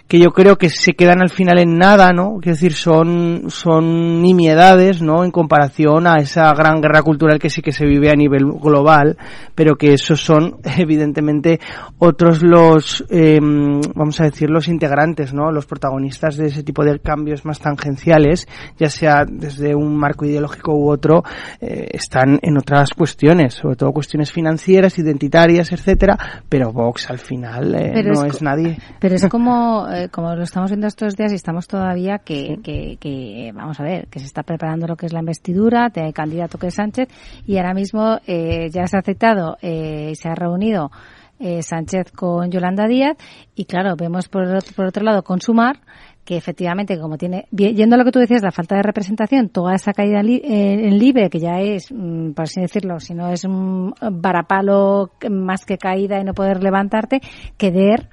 [0.08, 2.38] que yo creo que se quedan al final en nada, ¿no?
[2.40, 5.24] Quiero decir, son, son nimiedades, ¿no?
[5.24, 9.18] En comparación a esa gran guerra cultural que sí que se vive a nivel global,
[9.56, 11.60] pero que esos son, evidentemente,
[11.98, 15.52] otros los, eh, vamos a decir, los integrantes, ¿no?
[15.52, 20.74] Los protagonistas de ese tipo de cambios más tangenciales, ya sea desde un marco ideológico
[20.76, 21.24] u otro,
[21.60, 27.74] eh, están en otras cuestiones, sobre todo cuestiones financieras, identitarias, etcétera, pero Vox al final
[27.74, 28.78] eh, no es, es nadie.
[29.00, 33.52] Pero es como, como lo estamos viendo estos días y estamos todavía que, que, que,
[33.54, 36.68] vamos a ver, que se está preparando lo que es la investidura, hay candidato que
[36.68, 37.08] es Sánchez
[37.46, 40.92] y ahora mismo eh, ya se ha aceptado, eh, se ha reunido
[41.40, 43.18] eh, Sánchez con Yolanda Díaz
[43.56, 44.46] y claro, vemos por,
[44.76, 45.80] por otro lado con Sumar
[46.26, 49.76] que efectivamente, como tiene, yendo a lo que tú decías, la falta de representación, toda
[49.76, 53.30] esa caída li, eh, en libre, que ya es, mm, por así decirlo, si no
[53.30, 57.22] es un varapalo más que caída y no poder levantarte,
[57.58, 58.10] querer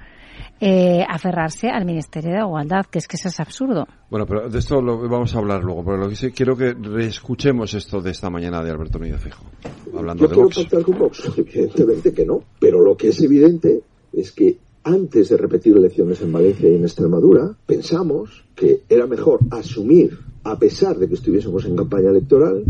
[0.65, 3.85] eh, aferrarse al Ministerio de Igualdad, que es que eso es absurdo.
[4.09, 6.73] Bueno, pero de esto lo vamos a hablar luego, pero lo que sí quiero que
[6.73, 9.43] reescuchemos esto de esta mañana de Alberto Núñez Fijo,
[9.93, 10.55] hablando Yo de quiero Vox.
[10.55, 13.81] pactar con Vox, evidentemente que no, pero lo que es evidente
[14.13, 19.41] es que antes de repetir elecciones en Valencia y en Extremadura, pensamos que era mejor
[19.51, 22.63] asumir, a pesar de que estuviésemos en campaña electoral,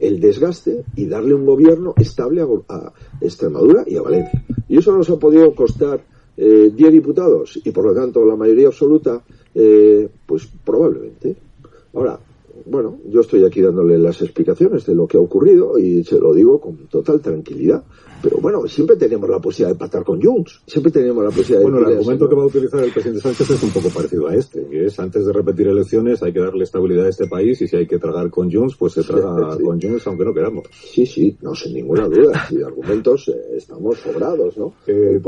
[0.00, 4.44] el desgaste y darle un gobierno estable a, Extremadura y a Valencia.
[4.68, 6.00] Y eso nos ha podido costar
[6.36, 9.22] eh, 10 diputados y por lo tanto la mayoría absoluta,
[9.54, 11.36] eh, pues probablemente.
[11.94, 12.18] Ahora,
[12.64, 16.34] bueno, yo estoy aquí dándole las explicaciones de lo que ha ocurrido y se lo
[16.34, 17.84] digo con total tranquilidad.
[18.22, 20.62] Pero bueno, siempre tenemos la posibilidad de pactar con Junts.
[20.66, 21.70] Siempre tenemos la posibilidad de...
[21.70, 24.34] Bueno, el argumento que va a utilizar el presidente Sánchez es un poco parecido a
[24.34, 27.68] este, que es antes de repetir elecciones hay que darle estabilidad a este país y
[27.68, 30.64] si hay que tragar con Junts, pues se traga con Junts aunque no queramos.
[30.72, 32.46] Sí, sí, no, sin ninguna duda.
[32.50, 34.74] Y de argumentos eh, estamos sobrados, ¿no?
[34.86, 35.20] Eh,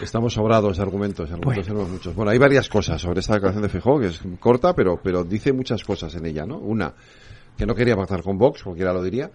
[0.00, 2.14] Estamos sobrados de argumentos, argumentos tenemos muchos.
[2.14, 5.52] Bueno, hay varias cosas sobre esta declaración de Fijó, que es corta, pero, pero dice
[5.52, 6.58] muchas cosas en ella, ¿no?
[6.58, 6.94] Una,
[7.56, 9.30] que no quería pactar con Vox, cualquiera lo diría.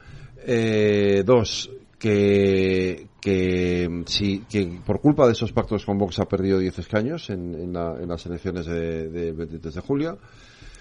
[0.45, 1.69] Eh, dos,
[1.99, 7.30] que, que, si, que por culpa de esos pactos con Vox ha perdido 10 escaños
[7.30, 7.73] en, en,
[8.07, 10.18] las elecciones de, de, de julio.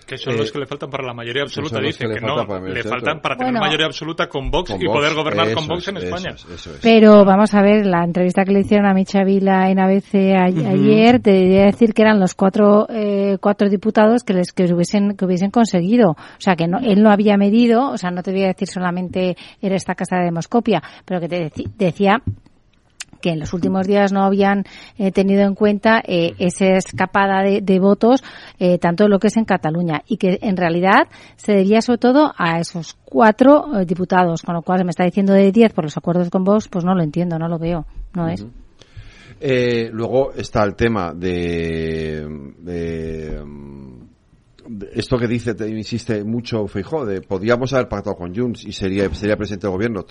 [0.04, 2.82] Que son los eh, que le faltan para la mayoría absoluta, dice que, no, le
[2.82, 6.34] faltan para tener mayoría absoluta con Vox y poder gobernar con Vox en España.
[6.82, 11.20] Pero vamos a ver, la entrevista que le hicieron a Micha Vila en ABC ayer,
[11.20, 15.24] te debería decir que eran los cuatro, eh, cuatro diputados que les que hubiesen, que
[15.24, 16.10] hubiesen conseguido.
[16.12, 18.68] O sea, que no, él no había medido, o sea, no te voy a decir
[18.68, 22.22] solamente era esta casa de Demoscopia, pero que te decía
[23.22, 24.64] que en los últimos días no habían
[24.98, 28.22] eh, tenido en cuenta eh, esa escapada de, votos,
[28.58, 32.34] eh, tanto lo que es en Cataluña, y que en realidad se debía sobre todo
[32.36, 35.96] a esos cuatro diputados, con lo cual se me está diciendo de diez por los
[35.96, 38.44] acuerdos con Vox, pues no lo entiendo, no lo veo, no es.
[39.92, 42.26] luego está el tema de,
[42.58, 43.42] de
[44.92, 49.12] esto que dice, te insiste mucho Feijó, de podíamos haber pactado con Junts y sería,
[49.14, 50.04] sería presidente del gobierno.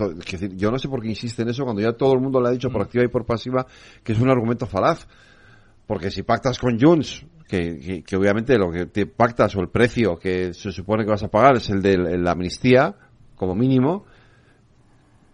[0.56, 2.52] yo no sé por qué insiste en eso cuando ya todo el mundo le ha
[2.52, 2.86] dicho por mm.
[2.86, 3.66] activa y por pasiva
[4.04, 5.08] que es un argumento falaz.
[5.88, 10.18] Porque si pactas con Junts, que, que, obviamente lo que te pactas o el precio
[10.18, 12.96] que se supone que vas a pagar es el de la amnistía,
[13.36, 14.06] como mínimo,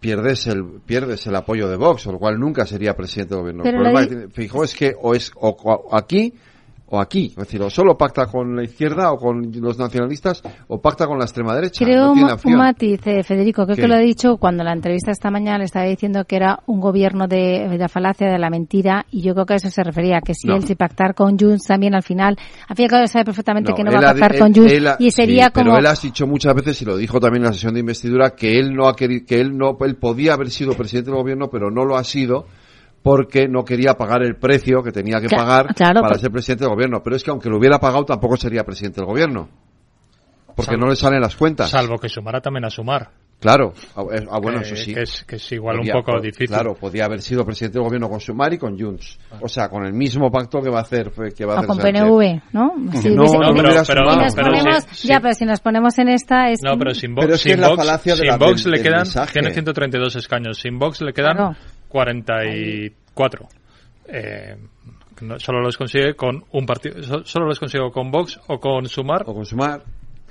[0.00, 3.64] pierdes el pierdes el apoyo de Vox, o lo cual nunca sería presidente del gobierno.
[3.64, 6.34] el problema que es que o es o aquí
[6.90, 7.26] o aquí.
[7.26, 11.18] Es decir, o solo pacta con la izquierda o con los nacionalistas o pacta con
[11.18, 11.84] la extrema derecha.
[11.84, 15.58] Creo un matiz, eh, Federico, creo que lo ha dicho cuando la entrevista esta mañana
[15.58, 19.34] le estaba diciendo que era un gobierno de, la falacia, de la mentira, y yo
[19.34, 22.02] creo que a eso se refería, que si él si pactar con Junts también al
[22.02, 22.36] final,
[22.68, 25.10] al fin y al cabo sabe perfectamente que no va a pactar con Junts y
[25.10, 25.66] sería como...
[25.66, 28.30] Pero él ha dicho muchas veces, y lo dijo también en la sesión de investidura,
[28.30, 31.48] que él no ha querido, que él no, él podía haber sido presidente del gobierno,
[31.50, 32.46] pero no lo ha sido
[33.02, 37.02] porque no quería pagar el precio que tenía que pagar para ser presidente del gobierno.
[37.02, 39.48] Pero es que aunque lo hubiera pagado tampoco sería presidente del gobierno.
[40.54, 41.70] Porque no le salen las cuentas.
[41.70, 43.10] Salvo que sumara también a sumar.
[43.40, 44.02] Claro, ah,
[44.32, 44.92] ah bueno, eso sí.
[44.92, 46.48] Que es, que es igual un poco difícil.
[46.48, 49.16] Claro, podía haber sido presidente del gobierno con Sumar y con Junts.
[49.40, 51.78] O sea, con el mismo pacto que va a hacer que va a hacer con
[51.78, 52.72] PNV, ¿no?
[52.94, 56.62] Si no, no, pero, pero, nos ponemos, ya, pero si nos ponemos en esta es
[56.64, 60.58] No, pero sin Vox, es sin Vox, sin Vox le quedan tiene 132 escaños.
[60.58, 61.56] Sin Vox le quedan
[61.88, 63.48] 44.
[64.10, 64.56] Eh,
[65.38, 69.24] solo los consigue con un partido, solo los consigo con Vox o con Sumar.
[69.26, 69.82] O con Sumar.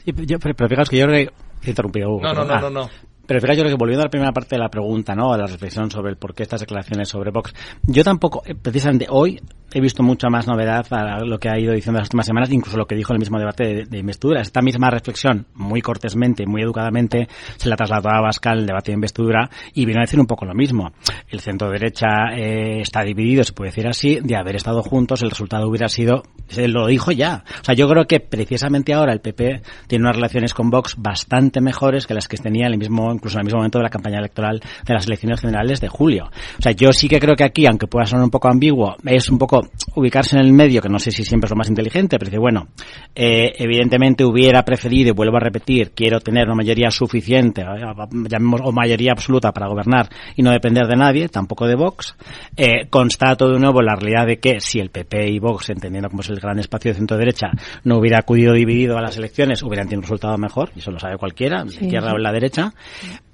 [0.06, 1.30] pero, pero fijaos que yo he
[1.66, 2.20] interrumpido.
[2.22, 2.90] no, no, no, no, no.
[3.28, 5.34] Pero fíjate, yo creo que volviendo a la primera parte de la pregunta, ¿no?
[5.34, 7.54] A la reflexión sobre el por qué estas declaraciones sobre Vox.
[7.84, 9.40] Yo tampoco, eh, precisamente hoy,
[9.74, 12.78] he visto mucha más novedad a lo que ha ido diciendo las últimas semanas, incluso
[12.78, 14.42] lo que dijo el mismo debate de, investidura.
[14.42, 17.28] Esta misma reflexión, muy cortésmente, muy educadamente,
[17.58, 20.46] se la trasladó a Bascal, el debate de investidura, y vino a decir un poco
[20.46, 20.94] lo mismo.
[21.30, 25.30] El centro derecha eh, está dividido, se puede decir así, de haber estado juntos, el
[25.30, 27.44] resultado hubiera sido, se lo dijo ya.
[27.62, 31.60] O sea, yo creo que precisamente ahora el PP tiene unas relaciones con Vox bastante
[31.60, 33.90] mejores que las que tenía en el mismo, incluso en el mismo momento de la
[33.90, 36.30] campaña electoral de las elecciones generales de julio.
[36.58, 39.30] O sea, yo sí que creo que aquí, aunque pueda sonar un poco ambiguo, es
[39.30, 42.18] un poco ubicarse en el medio, que no sé si siempre es lo más inteligente,
[42.18, 42.68] pero dice, bueno,
[43.16, 48.62] eh, evidentemente hubiera preferido, y vuelvo a repetir, quiero tener una mayoría suficiente, eh, llamemos,
[48.64, 52.16] o mayoría absoluta para gobernar y no depender de nadie, tampoco de Vox.
[52.56, 56.22] Eh, constato de nuevo la realidad de que si el PP y Vox, entendiendo como
[56.22, 57.48] es el gran espacio de centro-derecha,
[57.84, 61.00] no hubiera acudido dividido a las elecciones, hubieran tenido un resultado mejor, y eso lo
[61.00, 62.74] sabe cualquiera, la izquierda o la derecha.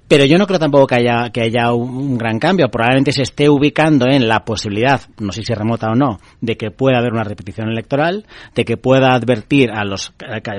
[0.06, 2.68] Pero yo no creo tampoco que haya, que haya un, gran cambio.
[2.68, 6.70] Probablemente se esté ubicando en la posibilidad, no sé si remota o no, de que
[6.70, 10.12] pueda haber una repetición electoral, de que pueda advertir a los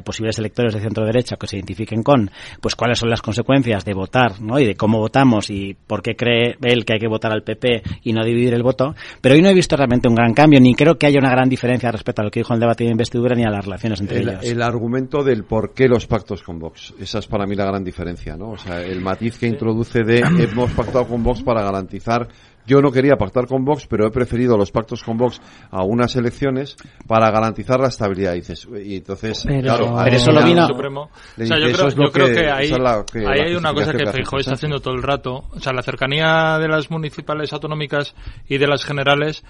[0.03, 3.93] posibles electores de centro derecha que se identifiquen con, pues cuáles son las consecuencias de
[3.93, 4.59] votar, ¿no?
[4.59, 7.83] Y de cómo votamos y por qué cree él que hay que votar al PP
[8.03, 8.95] y no dividir el voto.
[9.21, 11.49] Pero hoy no he visto realmente un gran cambio, ni creo que haya una gran
[11.49, 14.19] diferencia respecto a lo que dijo el debate de investidura ni a las relaciones entre
[14.19, 14.43] el, ellos.
[14.43, 16.93] El argumento del por qué los pactos con Vox.
[16.99, 18.51] Esa es para mí la gran diferencia, ¿no?
[18.51, 22.27] O sea, el matiz matiz que introduce de hemos pactado con Vox para garantizar
[22.67, 25.39] yo no quería pactar con Vox, pero he preferido los pactos con Vox
[25.69, 26.75] a unas elecciones
[27.07, 28.33] para garantizar la estabilidad.
[28.33, 30.67] Y, dices, y entonces, pero, claro, pero eso lo vino.
[30.67, 31.01] Supremo.
[31.01, 32.71] O sea, yo creo, yo creo que, ahí,
[33.13, 35.43] que ahí hay una cosa que Feijóo está haciendo todo el rato.
[35.51, 38.15] O sea, la cercanía de las municipales autonómicas
[38.49, 39.43] y de las generales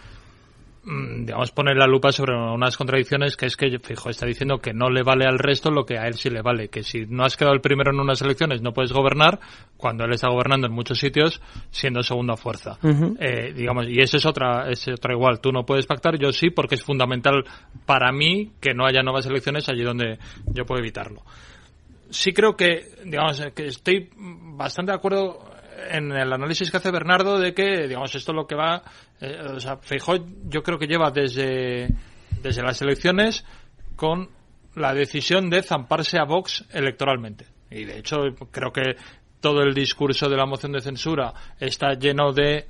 [0.86, 4.90] digamos, poner la lupa sobre unas contradicciones que es que, fijo, está diciendo que no
[4.90, 7.36] le vale al resto lo que a él sí le vale, que si no has
[7.36, 9.40] quedado el primero en unas elecciones no puedes gobernar,
[9.78, 11.42] cuando él está gobernando en muchos sitios
[11.72, 12.78] siendo segunda fuerza.
[13.20, 16.52] eh, digamos, y eso es otra, es otra igual, tú no puedes pactar, yo sí,
[16.52, 17.44] porque es fundamental
[17.86, 20.20] para mí que no haya nuevas elecciones allí donde
[20.54, 21.24] yo puedo evitarlo.
[22.12, 25.55] Sí creo que, digamos, que estoy bastante de acuerdo
[25.90, 28.84] en el análisis que hace Bernardo de que, digamos, esto lo que va,
[29.22, 31.90] eh, o sea, Feijóo yo creo que lleva desde,
[32.42, 33.46] desde las elecciones
[33.96, 34.30] con
[34.76, 37.46] la decisión de zamparse a Vox electoralmente.
[37.72, 38.18] Y de hecho,
[38.52, 38.96] creo que
[39.40, 42.68] todo el discurso de la moción de censura está lleno de.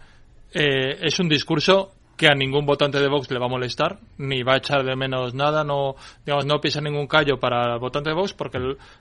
[0.54, 4.42] Eh, es un discurso que a ningún votante de Vox le va a molestar, ni
[4.42, 5.96] va a echar de menos nada, no,
[6.26, 8.58] digamos, no pisa ningún callo para el votante de Vox, porque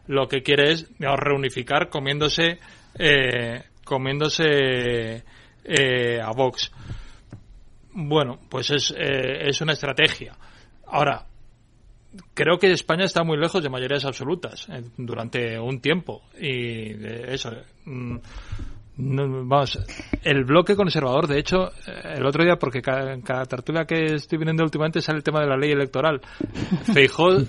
[0.07, 2.59] lo que quiere es, digamos, reunificar comiéndose
[2.99, 5.25] eh, comiéndose
[5.65, 6.71] eh, a Vox.
[7.93, 10.37] Bueno, pues es, eh, es una estrategia.
[10.87, 11.27] Ahora,
[12.35, 16.23] creo que España está muy lejos de mayorías absolutas eh, durante un tiempo.
[16.39, 16.93] Y
[17.27, 17.51] eso.
[17.87, 18.17] Mm,
[18.97, 19.79] vamos,
[20.23, 21.73] el bloque conservador, de hecho,
[22.05, 25.49] el otro día, porque cada, cada tertulia que estoy viendo últimamente sale el tema de
[25.49, 26.21] la ley electoral.
[26.93, 27.41] Feijó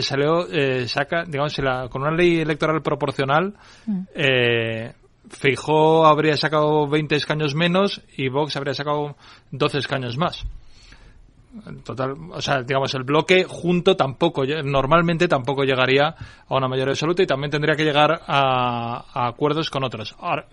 [0.00, 0.46] salió,
[0.86, 1.56] saca, digamos,
[1.90, 3.54] con una ley electoral proporcional,
[3.86, 4.00] mm.
[4.14, 4.92] eh,
[5.28, 9.16] Feijó habría sacado 20 escaños menos y Vox habría sacado
[9.50, 10.44] 12 escaños más.
[11.84, 16.08] Total, o sea, digamos, el bloque junto tampoco, normalmente tampoco llegaría
[16.48, 20.16] a una mayoría absoluta y también tendría que llegar a, a acuerdos con otros.
[20.18, 20.46] Ahora,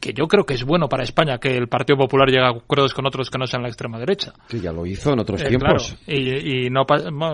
[0.00, 2.94] que yo creo que es bueno para España que el Partido Popular llegue a acuerdos
[2.94, 4.32] con otros que no sean la extrema derecha.
[4.48, 5.96] Que ya lo hizo en otros eh, tiempos.
[6.06, 6.84] y, no,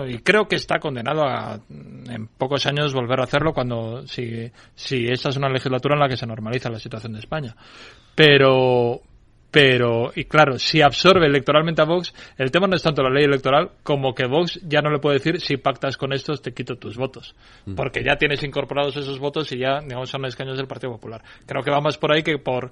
[0.07, 5.07] y creo que está condenado a en pocos años volver a hacerlo cuando si, si
[5.07, 7.55] esta es una legislatura en la que se normaliza la situación de España.
[8.15, 9.01] Pero
[9.55, 13.23] pero, y claro, si absorbe electoralmente a Vox, el tema no es tanto la ley
[13.23, 16.75] electoral como que Vox ya no le puede decir si pactas con estos te quito
[16.75, 17.33] tus votos.
[17.65, 17.75] Mm.
[17.75, 21.23] Porque ya tienes incorporados esos votos y ya, digamos, son escaños del Partido Popular.
[21.45, 22.69] Creo que va más por ahí que por,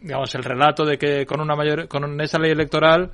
[0.00, 3.10] digamos, el relato de que con una mayor, con esa ley electoral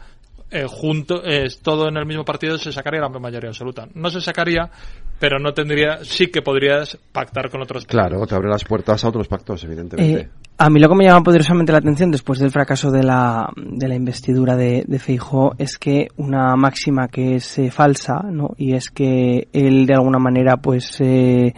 [0.50, 3.88] eh, junto, es todo en el mismo partido se sacaría la mayoría absoluta.
[3.94, 4.70] No se sacaría,
[5.18, 9.08] pero no tendría, sí que podrías pactar con otros Claro, te abre las puertas a
[9.08, 10.20] otros pactos, evidentemente.
[10.22, 10.28] Eh,
[10.58, 13.88] a mí lo que me llama poderosamente la atención después del fracaso de la, de
[13.88, 18.50] la investidura de, de Feijó es que una máxima que es eh, falsa, ¿no?
[18.58, 21.54] Y es que él de alguna manera pues eh,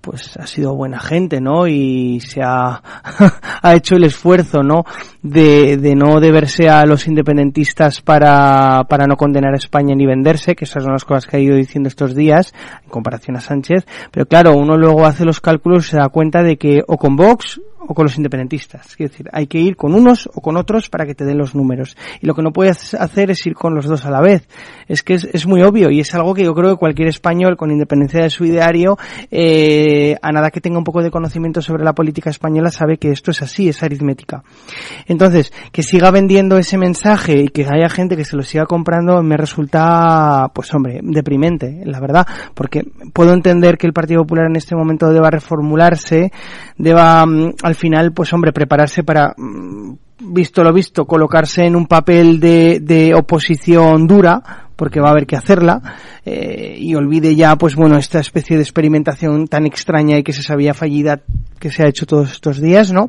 [0.00, 1.66] pues ha sido buena gente, ¿no?
[1.66, 2.82] Y se ha,
[3.62, 4.84] ha hecho el esfuerzo, ¿no?
[5.22, 10.54] De, de no deberse a los independentistas para, para no condenar a España ni venderse,
[10.54, 12.54] que esas son las cosas que ha ido diciendo estos días,
[12.84, 13.86] en comparación a Sánchez.
[14.10, 17.16] Pero claro, uno luego hace los cálculos y se da cuenta de que o con
[17.16, 18.86] Vox o con los independentistas.
[18.90, 21.54] Es decir, hay que ir con unos o con otros para que te den los
[21.54, 21.96] números.
[22.20, 24.46] Y lo que no puedes hacer es ir con los dos a la vez.
[24.88, 27.70] Es que es, muy obvio y es algo que yo creo que cualquier español, con
[27.70, 28.96] independencia de su ideario,
[29.30, 33.10] eh, a nada que tenga un poco de conocimiento sobre la política española, sabe que
[33.10, 34.42] esto es así, es aritmética.
[35.06, 39.22] Entonces, que siga vendiendo ese mensaje y que haya gente que se lo siga comprando
[39.22, 42.82] me resulta, pues hombre, deprimente, la verdad, porque
[43.12, 46.32] puedo entender que el Partido Popular en este momento deba reformularse,
[46.76, 49.94] deba mm, al final, pues hombre, prepararse para, mm,
[50.32, 55.26] visto lo visto, colocarse en un papel de, de oposición dura, porque va a haber
[55.26, 55.80] que hacerla
[56.24, 60.42] eh, y olvide ya pues bueno esta especie de experimentación tan extraña y que se
[60.42, 61.20] sabía fallida
[61.58, 63.08] que se ha hecho todos estos días no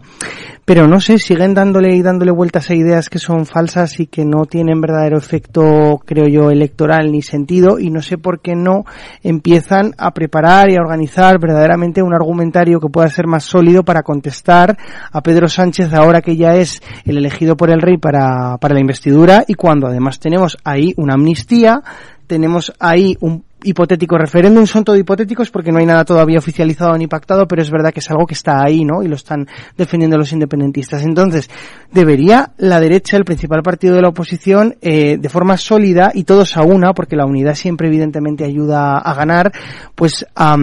[0.65, 4.25] pero no sé siguen dándole y dándole vueltas a ideas que son falsas y que
[4.25, 8.83] no tienen verdadero efecto creo yo electoral ni sentido y no sé por qué no
[9.21, 14.01] empiezan a preparar y a organizar verdaderamente un argumentario que pueda ser más sólido para
[14.01, 14.75] contestar
[15.11, 18.81] a Pedro Sánchez ahora que ya es el elegido por el rey para, para la
[18.81, 19.43] investidura.
[19.47, 21.81] Y cuando además tenemos ahí una amnistía
[22.27, 27.07] tenemos ahí un hipotético referéndum, son todo hipotéticos porque no hay nada todavía oficializado ni
[27.07, 29.03] pactado, pero es verdad que es algo que está ahí, ¿no?
[29.03, 29.47] Y lo están
[29.77, 31.03] defendiendo los independentistas.
[31.03, 31.49] Entonces,
[31.91, 36.55] debería la derecha, el principal partido de la oposición, eh, de forma sólida y todos
[36.57, 39.51] a una, porque la unidad siempre evidentemente ayuda a ganar,
[39.95, 40.57] pues a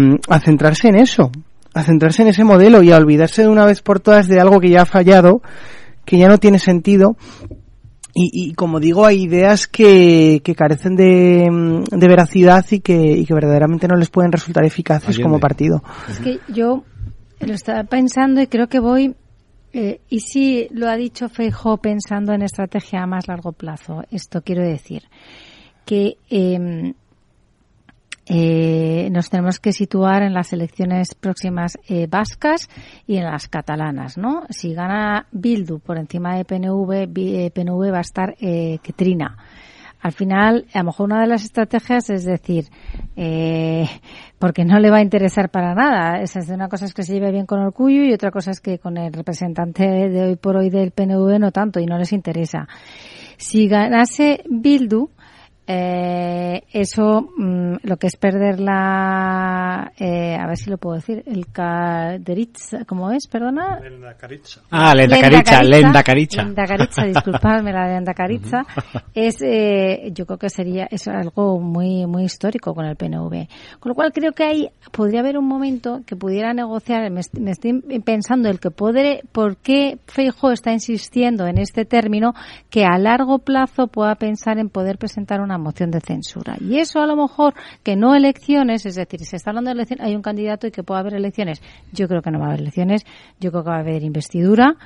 [0.44, 1.30] centrarse en eso,
[1.74, 4.60] a centrarse en ese modelo y a olvidarse de una vez por todas de algo
[4.60, 5.42] que ya ha fallado,
[6.04, 7.16] que ya no tiene sentido
[8.14, 12.94] y, y, como digo, hay ideas que, que carecen de, mm, de veracidad y que,
[12.94, 15.82] y que verdaderamente no les pueden resultar eficaces como partido.
[16.08, 16.84] Es que yo
[17.40, 19.14] lo estaba pensando y creo que voy
[19.74, 24.42] Eh, y si lo ha dicho Feijo pensando en estrategia a más largo plazo, esto
[24.42, 25.04] quiero decir
[25.86, 26.92] que em,
[28.26, 32.68] eh, nos tenemos que situar en las elecciones próximas eh, vascas
[33.06, 34.44] y en las catalanas, ¿no?
[34.50, 39.36] Si gana Bildu por encima de PNV, PNV va a estar eh, Ketrina
[40.02, 42.64] al final, a lo mejor una de las estrategias es decir,
[43.14, 43.86] eh,
[44.38, 46.20] porque no le va a interesar para nada.
[46.20, 48.60] Esa es una cosa es que se lleve bien con Orgullo y otra cosa es
[48.60, 52.12] que con el representante de hoy por hoy del PNV no tanto y no les
[52.12, 52.66] interesa.
[53.36, 55.10] Si ganase Bildu,
[55.64, 61.22] eh, eso mm, lo que es perder la eh, a ver si lo puedo decir
[61.24, 63.28] el caderitza ¿cómo es?
[63.28, 63.78] perdona.
[64.70, 68.62] Ah lenda caricha lenda caricha lenda caricha disculpadme la lenda caricha
[69.14, 73.46] es eh, yo creo que sería es algo muy muy histórico con el PNV
[73.78, 77.80] con lo cual creo que ahí podría haber un momento que pudiera negociar me, estoy
[78.04, 82.34] pensando el que puede por qué Feijo está insistiendo en este término
[82.68, 86.56] que a largo plazo pueda pensar en poder presentar una moción de censura.
[86.60, 90.06] Y eso a lo mejor que no elecciones, es decir, se está hablando de elecciones,
[90.06, 91.62] hay un candidato y que pueda haber elecciones.
[91.92, 93.04] Yo creo que no va a haber elecciones,
[93.40, 94.76] yo creo que va a haber investidura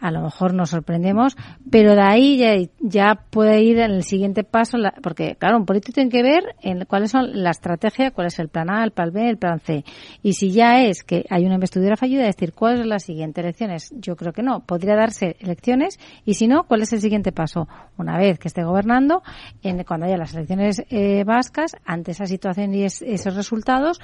[0.00, 1.36] a lo mejor nos sorprendemos,
[1.70, 6.10] pero de ahí ya, puede ir en el siguiente paso, porque claro, un político tiene
[6.10, 9.28] que ver en cuáles son la estrategia, cuál es el plan A, el plan B,
[9.28, 9.84] el plan C.
[10.22, 13.40] Y si ya es que hay una investidura fallida, es decir, ¿cuál es la siguiente?
[13.40, 13.92] ¿Elecciones?
[13.96, 14.60] Yo creo que no.
[14.60, 17.68] Podría darse elecciones y si no, ¿cuál es el siguiente paso?
[17.98, 19.22] Una vez que esté gobernando,
[19.62, 24.00] en, cuando haya las elecciones eh, vascas, ante esa situación y esos resultados,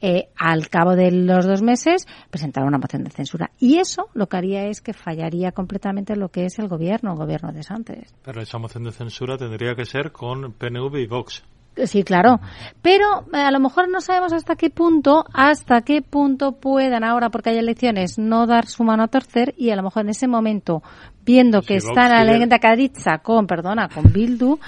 [0.00, 3.50] eh, al cabo de los dos meses, presentar una moción de censura.
[3.58, 7.18] Y eso lo que haría es que fallaría completamente lo que es el gobierno, el
[7.18, 8.14] gobierno de Sánchez.
[8.22, 11.42] Pero esa moción de censura tendría que ser con PNV y Vox.
[11.86, 12.40] Sí, claro.
[12.82, 17.30] Pero eh, a lo mejor no sabemos hasta qué punto, hasta qué punto puedan ahora,
[17.30, 20.26] porque hay elecciones, no dar su mano a torcer y a lo mejor en ese
[20.26, 20.82] momento,
[21.24, 24.58] viendo que está la leyenda Cadiza con, perdona, con Bildu,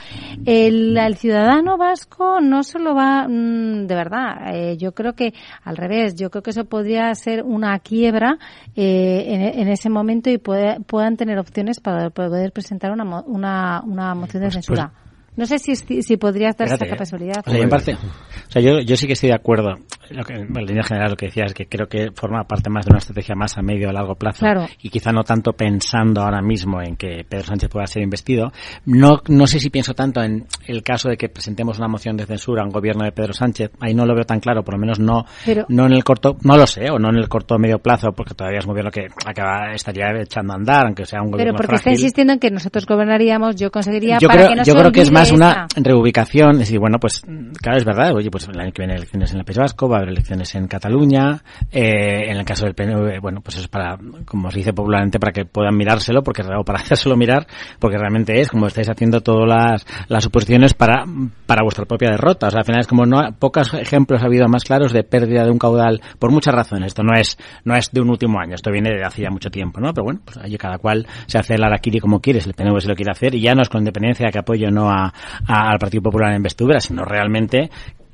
[0.45, 5.33] el, ciudadano vasco no se lo va, mm, de verdad, eh, yo creo que
[5.65, 8.39] al revés, yo creo que eso podría ser una quiebra
[8.77, 14.43] eh, en, ese momento y puedan tener opciones para poder presentar una, una, una moción
[14.43, 14.93] de pues, pues, censura.
[15.37, 17.43] No sé si, si podrías dar esa capacidad.
[17.47, 19.77] O sea, o sea yo, yo sí que estoy de acuerdo.
[20.11, 22.85] Lo que, en línea general lo que decías es que creo que forma parte más
[22.85, 24.45] de una estrategia más a medio o largo plazo.
[24.83, 28.53] Y quizá no tanto pensando ahora mismo en que Pedro Sánchez pueda ser investido.
[28.87, 32.27] No, no sé si pienso tanto en el caso de que presentemos una moción de
[32.27, 33.71] censura a un gobierno de Pedro Sánchez.
[33.81, 35.25] Ahí no lo veo tan claro, por lo menos no,
[35.69, 38.13] no en el corto, no lo sé, o no en el corto o medio plazo,
[38.13, 41.53] porque todavía es un gobierno que acaba, estaría echando a andar, aunque sea un gobierno
[41.53, 44.75] Pero porque está insistiendo en que nosotros gobernaríamos, yo conseguiría yo para creo, que Yo
[44.75, 47.23] creo que es más una reubicación, es decir, bueno, pues
[47.61, 50.00] claro, es verdad, oye, pues el año que viene elecciones en el País Vasco, va
[50.01, 54.51] haber elecciones en Cataluña, eh, en el caso del PNV, bueno, pues es para, como
[54.51, 57.47] se dice popularmente, para que puedan mirárselo, porque o para hacérselo mirar,
[57.79, 61.05] porque realmente es como estáis haciendo todas las, las suposiciones para,
[61.47, 62.49] para vuestra propia derrota.
[62.49, 65.45] O sea, al final es como no, pocos ejemplos ha habido más claros de pérdida
[65.45, 66.89] de un caudal por muchas razones.
[66.89, 69.51] Esto no es, no es de un último año, esto viene de hace ya mucho
[69.51, 69.93] tiempo, ¿no?
[69.93, 72.89] Pero bueno, pues allí cada cual se hace el araquiri como quiere, el PNV se
[72.89, 75.13] lo quiere hacer y ya no es con independencia de que apoyo no a,
[75.47, 77.71] al Partido Popular en investidura, sino realmente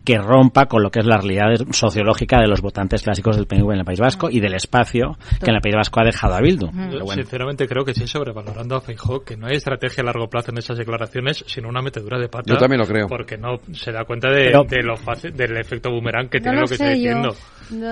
[0.07, 3.73] que rompa con lo que es la realidad sociológica de los votantes clásicos del PNV
[3.73, 6.41] en el País Vasco y del espacio que en el País Vasco ha dejado a
[6.41, 6.69] Bildu.
[7.13, 10.59] Sinceramente creo que sí sobrevalorando a Feijóo que no hay estrategia a largo plazo en
[10.59, 12.45] esas declaraciones, sino una metedura de pata.
[12.47, 13.09] Yo también lo creo.
[13.09, 14.53] Porque no se da cuenta de,
[14.85, 17.35] lo fácil, del efecto boomerang que tiene lo que está diciendo.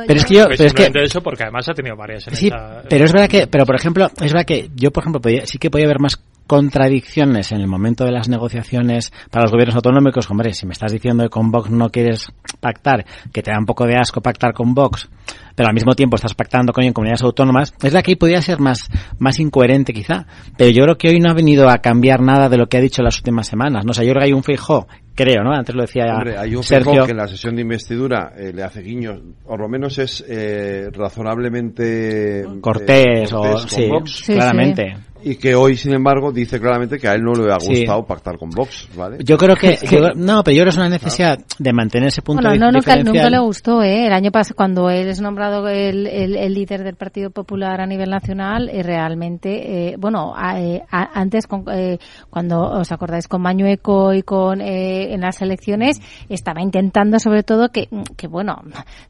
[0.06, 2.50] pero es que yo, pero es que eso porque además ha tenido varias en sí,
[2.88, 5.68] pero es verdad que, pero por ejemplo, es verdad que yo por ejemplo sí que
[5.68, 6.16] podía haber más
[6.46, 10.92] contradicciones en el momento de las negociaciones para los gobiernos autonómicos, hombre, si me estás
[10.92, 14.52] diciendo que con Vox no quieres pactar, que te da un poco de asco pactar
[14.52, 15.08] con Vox,
[15.54, 18.58] pero al mismo tiempo estás pactando con comunidades autónomas, es la que ahí podría ser
[18.60, 20.26] más, más incoherente quizá.
[20.56, 22.80] Pero yo creo que hoy no ha venido a cambiar nada de lo que ha
[22.80, 23.84] dicho en las últimas semanas.
[23.84, 23.92] ¿no?
[23.92, 25.52] O sea, yo creo que hay un fijo, creo, ¿no?
[25.52, 27.04] Antes lo decía Hombre, hay un Sergio.
[27.04, 30.88] que en la sesión de investidura eh, le hace guiños, por lo menos es eh,
[30.92, 33.88] razonablemente eh, cortés, o sí,
[34.26, 38.04] claramente y que hoy, sin embargo, dice claramente que a él no le ha gustado
[38.04, 39.16] pactar con Vox, ¿vale?
[39.24, 39.78] Yo creo que,
[40.14, 42.96] no, pero yo creo que es una necesidad de mantener ese punto bueno, no, nunca,
[43.02, 44.06] nunca, le gustó, ¿eh?
[44.06, 48.10] El año pasado, cuando él es nombrado el, el, líder del Partido Popular a nivel
[48.10, 51.98] nacional, y realmente, eh, bueno, eh, antes, con, eh,
[52.28, 57.88] cuando os acordáis con Mañueco y con en las elecciones, estaba intentando sobre todo que,
[58.16, 58.62] que bueno,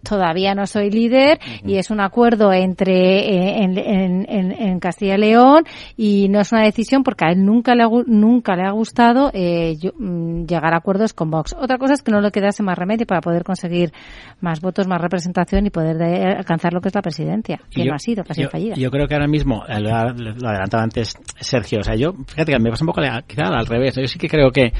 [0.08, 5.18] todavía no soy líder y es un acuerdo entre en, en, en, en Castilla y
[5.18, 5.64] León
[5.96, 8.72] y y no es una decisión porque a él nunca le ha, nunca le ha
[8.72, 11.56] gustado eh, mm, llegar a acuerdos con Vox.
[11.58, 13.90] Otra cosa es que no le quedase más remedio para poder conseguir
[14.42, 16.02] más votos, más representación y poder
[16.36, 18.74] alcanzar lo que es la presidencia, que no ha sido, casi fallida.
[18.74, 22.58] Yo creo que ahora mismo, eh, lo, adelantaba antes Sergio, o sea, yo, fíjate que
[22.58, 24.74] me pasa un poco quizá al revés, yo sí que creo que,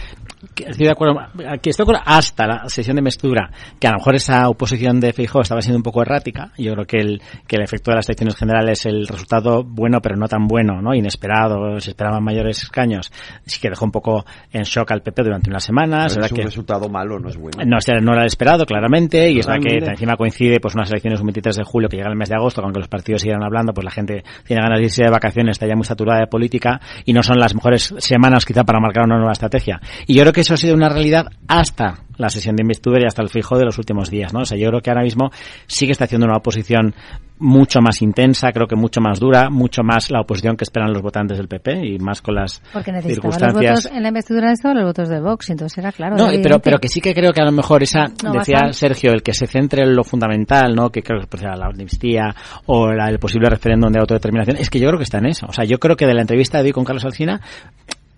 [0.57, 1.21] estoy de acuerdo,
[1.63, 5.01] que estoy de acuerdo hasta la sesión de investidura, que a lo mejor esa oposición
[5.01, 7.97] de Feijóo estaba siendo un poco errática, yo creo que el, que el efecto de
[7.97, 10.93] las elecciones generales, el resultado bueno pero no tan bueno, ¿no?
[11.15, 13.13] Inesperado, se esperaban mayores escaños,
[13.47, 16.17] sí que dejó un poco en shock al PP durante unas semanas.
[16.17, 17.59] es un resultado malo, no es bueno.
[17.65, 21.21] No, no era el esperado, claramente, y es la que encima coincide pues unas elecciones
[21.21, 23.73] un 23 de julio que llega el mes de agosto, aunque los partidos sigan hablando,
[23.73, 26.81] pues la gente tiene ganas de irse de vacaciones, está ya muy saturada de política
[27.05, 29.81] y no son las mejores semanas quizá para marcar una nueva estrategia.
[30.07, 33.07] Y yo creo que eso ha sido una realidad hasta la sesión de investidura y
[33.07, 34.41] hasta el fijo de los últimos días, ¿no?
[34.41, 35.31] O sea, yo creo que ahora mismo
[35.67, 36.95] sigue está haciendo una oposición
[37.39, 41.03] mucho más intensa, creo que mucho más dura, mucho más la oposición que esperan los
[41.03, 43.55] votantes del PP y más con las Porque circunstancias.
[43.55, 46.17] Los votos, en la investidura estaban los votos de Vox, entonces era claro.
[46.17, 49.23] No, pero, pero que sí que creo que a lo mejor esa, decía Sergio, el
[49.23, 50.91] que se centre en lo fundamental, ¿no?
[50.91, 52.35] Que creo que pues, la amnistía
[52.67, 55.47] o el posible referéndum de autodeterminación, es que yo creo que está en eso.
[55.49, 57.41] O sea, yo creo que de la entrevista de hoy con Carlos Alcina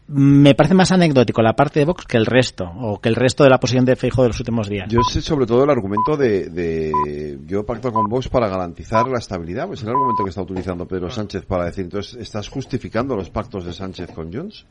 [0.08, 3.44] me parece más anecdótico la parte de Vox que el resto, o que el resto
[3.44, 4.88] de la posición de Feijo de los últimos días.
[4.88, 9.18] Yo sé sobre todo el argumento de, de yo pacto con Vox para garantizar la
[9.18, 13.30] estabilidad, pues el argumento que está utilizando Pedro Sánchez para decir, entonces, ¿estás justificando los
[13.30, 14.66] pactos de Sánchez con Junts?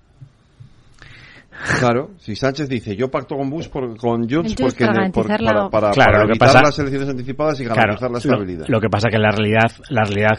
[1.80, 6.23] Claro, si Sánchez dice yo pacto con Bush por, con Junts porque para, para, claro,
[6.23, 8.65] lo que pasa, las elecciones anticipadas y garantizar la estabilidad.
[8.68, 10.38] Lo, que pasa que la realidad, la realidad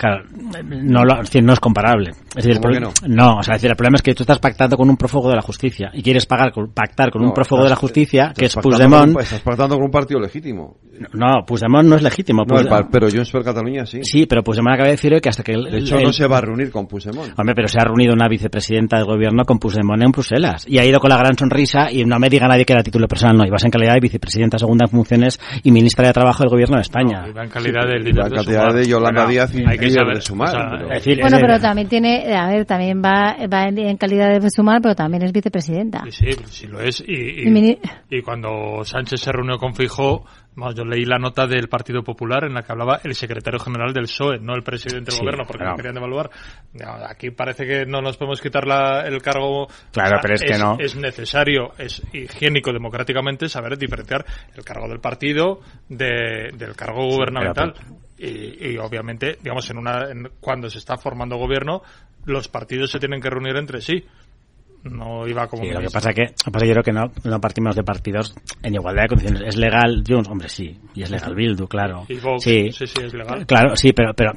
[0.64, 2.10] no, lo, no es comparable.
[2.36, 2.92] Es decir, ¿Cómo que no?
[3.08, 5.36] no, o sea, decir, el problema es que tú estás pactando con un prófugo de
[5.36, 9.18] la justicia y quieres pagar, pactar con un prófugo de la justicia que es Puigdemont.
[9.20, 10.76] estás pactando con un partido legítimo.
[11.12, 12.44] No, Puigdemont no es legítimo.
[12.46, 14.00] No, pero Junts per Cataluña sí.
[14.02, 15.52] Sí, pero Puigdemont acaba de decir que hasta que...
[15.52, 17.38] de hecho, no se va a reunir con Puigdemont.
[17.38, 20.84] Hombre, pero se ha reunido una vicepresidenta del gobierno con Puigdemont en Bruselas y ha
[20.84, 23.46] ido con la gran sonrisa y no me diga nadie que era título personal, no,
[23.46, 26.82] ibas en calidad de vicepresidenta segunda en funciones y ministra de Trabajo del Gobierno de
[26.82, 27.22] España.
[27.22, 30.16] No, iba en calidad de líder de calidad de Yolanda Díaz y hay que saber,
[30.16, 30.48] de Sumar.
[30.48, 30.88] O sea, pero...
[30.88, 34.94] decir, bueno, pero también tiene, a ver, también va, va en calidad de Sumar, pero
[34.94, 36.02] también es vicepresidenta.
[36.10, 37.02] Sí, sí, sí lo es.
[37.06, 37.78] Y, y,
[38.10, 40.24] y cuando Sánchez se reunió con Fijó,
[40.74, 44.04] yo leí la nota del Partido Popular en la que hablaba el secretario general del
[44.04, 46.30] PSOE, no el presidente del gobierno, porque no querían devaluar.
[47.08, 49.68] Aquí parece que no nos podemos quitar la, el cargo.
[49.92, 50.76] Claro, pero es, que no.
[50.78, 54.24] Es necesario, es higiénico democráticamente saber diferenciar
[54.54, 57.74] el cargo del partido de, del cargo gubernamental.
[58.18, 61.82] Y, y, obviamente, digamos, en una, en, cuando se está formando gobierno,
[62.24, 64.04] los partidos se tienen que reunir entre sí
[64.90, 67.76] no iba como sí, lo que pasa que pasa yo creo que no, no partimos
[67.76, 69.42] de partidos en igualdad de condiciones.
[69.46, 72.04] Es legal Jones hombre sí y es legal Bildu claro.
[72.08, 73.46] Y Vox, sí, sí sí es legal.
[73.46, 74.32] Claro sí pero pero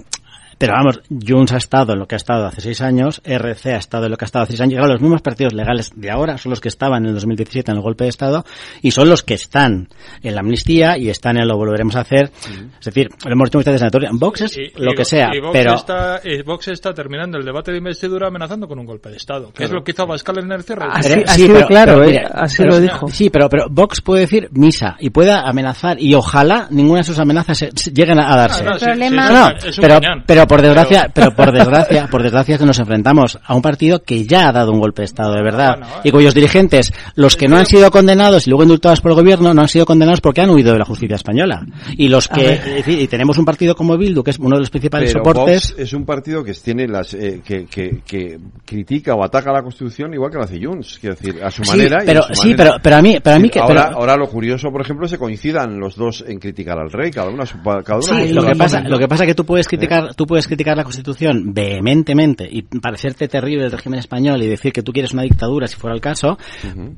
[0.60, 3.78] pero vamos, Junts ha estado en lo que ha estado hace seis años, RC ha
[3.78, 4.78] estado en lo que ha estado hace seis años.
[4.78, 7.78] Claro, los mismos partidos legales de ahora son los que estaban en el 2017 en
[7.78, 8.44] el golpe de Estado
[8.82, 9.88] y son los que están
[10.22, 12.32] en la amnistía y están en lo volveremos a hacer.
[12.80, 15.54] Es decir, lo hemos dicho muchas veces en Vox es lo que sea, y Vox
[15.54, 15.76] pero...
[15.76, 19.48] Está, y Vox está terminando el debate de investidura amenazando con un golpe de Estado,
[19.48, 19.68] que claro.
[19.68, 20.86] es lo que hizo Abascal en el cierre.
[20.92, 23.08] Así, sí, así pero, claro, pero, mira, así pero, lo dijo.
[23.08, 27.20] Sí, pero, pero Vox puede decir misa y pueda amenazar y ojalá ninguna de sus
[27.20, 27.60] amenazas
[27.94, 28.64] lleguen a, a darse.
[28.64, 29.28] No, no, el problema...
[29.28, 30.24] sí, no, es un pero, cañón.
[30.28, 34.26] pero por desgracia, pero por desgracia, por desgracia que nos enfrentamos a un partido que
[34.26, 37.56] ya ha dado un golpe de Estado, de verdad, y cuyos dirigentes, los que no
[37.58, 40.50] han sido condenados y luego indultados por el gobierno, no han sido condenados porque han
[40.50, 41.66] huido de la justicia española.
[41.96, 44.70] Y los que, es y tenemos un partido como Bildu, que es uno de los
[44.70, 45.70] principales Pero soportes.
[45.72, 49.62] Vox es un partido que tiene las eh, que, que, que critica o ataca la
[49.62, 52.04] Constitución igual que lo hace Junts, quiero decir, a su Sí, manera.
[52.04, 52.58] y pero, a su sí, manera.
[52.72, 55.08] pero, pero a mí, pero a mí que, ahora, pero- ahora lo curioso, por ejemplo,
[55.08, 58.08] se coincidan los dos en criticar al rey, cada uno a su, pa- cada uno
[58.26, 58.90] Sí, lo que pasa, momento.
[58.96, 62.64] lo que pasa es que tú puedes criticar, tú puedes criticar la Constitución vehementemente y
[62.64, 66.02] parecerte terrible el régimen español y decir que tú quieres una dictadura si fuera el
[66.02, 66.38] caso,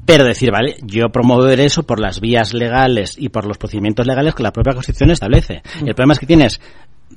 [0.06, 4.36] pero decir, vale, yo promover eso por las vías legales y por los procedimientos legales
[4.36, 5.62] que la propia Constitución establece.
[5.86, 6.62] El problema es que tienes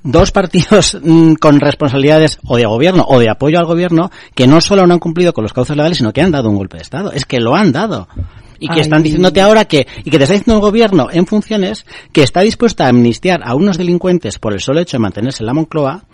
[0.03, 4.61] dos partidos mm, con responsabilidades o de gobierno o de apoyo al gobierno que no
[4.61, 6.83] solo no han cumplido con los cauces legales, sino que han dado un golpe de
[6.83, 7.13] Estado.
[7.13, 8.09] Es que lo han dado.
[8.59, 8.81] Y que Ay.
[8.81, 12.41] están diciéndote ahora que, y que te está diciendo el gobierno en funciones que está
[12.41, 16.05] dispuesta a amnistiar a unos delincuentes por el solo hecho de mantenerse en la Moncloa.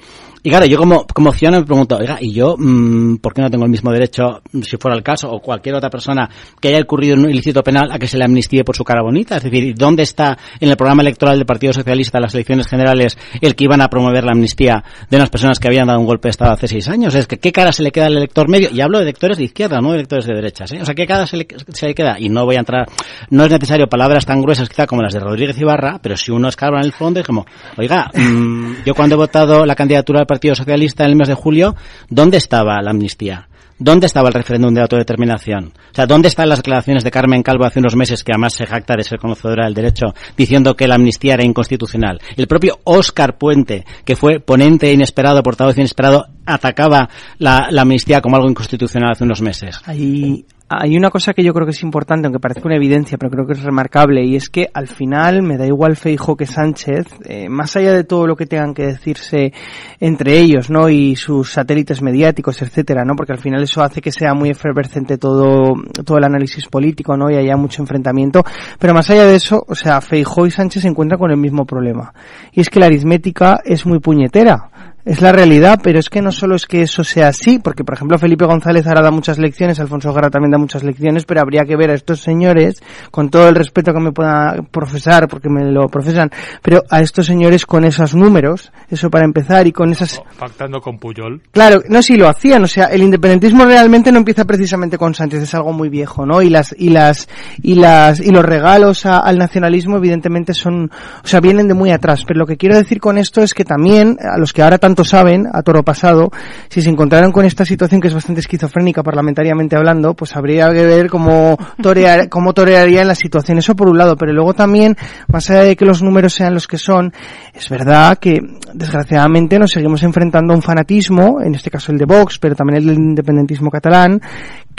[0.43, 3.51] Y claro, yo como, como ciudadano me pregunto, oiga, ¿y yo mm, por qué no
[3.51, 6.29] tengo el mismo derecho, si fuera el caso, o cualquier otra persona
[6.61, 9.37] que haya ocurrido un ilícito penal, a que se le amnistíe por su cara bonita?
[9.37, 13.55] Es decir, ¿dónde está en el programa electoral del Partido Socialista las elecciones generales el
[13.55, 16.31] que iban a promover la amnistía de unas personas que habían dado un golpe de
[16.31, 17.15] Estado hace seis años?
[17.15, 18.71] Es que, ¿qué cara se le queda al elector medio?
[18.73, 20.79] Y hablo de electores de izquierda, no de electores de derechas, ¿eh?
[20.81, 22.17] O sea, ¿qué cara se le, se le queda?
[22.19, 22.87] Y no voy a entrar,
[23.29, 26.49] no es necesario palabras tan gruesas quizá como las de Rodríguez Ibarra, pero si uno
[26.49, 27.45] escarba en el fondo es como,
[27.77, 31.75] oiga, mm, yo cuando he votado la candidatura Partido Socialista en el mes de julio,
[32.09, 33.49] ¿dónde estaba la amnistía?
[33.81, 35.73] ¿Dónde estaba el referéndum de autodeterminación?
[35.91, 38.67] O sea, ¿dónde están las declaraciones de Carmen Calvo hace unos meses, que además se
[38.67, 42.21] jacta de ser conocedora del derecho, diciendo que la amnistía era inconstitucional?
[42.37, 47.09] El propio Óscar Puente, que fue ponente inesperado, portavoz inesperado, atacaba
[47.39, 49.81] la, la amnistía como algo inconstitucional hace unos meses.
[49.87, 53.33] Ahí, hay una cosa que yo creo que es importante, aunque parezca una evidencia, pero
[53.33, 57.09] creo que es remarcable, y es que al final me da igual Feijo que Sánchez,
[57.25, 59.53] eh, más allá de todo lo que tengan que decirse
[59.99, 60.89] entre ellos, ¿no?
[60.89, 63.17] Y sus satélites mediáticos, etcétera, ¿no?
[63.17, 65.75] Porque al final eso hace que sea muy efervescente todo,
[66.05, 67.29] todo el análisis político, ¿no?
[67.29, 68.45] Y haya mucho enfrentamiento.
[68.79, 71.65] Pero más allá de eso, o sea, Feijo y Sánchez se encuentran con el mismo
[71.67, 72.15] problema.
[72.53, 74.71] Y es que la aritmética es muy puñetera
[75.05, 77.95] es la realidad, pero es que no solo es que eso sea así, porque por
[77.95, 81.65] ejemplo Felipe González ahora da muchas lecciones, Alfonso Guerra también da muchas lecciones, pero habría
[81.65, 85.65] que ver a estos señores, con todo el respeto que me pueda profesar, porque me
[85.71, 86.31] lo profesan,
[86.63, 90.21] pero a estos señores con esos números, eso para empezar, y con esas...
[90.39, 91.41] Pactando con Puyol.
[91.51, 95.43] Claro, no, si lo hacían, o sea, el independentismo realmente no empieza precisamente con Sánchez,
[95.43, 96.43] es algo muy viejo, ¿no?
[96.43, 97.29] Y las, y las,
[97.63, 100.91] y las, y los regalos al nacionalismo evidentemente son,
[101.25, 103.65] o sea, vienen de muy atrás, pero lo que quiero decir con esto es que
[103.65, 106.33] también, a los que ahora tanto saben, a toro pasado,
[106.69, 110.85] si se encontraran con esta situación que es bastante esquizofrénica parlamentariamente hablando, pues habría que
[110.85, 113.59] ver cómo, torear, cómo torearían la situación.
[113.59, 114.97] Eso por un lado, pero luego también,
[115.29, 117.13] más allá de que los números sean los que son,
[117.55, 118.41] es verdad que
[118.75, 122.79] desgraciadamente nos seguimos enfrentando a un fanatismo, en este caso el de Vox, pero también
[122.79, 124.21] el del independentismo catalán,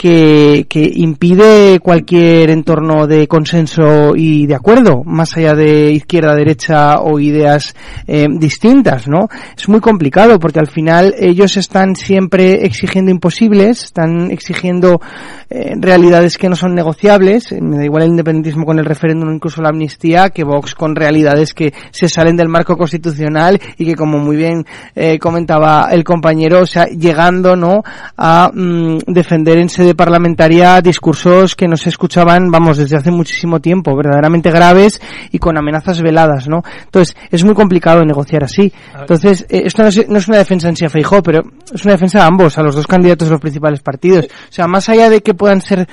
[0.02, 6.98] que, que impide cualquier entorno de consenso y de acuerdo, más allá de izquierda, derecha
[6.98, 7.76] o ideas
[8.08, 9.28] eh, distintas, ¿no?
[9.56, 15.00] Es muy complicado porque al final ellos están siempre exigiendo imposibles, están exigiendo
[15.48, 19.62] eh, realidades que no son negociables, me da igual el independentismo con el referéndum, incluso
[19.62, 24.18] la amnistía, que Vox con realidades que se salen del marco constitucional y que como
[24.18, 24.66] muy bien
[24.96, 27.84] eh, comentaba el compañero, o sea, llegando, ¿no?,
[28.16, 33.60] a mm, defender en sede parlamentaria discursos que no se escuchaban, vamos, desde hace muchísimo
[33.60, 35.00] tiempo, verdaderamente graves
[35.30, 36.62] y con amenazas veladas, ¿no?
[36.84, 38.72] Entonces, es muy complicado negociar así.
[38.98, 41.42] Entonces, eh, esto no es, no es, una defensa en sí a Feijó, pero
[41.72, 44.26] es una defensa a ambos, a los dos candidatos de los principales partidos.
[44.26, 45.88] O sea, más allá de que puedan ser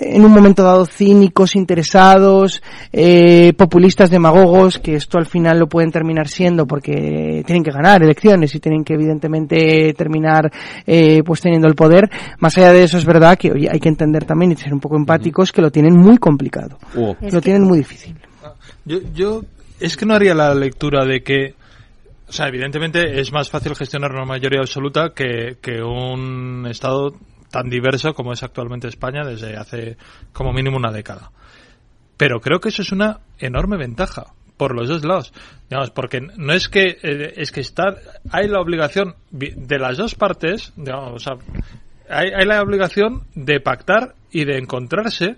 [0.00, 2.62] en un momento dado cínicos, interesados,
[2.92, 8.02] eh, populistas, demagogos, que esto al final lo pueden terminar siendo porque tienen que ganar
[8.02, 10.50] elecciones y tienen que evidentemente terminar
[10.86, 12.08] eh, pues teniendo el poder.
[12.38, 14.80] Más allá de eso es verdad que oye, hay que entender también y ser un
[14.80, 16.78] poco empáticos que lo tienen muy complicado.
[16.96, 17.16] Oh.
[17.20, 18.16] Lo tienen muy difícil.
[18.84, 19.42] Yo, yo
[19.80, 21.54] es que no haría la lectura de que
[22.28, 27.14] o sea, evidentemente es más fácil gestionar una mayoría absoluta que, que un Estado
[27.50, 29.96] tan diverso como es actualmente España desde hace
[30.32, 31.30] como mínimo una década.
[32.16, 34.26] Pero creo que eso es una enorme ventaja
[34.56, 35.32] por los dos lados,
[35.70, 37.94] digamos, porque no es que eh, es que está
[38.32, 41.34] hay la obligación de las dos partes, digamos, o sea,
[42.10, 45.36] hay, hay la obligación de pactar y de encontrarse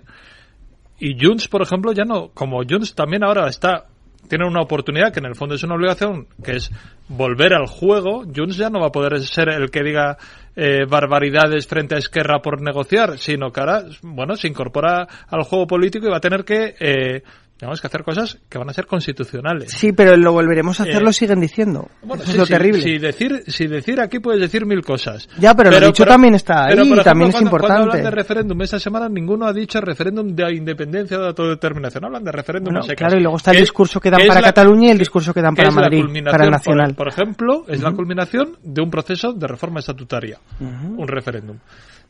[0.99, 3.85] y Junts, por ejemplo, ya no, como Junts también ahora está
[4.27, 6.71] tiene una oportunidad que en el fondo es una obligación, que es
[7.09, 10.17] volver al juego, Junts ya no va a poder ser el que diga
[10.55, 15.67] eh, barbaridades frente a Esquerra por negociar, sino que ahora, bueno, se incorpora al juego
[15.67, 17.23] político y va a tener que eh,
[17.61, 19.71] tenemos que hacer cosas que van a ser constitucionales.
[19.71, 21.89] Sí, pero lo volveremos a hacer, lo eh, siguen diciendo.
[22.03, 22.81] Eso es lo terrible.
[22.81, 25.29] Si decir, si decir aquí puedes decir mil cosas.
[25.37, 27.75] Ya, pero, lo dicho también está ahí también es importante.
[27.75, 32.03] Cuando hablan de referéndum esta semana, ninguno ha dicho referéndum de independencia o de autodeterminación.
[32.03, 34.91] Hablan de referéndum bueno, Claro, y luego está el discurso que dan para Cataluña y
[34.93, 36.95] el discurso que dan para Madrid, para el nacional.
[36.95, 41.57] Por, ejemplo, es la culminación de un proceso de reforma estatutaria, un referéndum.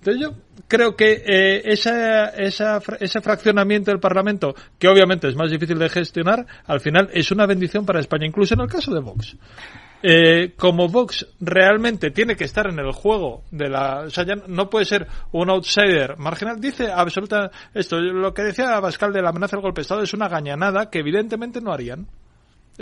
[0.01, 0.35] Entonces yo
[0.67, 6.43] creo que eh, esa, ese fraccionamiento del Parlamento, que obviamente es más difícil de gestionar,
[6.65, 9.37] al final es una bendición para España, incluso en el caso de Vox.
[10.01, 14.71] Eh, como Vox realmente tiene que estar en el juego de la, o sea, no
[14.71, 16.59] puede ser un outsider marginal.
[16.59, 20.15] Dice absoluta esto, lo que decía Pascal de la amenaza del golpe de Estado es
[20.15, 22.07] una gañanada que evidentemente no harían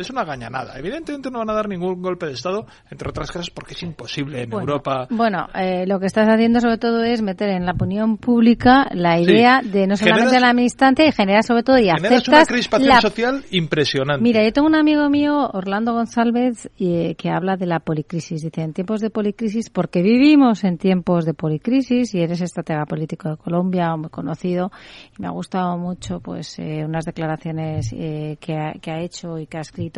[0.01, 0.77] es una gañanada.
[0.77, 4.43] Evidentemente no van a dar ningún golpe de Estado, entre otras cosas porque es imposible
[4.43, 5.07] en Europa.
[5.09, 9.19] Bueno, eh, lo que estás haciendo sobre todo es meter en la opinión pública la
[9.19, 13.43] idea de no solamente la amistante y generar sobre todo y aceptas una crispación social
[13.51, 14.23] impresionante.
[14.23, 18.41] Mira, yo tengo un amigo mío, Orlando González, eh, que habla de la policrisis.
[18.41, 23.29] Dice, en tiempos de policrisis, porque vivimos en tiempos de policrisis y eres estratega político
[23.29, 24.71] de Colombia, muy conocido,
[25.17, 29.47] y me ha gustado mucho pues eh, unas declaraciones que ha, que ha hecho y
[29.47, 29.88] que ha escrito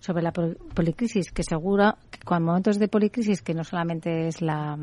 [0.00, 4.76] sobre la policrisis, que segura que con momentos de policrisis, que no solamente es la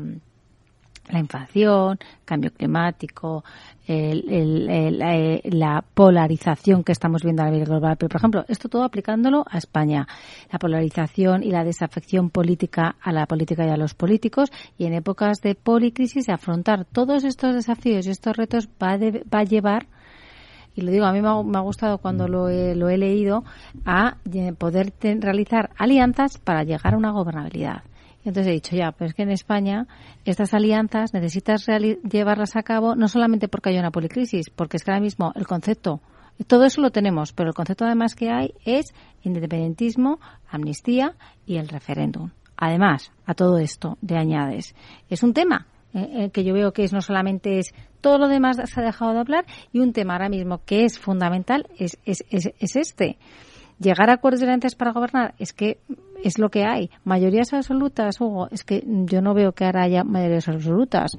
[1.10, 3.44] la inflación, cambio climático,
[3.86, 7.96] eh, la polarización que estamos viendo a nivel global.
[7.96, 10.06] Pero, por ejemplo, esto todo aplicándolo a España.
[10.52, 14.50] La polarización y la desafección política a la política y a los políticos.
[14.76, 19.44] Y en épocas de policrisis, afrontar todos estos desafíos y estos retos va, va a
[19.44, 19.86] llevar
[20.78, 23.42] y lo digo, a mí me ha, gustado cuando lo he, lo he leído,
[23.84, 27.82] a eh, poder realizar alianzas para llegar a una gobernabilidad.
[28.24, 29.88] Entonces he dicho, ya, pues que en España
[30.24, 34.92] estas alianzas necesitas llevarlas a cabo no solamente porque hay una policrisis, porque es que
[34.92, 36.00] ahora mismo el concepto,
[36.46, 38.94] todo eso lo tenemos, pero el concepto además que hay es
[39.24, 42.30] independentismo, amnistía y el referéndum.
[42.56, 44.76] Además, a todo esto de añades,
[45.10, 48.28] es un tema eh, eh, que yo veo que es no solamente es todo lo
[48.28, 51.98] demás se ha dejado de hablar y un tema ahora mismo que es fundamental es,
[52.04, 53.18] es, es, es este
[53.78, 55.78] llegar a acuerdos de para gobernar es que
[56.22, 56.90] es lo que hay.
[57.04, 61.12] Mayorías absolutas, Hugo, es que yo no veo que ahora haya mayorías absolutas.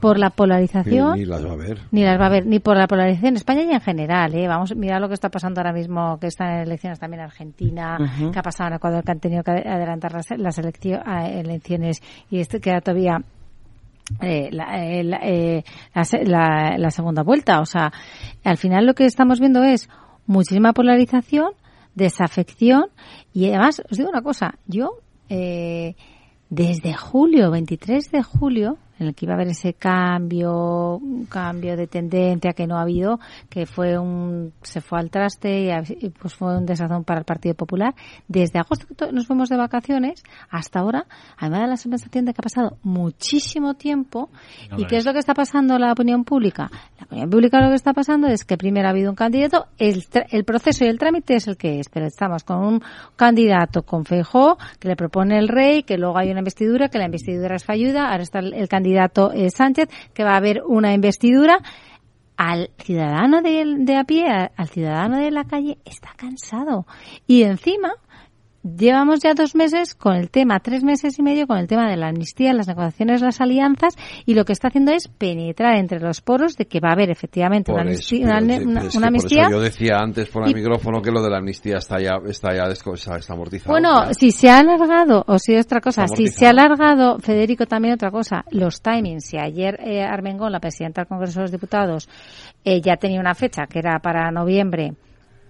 [0.00, 1.18] Por la polarización.
[1.18, 1.78] Ni, las va a haber.
[1.92, 4.34] Ni las va a haber, ni por la polarización en España y en general.
[4.34, 4.48] ¿eh?
[4.48, 7.98] Vamos, mira lo que está pasando ahora mismo, que están en elecciones también en Argentina,
[8.32, 12.60] que ha pasado en Ecuador, que han tenido que adelantar las, las elecciones y este
[12.60, 13.22] queda todavía
[14.20, 15.64] eh, la, eh,
[16.24, 17.60] la, la, segunda vuelta.
[17.60, 17.92] O sea,
[18.44, 19.88] al final lo que estamos viendo es
[20.26, 21.52] muchísima polarización
[21.94, 22.86] desafección
[23.32, 25.94] y además os digo una cosa, yo eh,
[26.48, 31.74] desde julio, 23 de julio, en el que iba a haber ese cambio, un cambio
[31.74, 33.18] de tendencia que no ha habido,
[33.48, 35.70] que fue un, se fue al traste
[36.00, 37.94] y, pues fue un desazón para el Partido Popular.
[38.28, 41.06] Desde agosto nos fuimos de vacaciones hasta ahora,
[41.38, 44.28] además de la sensación de que ha pasado muchísimo tiempo.
[44.76, 46.70] ¿Y qué es lo que está pasando en la opinión pública?
[46.98, 50.04] La opinión pública lo que está pasando es que primero ha habido un candidato, el,
[50.30, 52.82] el proceso y el trámite es el que es, pero estamos con un
[53.16, 57.06] candidato con Feijó, que le propone el rey, que luego hay una investidura, que la
[57.06, 60.92] investidura es falluda, ahora está el candidato candidato eh, Sánchez, que va a haber una
[60.92, 61.58] investidura.
[62.36, 66.86] Al ciudadano de, de a pie, al ciudadano de la calle, está cansado.
[67.26, 67.92] Y encima,
[68.62, 71.96] Llevamos ya dos meses con el tema, tres meses y medio con el tema de
[71.96, 73.96] la amnistía, las negociaciones, las alianzas,
[74.26, 77.10] y lo que está haciendo es penetrar entre los poros de que va a haber
[77.10, 78.20] efectivamente una, amnistía.
[78.26, 82.54] Una, yo decía antes por el micrófono que lo de la amnistía está ya, está
[82.54, 83.70] ya está, amortizado.
[83.70, 87.94] Bueno, si se ha alargado, o si otra cosa, si se ha alargado, Federico, también
[87.94, 89.24] otra cosa, los timings.
[89.24, 92.10] Si ayer eh, Armengón, la presidenta del Congreso de los Diputados,
[92.62, 94.92] eh, ya tenía una fecha que era para noviembre,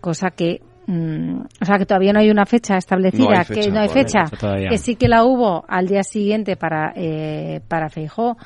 [0.01, 0.61] cosa que
[0.91, 4.25] Mm, o sea, que todavía no hay una fecha establecida, que no hay fecha,
[4.69, 8.37] que sí que la hubo al día siguiente para, eh, para Feijó.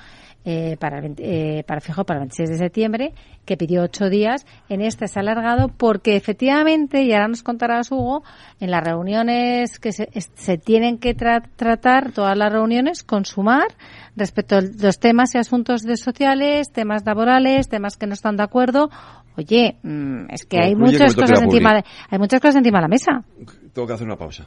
[0.46, 3.14] Eh, para, eh, para Feijó para el 26 de septiembre,
[3.46, 4.44] que pidió ocho días.
[4.68, 8.22] En este se ha alargado porque efectivamente, y ahora nos contarás Hugo,
[8.60, 13.68] en las reuniones que se, se tienen que tratar, todas las reuniones, consumar
[14.16, 18.42] respecto a los temas y asuntos de sociales, temas laborales, temas que no están de
[18.42, 18.90] acuerdo
[19.36, 22.88] Oye, mm, es que hay muchas cosas encima de, hay muchas cosas encima de la
[22.88, 23.24] mesa.
[23.72, 24.46] Tengo que hacer una pausa.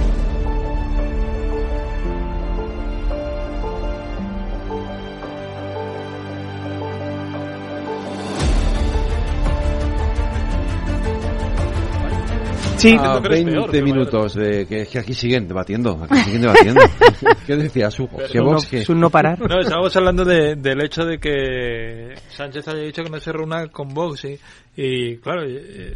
[12.81, 16.81] Sí, a 20 minutos de que, que aquí siguen debatiendo, aquí siguen debatiendo.
[17.47, 18.17] ¿Qué decías, Hugo?
[18.31, 18.77] ¿Qué no- Vox, qué?
[18.81, 19.39] Es un no parar.
[19.39, 23.67] No, estábamos hablando de- del hecho de que Sánchez haya dicho que no se reúna
[23.67, 24.39] con Vox y,
[24.75, 25.93] y, claro, eh,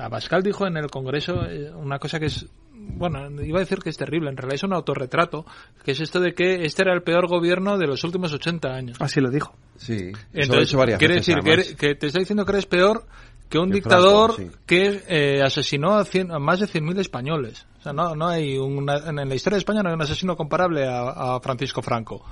[0.00, 3.90] Abascal dijo en el Congreso eh, una cosa que es, bueno, iba a decir que
[3.90, 5.44] es terrible, en realidad es un autorretrato,
[5.84, 8.96] que es esto de que este era el peor gobierno de los últimos 80 años.
[9.00, 9.54] Así lo dijo.
[9.76, 9.94] Sí,
[10.32, 13.04] he Entonces, hecho varias quiere veces, decir que, que te está diciendo que eres peor
[13.52, 14.58] que un Que dictador Franco, sí.
[14.66, 17.66] que eh, asesinó a, cien- a más de 100.000 españoles.
[17.78, 20.36] O sea, no, no hay una, en la historia de España no hay un asesino
[20.36, 22.24] comparable a, a Francisco Franco.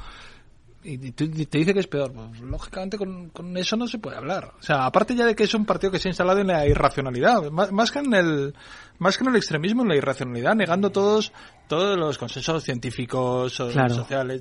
[0.83, 2.11] Y, y te dice que es peor.
[2.13, 4.55] Pues, lógicamente con, con eso no se puede hablar.
[4.59, 6.67] O sea, aparte ya de que es un partido que se ha instalado en la
[6.67, 8.55] irracionalidad, más, más que en el
[8.99, 11.33] más que en el extremismo, en la irracionalidad, negando todos
[11.69, 13.95] todos los consensos científicos, Claro.
[13.95, 14.41] sociales.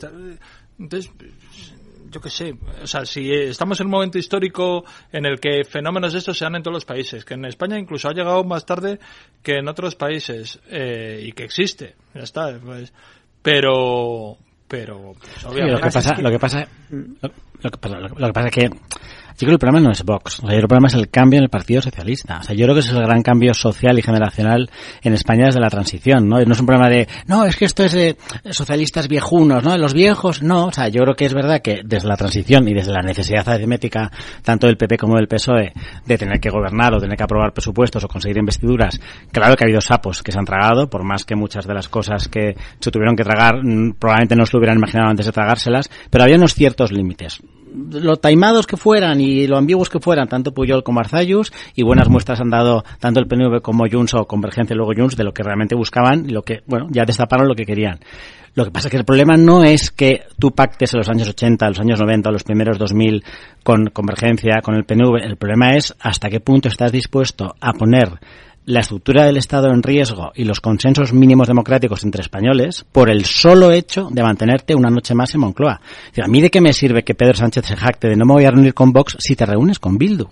[0.80, 1.12] Entonces,
[2.10, 5.64] yo qué sé, o sea, si eh, estamos en un momento histórico en el que
[5.64, 8.44] fenómenos de estos se dan en todos los países, que en España incluso ha llegado
[8.44, 9.00] más tarde
[9.44, 12.94] que en otros países eh, y que existe, ya está, pues,
[13.42, 14.38] pero
[14.68, 17.32] pero pues, Sí, obviamente lo que pasa, lo que pasa, lo,
[17.62, 18.70] lo que pasa, lo, lo que pasa es que
[19.40, 20.94] yo creo que el problema no es Vox, o sea, yo creo el problema es
[20.96, 22.40] el cambio en el Partido Socialista.
[22.42, 24.70] O sea, yo creo que ese es el gran cambio social y generacional
[25.02, 26.42] en España desde la transición, ¿no?
[26.42, 28.18] No es un problema de, no, es que esto es de
[28.52, 29.78] socialistas viejunos, ¿no?
[29.78, 30.66] Los viejos, no.
[30.66, 33.48] O sea, yo creo que es verdad que desde la transición y desde la necesidad
[33.48, 34.12] aritmética,
[34.44, 35.72] tanto del PP como del PSOE,
[36.06, 39.00] de tener que gobernar o tener que aprobar presupuestos o conseguir investiduras,
[39.32, 41.88] claro que ha habido sapos que se han tragado, por más que muchas de las
[41.88, 45.32] cosas que se tuvieron que tragar mm, probablemente no se lo hubieran imaginado antes de
[45.32, 47.40] tragárselas, pero había unos ciertos límites
[47.74, 52.10] lo taimados que fueran y lo ambiguos que fueran, tanto Puyol como Arzayus, y buenas
[52.10, 55.34] muestras han dado tanto el PNV como Junts o Convergencia y luego Junts de lo
[55.34, 58.00] que realmente buscaban y lo que, bueno, ya destaparon lo que querían.
[58.56, 61.30] Lo que pasa es que el problema no es que tú pactes en los años
[61.30, 63.24] 80, los años 90 o los primeros 2000
[63.64, 65.18] con Convergencia, con el PNV.
[65.24, 68.20] El problema es hasta qué punto estás dispuesto a poner
[68.66, 73.26] la estructura del Estado en riesgo y los consensos mínimos democráticos entre españoles por el
[73.26, 75.82] solo hecho de mantenerte una noche más en Moncloa.
[76.22, 78.46] ¿A mí de qué me sirve que Pedro Sánchez se jacte de no me voy
[78.46, 80.28] a reunir con Vox si te reúnes con Bildu?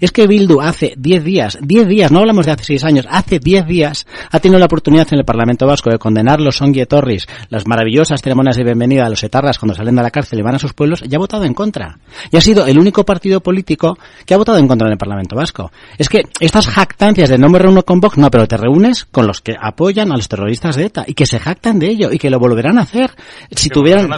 [0.00, 3.38] Es que Bildu hace 10 días, 10 días, no hablamos de hace 6 años, hace
[3.38, 7.66] 10 días ha tenido la oportunidad en el Parlamento Vasco de condenar los Torris, las
[7.66, 10.58] maravillosas ceremonias de bienvenida a los etarras cuando salen de la cárcel y van a
[10.58, 11.98] sus pueblos, y ha votado en contra.
[12.30, 15.36] Y ha sido el único partido político que ha votado en contra en el Parlamento
[15.36, 15.70] Vasco.
[15.98, 19.26] Es que estas jactancias de no me reúno con Vox, no, pero te reúnes con
[19.26, 22.18] los que apoyan a los terroristas de ETA y que se jactan de ello y
[22.18, 23.10] que lo volverán a hacer.
[23.50, 24.08] Si tuvieran...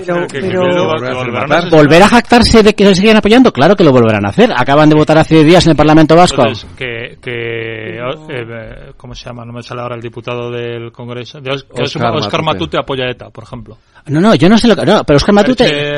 [0.48, 3.52] Pero- lo- ¿Volver a jactarse de que se siguen apoyando?
[3.52, 4.52] Claro que lo volverán a hacer.
[4.56, 6.43] Acaban de votar hace 10 en el Parlamento Vasco.
[6.43, 9.45] Entonces, que, que eh, ¿cómo se llama?
[9.47, 11.41] No me sale ahora el diputado del Congreso.
[11.41, 12.43] De Os- que Óscar Óscar Matute.
[12.43, 13.78] Matute apoya a ETA, por ejemplo.
[14.09, 14.87] No, no, yo no sé lo que...
[14.87, 15.97] No, pero Oscar Matute...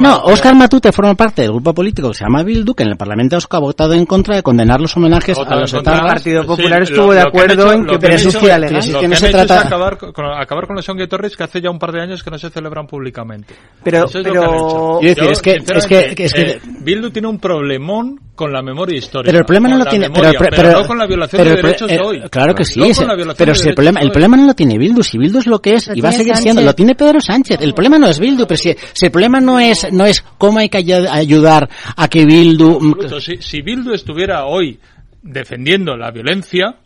[0.00, 2.96] No, Oscar Matute forma parte del grupo político que se llama Bildu, que en el
[2.96, 6.00] Parlamento Vasco ha votado en contra de condenar los homenajes a los etarras.
[6.00, 8.82] El Partido Popular Sí, estuvo lo- de que acuerdo en que que eso pero legal.
[8.82, 11.06] si es Lo que que no se trata- es acabar con, acabar con los Songue
[11.06, 13.54] Torres que hace ya un par de años que no se celebran públicamente.
[13.82, 14.98] Pero- Eso es lo pero- que han hecho.
[15.00, 18.52] Quiero decir, Yo, es que- es que- es que- eh, Bildu tiene un problemón con
[18.52, 19.28] la memoria histórica.
[19.28, 21.62] Pero el problema no lo tiene, memoria, pero, pero, no con la violación pero de
[21.62, 22.20] derechos eh, hoy.
[22.30, 22.86] Claro que sí, No
[23.36, 25.74] pero si el problema, el problema no lo tiene Bildu, si Bildu es lo que
[25.74, 27.43] es y va a seguir siendo, lo tiene Pedro Sánchez.
[27.48, 30.58] El problema no es Bildu, pero si, si el problema no es, no es cómo
[30.58, 33.20] hay que ayu- ayudar a que Bildu, mm, Absoluto.
[33.20, 34.78] Si, si Bildu estuviera hoy
[35.22, 36.76] defendiendo la violencia,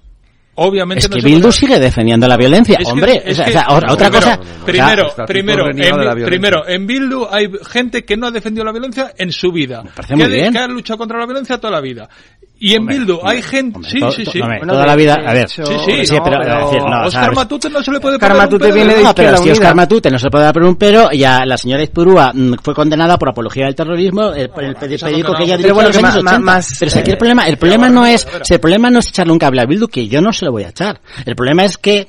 [0.55, 3.23] obviamente es no que se Bildu sigue defendiendo la violencia, Es que- hombre.
[3.25, 5.27] es o sea, que- o sea, otra otra primero, cosa.
[5.27, 9.31] Primero, primero, en, primero, en Bildu hay gente que no ha defendido la violencia en
[9.33, 9.83] su vida.
[9.95, 12.09] parece que, muy ha que ha luchado contra la violencia toda la vida.
[12.61, 13.77] Y en Hombre, Bildu hay gente...
[13.77, 14.41] hombre, sí, to- sí, sí.
[14.41, 17.11] hombre, Bueno, toda la vida, a ver, sí, sí, sí, no, pero, pero decir, no,
[17.11, 17.37] ¿sabes?
[17.37, 19.51] Matute no se le puede poner un Matute pedo viene de No, pero si.
[19.51, 22.55] Oscar Matute no se puede dar por un pero y a la señora Izpurúa mm,
[22.63, 25.91] fue condenada por apología del terrorismo, el, el se ha periódico que ella Pero bueno,
[25.91, 26.39] en los años ma- ma- 80.
[26.41, 28.99] más, Pero si aquí eh, el problema, el problema no es, si el problema no
[28.99, 31.01] es echarle un cable a Bildu, que yo no se lo voy a echar.
[31.25, 32.09] El problema es que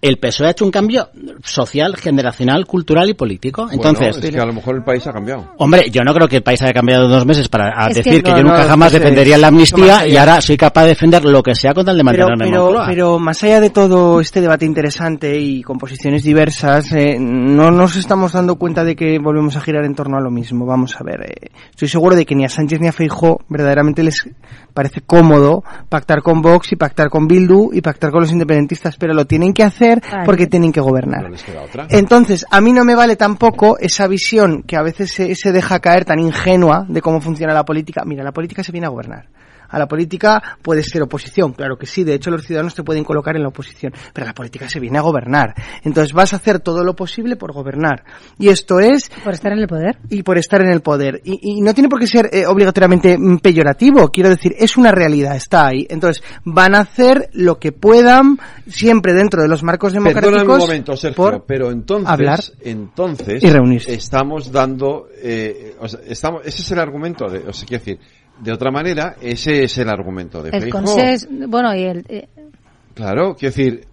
[0.00, 1.08] el PSOE ha hecho un cambio
[1.42, 3.68] social, generacional, cultural y político.
[3.70, 5.52] Entonces, Bueno, es que a lo mejor el país ha cambiado.
[5.58, 8.04] Hombre, yo no creo que el país haya cambiado en dos meses para a decir
[8.04, 10.88] que- que, yo nunca no, jamás defendería es la amnistía y ahora soy capaz de
[10.90, 12.86] defender lo que sea con tal de Pero, mantenerme en pero, Moncloa.
[12.86, 17.96] pero más allá de todo este debate interesante y con posiciones diversas, eh, no nos
[17.96, 20.64] estamos dando cuenta de que volvemos a girar en torno a lo mismo.
[20.64, 24.02] Vamos a ver, eh, estoy seguro de que ni a Sánchez ni a Feijóo verdaderamente
[24.04, 24.28] les
[24.74, 29.12] parece cómodo pactar con Vox y pactar con Bildu y pactar con los independentistas, pero
[29.12, 29.87] lo tienen que hacer
[30.24, 31.22] Porque tienen que gobernar.
[31.22, 31.86] No les queda otra.
[31.90, 35.80] Entonces, a mí no me vale tampoco esa visión que a veces se, se deja
[35.80, 38.02] caer tan ingenua de cómo funciona la política.
[38.04, 39.26] Mira, la política se viene a gobernar.
[39.68, 42.04] A la política puede ser oposición, claro que sí.
[42.04, 43.92] De hecho, los ciudadanos te pueden colocar en la oposición.
[44.12, 45.54] Pero la política se viene a gobernar.
[45.82, 48.04] Entonces vas a hacer todo lo posible por gobernar.
[48.38, 49.10] Y esto es...
[49.24, 49.98] Por estar en el poder.
[50.08, 51.20] Y por estar en el poder.
[51.24, 54.08] Y, y no tiene por qué ser eh, obligatoriamente peyorativo.
[54.08, 55.86] Quiero decir, es una realidad, está ahí.
[55.88, 60.32] Entonces van a hacer lo que puedan, siempre dentro de los marcos democráticos.
[60.32, 63.94] Perdóname un momento, Sergio, pero entonces, hablar entonces y reunirse.
[63.94, 68.00] estamos dando, eh, o sea, estamos, ese es el argumento de, o sea, quiero decir,
[68.40, 70.82] de otra manera, ese es el argumento de El Feijóo.
[70.82, 72.04] consenso, bueno, y el...
[72.08, 72.28] eh,
[72.94, 73.84] Claro, quiero decir.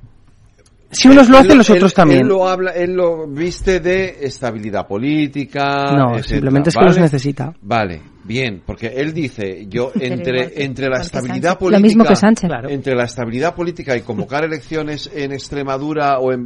[0.92, 2.22] Si unos lo hacen, él- los otros él- también.
[2.22, 5.92] Él lo habla, él lo viste de estabilidad política.
[5.92, 6.90] No, etcétera, simplemente es que ¿vale?
[6.92, 7.54] los necesita.
[7.62, 11.60] Vale, bien, porque él dice, yo entre entre la estabilidad Sánchez.
[11.60, 12.50] política, Lo mismo que Sánchez.
[12.70, 16.46] entre la estabilidad política y convocar elecciones en Extremadura o en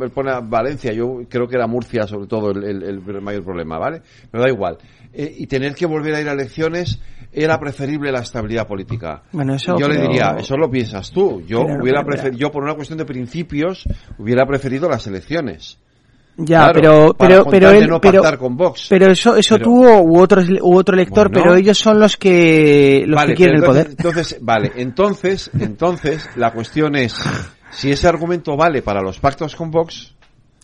[0.49, 4.01] Valencia, yo creo que era Murcia sobre todo el, el- el mayor problema, ¿vale?
[4.31, 4.77] Pero da igual.
[5.11, 6.99] Eh, y tener que volver a ir a elecciones
[7.31, 9.23] era preferible la estabilidad política.
[9.31, 11.41] Bueno, eso, yo le diría, eso lo piensas tú.
[11.47, 13.87] Yo Pero hubiera yo por una cuestión de principios
[14.17, 15.77] hubiera preferido las elecciones.
[16.37, 18.87] Ya, Claro, pero pero pero él no pero, con Vox.
[18.89, 21.43] pero eso eso Pero- tuvo u otro u otro lector, Bueno.
[21.43, 23.87] pero ellos son los que los Vale, que quieren el poder.
[23.89, 27.15] Entonces, vale, entonces, entonces la cuestión es
[27.71, 30.15] si ese argumento vale para los pactos con Vox,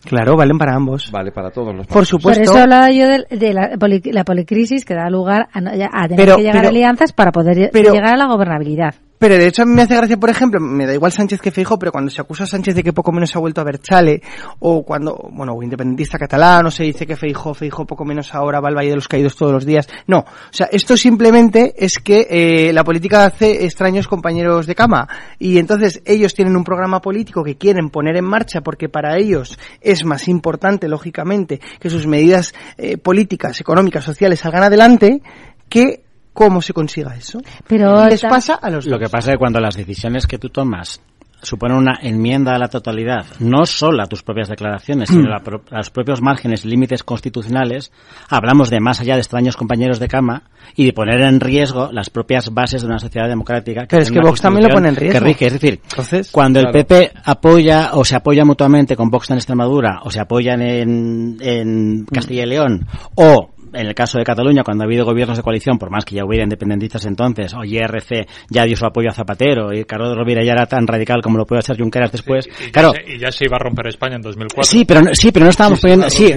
[0.06, 1.10] Claro, valen para ambos.
[1.12, 1.86] vale para todos los.
[1.86, 2.42] Por supuesto.
[2.44, 5.70] Por eso hablaba yo de, de la, poli- la policrisis que da lugar a, no-
[5.70, 8.94] a tener Pero- que llegar pero- a alianzas para poder pero- llegar a la gobernabilidad.
[9.18, 11.50] Pero de hecho a mí me hace gracia, por ejemplo, me da igual Sánchez que
[11.50, 13.78] Feijóo, pero cuando se acusa a Sánchez de que poco menos ha vuelto a ver
[13.78, 14.20] Chale,
[14.58, 18.68] o cuando, bueno, independentista catalán, o se dice que Feijóo, Feijóo poco menos ahora va
[18.68, 19.88] al Valle de los Caídos todos los días.
[20.06, 25.08] No, o sea, esto simplemente es que eh, la política hace extraños compañeros de cama,
[25.38, 29.58] y entonces ellos tienen un programa político que quieren poner en marcha porque para ellos
[29.80, 35.22] es más importante, lógicamente, que sus medidas eh, políticas, económicas, sociales salgan adelante,
[35.68, 36.05] que
[36.36, 37.40] cómo se consiga eso.
[37.66, 40.50] Pero les pasa a los Lo que pasa es que cuando las decisiones que tú
[40.50, 41.00] tomas
[41.42, 45.62] suponen una enmienda a la totalidad, no solo a tus propias declaraciones, sino a, pro-
[45.70, 47.92] a los propios márgenes y límites constitucionales,
[48.28, 50.44] hablamos de más allá de extraños compañeros de cama
[50.74, 53.84] y de poner en riesgo las propias bases de una sociedad democrática.
[53.88, 55.20] Pero es que Vox también lo pone en riesgo.
[55.20, 55.46] Que rige.
[55.46, 56.76] Es decir, Entonces, cuando claro.
[56.78, 61.36] el PP apoya o se apoya mutuamente con Vox en Extremadura o se apoyan en,
[61.40, 65.42] en Castilla y León o en el caso de Cataluña, cuando ha habido gobiernos de
[65.42, 69.12] coalición, por más que ya hubiera independentistas entonces, o IRC ya dio su apoyo a
[69.12, 72.66] Zapatero, y Carlos Rovira ya era tan radical como lo puede ser Junqueras después, Y
[72.66, 74.64] ya claro, se- y ya se iba a romper España en 2004.
[74.64, 76.32] Sí, pero no, sí, pero no estábamos Sí, poniendo, sí,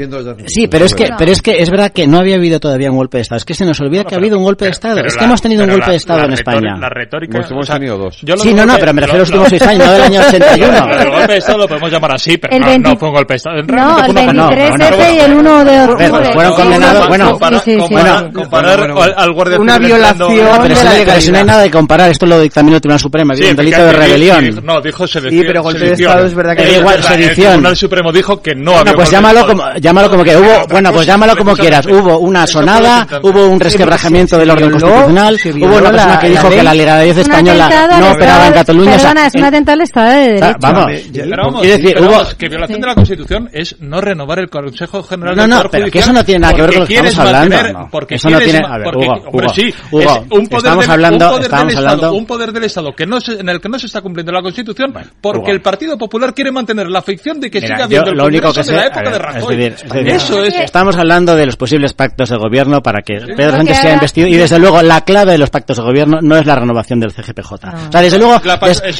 [0.47, 2.97] sí, pero es que, pero es que es verdad que no había habido todavía un
[2.97, 3.37] golpe de Estado.
[3.37, 4.95] Es que se nos olvida que ha habido un golpe de Estado.
[4.95, 6.77] pero es que la- hemos tenido un golpe la- de Estado la en España.
[6.77, 7.37] La retórica.
[7.39, 8.21] Pues hemos tenido dos.
[8.23, 9.93] yo lo Sí, no, no, pero me refiero a los lo- últimos seis años, no
[9.93, 10.87] del año 81.
[10.87, 13.07] Lo del golpe de Estado lo podemos llamar así, pero El no, 20 no fue
[13.09, 13.55] un golpe de Estado.
[13.63, 16.33] No, el fue una- 23 no, no, F y el 1 de octubre.
[16.33, 17.77] fueron condenados, bueno, comparar, sí, sí, sí.
[17.79, 20.55] comparar- Bueno, comparar bueno, al- al guardia Una civil violación No, pero, de la no,
[20.59, 21.45] hay- pero si no hay legalidad.
[21.45, 23.93] nada de comparar, esto lo dictaminó el Tribunal Supremo, ha habido Sí, un delito de
[23.93, 24.45] rebelión.
[24.45, 25.41] sí, No, dijo sedición.
[25.41, 26.09] Sí, pero golpe de sedición.
[26.11, 27.47] Estado es verdad que- Eh, igual, verdad, El sedición.
[27.51, 30.37] Tribunal Supremo dijo que no Bueno, había pues golpe de llámalo como, llámalo como que
[30.37, 31.85] hubo, bueno, pues llámalo como quieras.
[31.85, 36.63] Hubo una sonada, hubo un resquebrajamiento del orden constitucional, hubo una persona que dijo que
[36.63, 38.97] la legalidad española no operaba en Cataluña.
[38.97, 40.57] Perdona, es un atentado al Estado de Derecho.
[40.59, 44.49] vamos, Pero vamos, quiero decir, hubo, que violación de la Constitución es no renovar el
[44.49, 46.95] Consejo General No, no, pero que eso no tiene nada que ver con lo que
[46.95, 47.55] porque estamos hablando.
[47.55, 50.09] mantener- No, porque eso no tiene- a ver, porque- Hugo, hombre, Hugo, sí, Hugo, es
[50.09, 52.95] un poder estamos del, hablando- un poder estamos del Estado, hablando- un poder del Estado
[52.95, 55.51] que no se- en el que no se está cumpliendo la Constitución porque Hugo.
[55.51, 58.51] el Partido Popular quiere mantener la ficción de que Mira, siga habiendo el lo único
[58.51, 59.53] que de sé, la época ver, de Rajoy.
[59.53, 60.55] es decir, es decir, Eso es.
[60.55, 64.35] Estamos hablando de los posibles pactos de gobierno para que Pedro Sánchez sea investido y
[64.35, 67.53] desde luego la clave de los pactos de gobierno no es la renovación del CGPJ.
[67.87, 68.39] O sea, desde luego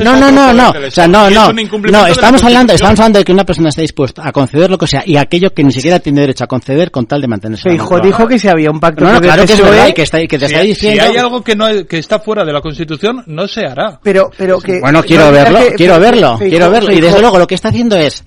[0.03, 1.07] no, no, no, no, o sea, Estado.
[1.07, 1.53] no, no,
[1.91, 4.77] no, de estamos hablando, estamos hablando de que una persona está dispuesta a conceder lo
[4.77, 7.69] que sea y aquello que ni siquiera tiene derecho a conceder con tal de mantenerse.
[7.69, 9.94] Feijóo Dijo que si había un pacto No, no, claro que es PSOE, verdad y
[9.94, 11.04] que está, y que te Si, está si diciendo.
[11.04, 14.00] hay algo que no hay- que está fuera de la Constitución, no se hará.
[14.04, 16.92] pero pero que Bueno, quiero no, verlo, que- quiero verlo, quiero verlo.
[16.92, 18.24] Y desde luego lo que está haciendo es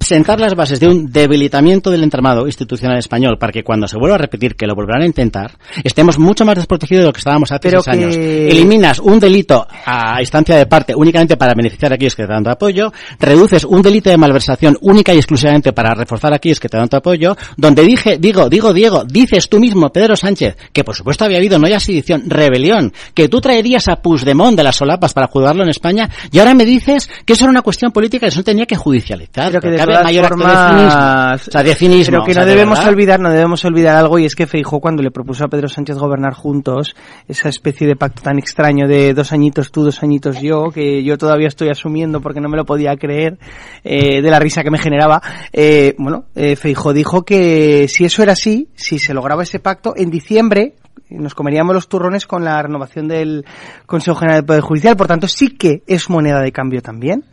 [0.00, 4.16] sentar las bases de un debilitamiento del entramado institucional español para que cuando se vuelva
[4.16, 5.52] a repetir que lo volverán a intentar,
[5.84, 8.16] estemos mucho más desprotegidos de lo que estábamos hace Pero seis años.
[8.16, 12.42] Eliminas un delito a instancia de parte únicamente para beneficiar a aquellos que te dan
[12.42, 16.68] tu apoyo, reduces un delito de malversación única y exclusivamente para reforzar a aquellos que
[16.68, 20.82] te dan tu apoyo, donde dije, digo, digo, Diego, dices tú mismo, Pedro Sánchez, que
[20.82, 24.76] por supuesto había habido no ya sedición, rebelión, que tú traerías a Puigdemont de las
[24.76, 28.26] solapas para juzgarlo en España, y ahora me dices que eso era una cuestión política
[28.26, 29.52] que eso tenía que judicializar.
[29.52, 31.48] Pero que de todas mayor de formas.
[31.48, 32.12] O sea, de cinismo.
[32.12, 34.46] pero que o sea, no de debemos olvidar, no debemos olvidar algo y es que
[34.46, 36.94] Feijóo cuando le propuso a Pedro Sánchez gobernar juntos,
[37.26, 41.18] esa especie de pacto tan extraño de dos añitos tú, dos añitos yo, que yo
[41.18, 43.38] todavía estoy asumiendo porque no me lo podía creer,
[43.84, 45.22] eh, de la risa que me generaba,
[45.52, 49.94] eh, bueno, eh, Feijóo dijo que si eso era así, si se lograba ese pacto,
[49.96, 50.74] en diciembre
[51.10, 53.44] nos comeríamos los turrones con la renovación del
[53.86, 54.96] Consejo General del Poder Judicial.
[54.96, 57.24] Por tanto, sí que es moneda de cambio también.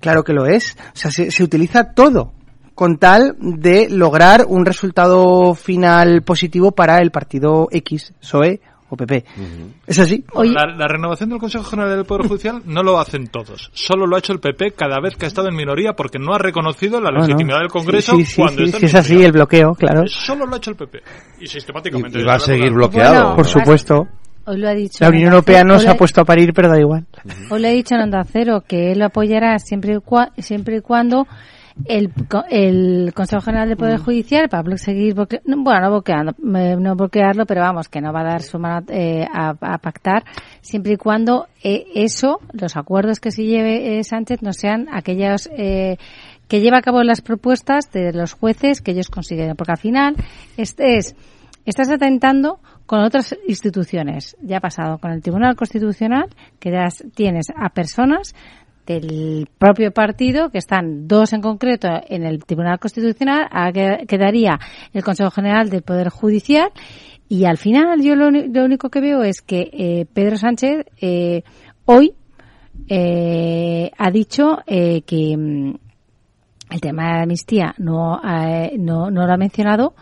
[0.00, 0.76] Claro que lo es.
[0.94, 2.32] O sea, se, se utiliza todo
[2.74, 9.24] con tal de lograr un resultado final positivo para el partido X, PSOE o PP.
[9.86, 10.24] ¿Es así?
[10.34, 13.70] La, la renovación del Consejo General del Poder Judicial no lo hacen todos.
[13.72, 16.34] Solo lo ha hecho el PP cada vez que ha estado en minoría porque no
[16.34, 18.94] ha reconocido la Bueno, legitimidad del Congreso sí, sí, cuando sí, está sí, en es
[18.94, 20.06] así, el bloqueo, claro.
[20.06, 21.02] Solo lo ha hecho el PP.
[21.40, 22.18] Y sistemáticamente.
[22.18, 23.34] Y- y va a seguir bloqueado.
[23.34, 24.06] Por supuesto.
[24.46, 24.98] Hoy lo ha dicho.
[25.00, 27.06] La Unión Europea no se ha puesto a parir, pero da igual.
[27.50, 30.76] Hoy le he dicho en Onda Cero que él lo apoyará siempre y, cua- siempre
[30.76, 31.26] y cuando
[31.84, 32.10] el,
[32.48, 33.76] el Consejo General del.
[33.76, 38.00] Poder Judicial, para seguir, bloque- no, bueno, no bloqueando, eh, no bloquearlo, pero vamos, que
[38.00, 40.24] no va a dar su mano eh, a, a pactar,
[40.62, 45.50] siempre y cuando eh, eso, los acuerdos que se lleve eh, Sánchez, no sean aquellos
[45.56, 45.98] eh,
[46.48, 50.14] que lleva a cabo las propuestas de los jueces que ellos consideren, porque al final
[50.56, 51.14] este es
[51.66, 54.36] estás atentando con otras instituciones.
[54.40, 56.26] Ya ha pasado con el Tribunal Constitucional,
[56.58, 58.34] que das- tienes a personas
[58.86, 64.58] del propio partido, que están dos en concreto en el Tribunal Constitucional, que- quedaría
[64.92, 66.70] el Consejo General del Poder Judicial,
[67.28, 71.42] y al final yo lo, lo único que veo es que eh, Pedro Sánchez eh,
[71.84, 72.14] hoy
[72.88, 75.74] eh, ha dicho eh, que mm,
[76.70, 79.94] el tema de la amnistía no, eh, no, no lo ha mencionado.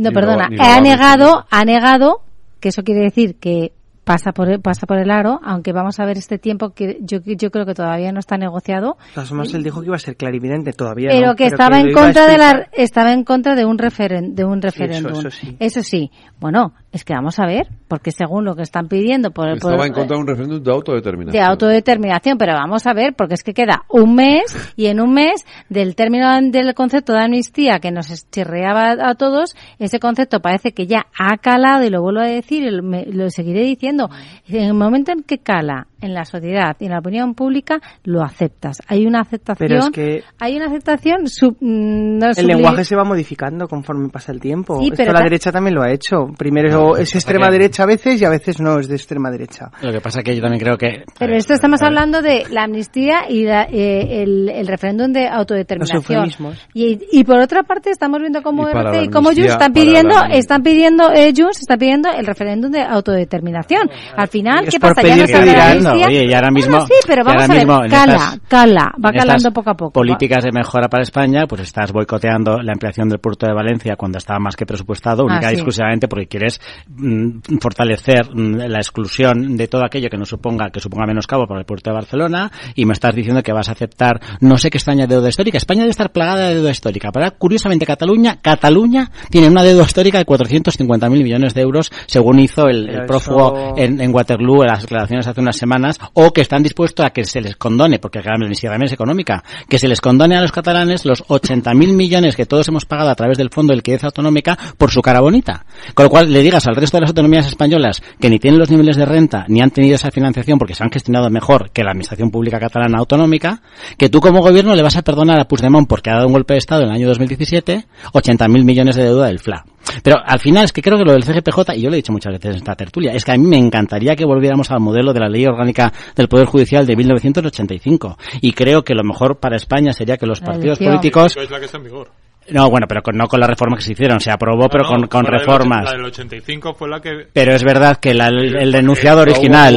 [0.00, 2.22] No, perdona, ha negado, ha negado,
[2.58, 3.72] que eso quiere decir que
[4.02, 7.18] pasa por el, pasa por el aro, aunque vamos a ver este tiempo que yo,
[7.24, 10.72] yo creo que todavía no está negociado, formas, él dijo que iba a ser clarividente,
[10.72, 14.34] todavía pero no, que estaba en contra de la estaba en contra de un referen,
[14.34, 15.12] de un Sí, eso- referéndum.
[15.20, 15.56] eso sí.
[15.60, 16.10] Eso sí.
[16.40, 19.86] Bueno, es que vamos a ver, porque según lo que están pidiendo por, por- Estaba
[19.86, 21.32] en contra de un referéndum de autodeterminación.
[21.32, 25.12] de autodeterminación, pero vamos a ver, porque es que queda un mes y en un
[25.14, 30.72] mes del término del concepto de amnistía que nos chirreaba a todos, ese concepto parece
[30.72, 34.08] que ya ha calado y lo vuelvo a decir y lo, me- lo seguiré diciendo.
[34.48, 38.22] En el momento en que cala en la sociedad y en la opinión pública, lo
[38.22, 38.78] aceptas.
[38.88, 42.96] Hay una aceptación, Pero es que hay una aceptación sub- mm, no el lenguaje se
[42.96, 44.78] va modificando conforme pasa el tiempo.
[44.80, 46.26] Sí, Esto pero la derecha también lo ha hecho.
[46.38, 49.70] Primero es extrema que- derecha a veces y a veces no es de extrema derecha.
[49.82, 52.64] Lo que pasa es que yo también creo que Pero esto estamos hablando de la
[52.64, 56.28] amnistía y la- eh, el, el referéndum de autodeterminación.
[56.74, 60.26] Y, y por otra parte estamos viendo cómo Y y cómo Junts están pidiendo, la-
[60.34, 63.88] están pidiendo, eh, Junts está pidiendo el referéndum de autodeterminación.
[64.16, 65.02] Al final, ¿qué pasa?
[65.02, 67.80] Ya no Oye, y ahora mismo, Bueno, sí, pero y vamos ahora a ver, mismo
[67.90, 69.92] cala, estas- cala, va calando poco a poco.
[69.92, 74.18] Políticas de mejora para España, pues estás boicoteando la ampliación del puerto de Valencia cuando
[74.18, 75.60] estaba más que presupuestado, única Ah, y sí.
[75.60, 80.80] exclusivamente porque quieres mm, fortalecer mm, la exclusión de todo aquello que no suponga que
[80.80, 84.20] suponga menoscabo para el puerto de Barcelona y me estás diciendo que vas a aceptar
[84.40, 85.58] no sé qué extraña deuda histórica.
[85.58, 87.10] España debe estar plagada de deuda histórica.
[87.12, 92.66] Pero curiosamente Cataluña, Cataluña tiene una deuda histórica de 450.000 millones de euros, según hizo
[92.68, 95.79] el, prófugo eso- en, en Waterloo en las declaraciones hace unas semanas,
[96.14, 99.78] o que están dispuestos a que se les condone, porque la también es económica, que
[99.78, 103.38] se les condone a los catalanes los 80.000 millones que todos hemos pagado a través
[103.38, 105.64] del Fondo de Liquidez Autonómica por su cara bonita.
[105.94, 108.70] Con lo cual le digas al resto de las autonomías españolas que ni tienen los
[108.70, 111.90] niveles de renta ni han tenido esa financiación porque se han gestionado mejor que la
[111.90, 113.62] administración pública catalana autonómica,
[113.96, 116.54] que tú como gobierno le vas a perdonar a Puigdemont porque ha dado un golpe
[116.54, 119.64] de Estado en el año 2017 80.000 millones de deuda del FLA.
[120.02, 122.12] Pero al final es que creo que lo del CGPJ, y yo lo he dicho
[122.12, 125.12] muchas veces en esta tertulia, es que a mí me encantaría que volviéramos al modelo
[125.12, 128.18] de la ley orgánica del Poder Judicial de 1985.
[128.40, 130.92] Y creo que lo mejor para España sería que los La partidos elección.
[130.92, 131.36] políticos...
[131.36, 132.10] Es la que está en vigor.
[132.48, 134.18] No, bueno, pero con- no con las reformas que se hicieron.
[134.18, 135.84] Se aprobó, pero No, no, con, con reformas.
[135.84, 137.28] La del 85 fue la que...
[137.32, 139.74] Pero es verdad que la- el, el denunciado Hubo- original,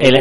[0.00, 0.16] el,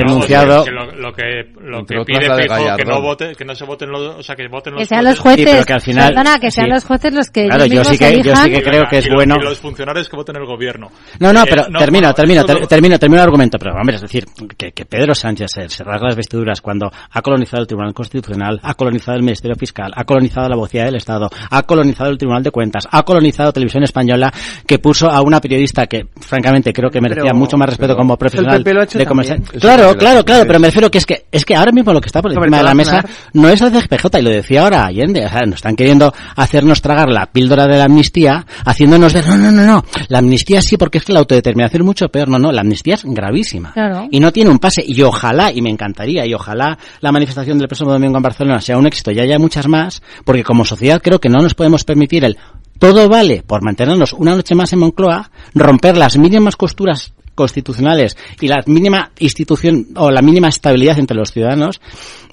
[0.00, 1.22] enunciado, que lo, que,
[1.60, 4.22] lo que pide la de Feijóo, que no vote, que no se voten los, o
[4.22, 5.44] sea, que voten los Que sean los jueces.
[5.44, 6.72] jueces, Sí, pero que al final- perdona, que sean sí.
[6.72, 9.10] los jueces los que Claro, yo sí que- yo sí que creo que es y
[9.14, 9.36] bueno.
[9.40, 10.90] Y los funcionarios que voten el gobierno.
[11.20, 13.58] No, no, Eh, pero no, termino, bueno, termino, ter- lo- termino, termino el argumento.
[13.58, 14.24] Pero, hombre, es decir,
[14.56, 18.60] que, que Pedro Sánchez se, se rasga las vestiduras cuando ha colonizado el Tribunal Constitucional,
[18.62, 22.42] ha colonizado el Ministerio Fiscal, ha colonizado la vocía del Estado, ha colonizado el Tribunal
[22.42, 24.32] de Cuentas, ha colonizado Televisión Española,
[24.66, 28.14] que puso a una periodista que, francamente, creo que merecía Pero- mucho más respeto como
[28.14, 28.58] el profesional.
[28.58, 29.42] PP lo ha hecho de comercial.
[29.60, 32.06] Claro, claro, claro, pero me refiero que es que es que ahora mismo lo que
[32.06, 33.04] está por encima de la mesa
[33.34, 36.80] no es el CGPJ, y lo decía ahora Allende, o sea, nos están queriendo hacernos
[36.80, 40.76] tragar la píldora de la amnistía, haciéndonos ver, no, no, no, no, la amnistía sí,
[40.76, 43.72] porque es que la autodeterminación es mucho peor, no, no, la amnistía es gravísima.
[43.72, 44.08] Claro.
[44.10, 47.68] Y no tiene un pase, y ojalá, y me encantaría, y ojalá la manifestación del
[47.68, 51.20] próximo domingo en Barcelona sea un éxito y haya muchas más, porque como sociedad creo
[51.20, 52.38] que no nos podemos permitir el
[52.78, 58.48] todo vale por mantenernos una noche más en Moncloa, romper las mínimas costuras constitucionales y
[58.48, 61.80] la mínima institución o la mínima estabilidad entre los ciudadanos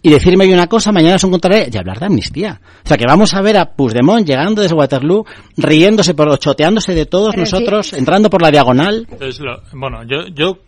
[0.03, 2.59] y decirme hoy una cosa, mañana os encontraré y hablar de amnistía.
[2.83, 5.25] O sea, que vamos a ver a Puigdemont llegando desde Waterloo,
[5.57, 9.07] riéndose, por, choteándose de todos nosotros, entrando por la diagonal.
[9.73, 10.59] bueno, yo, yo,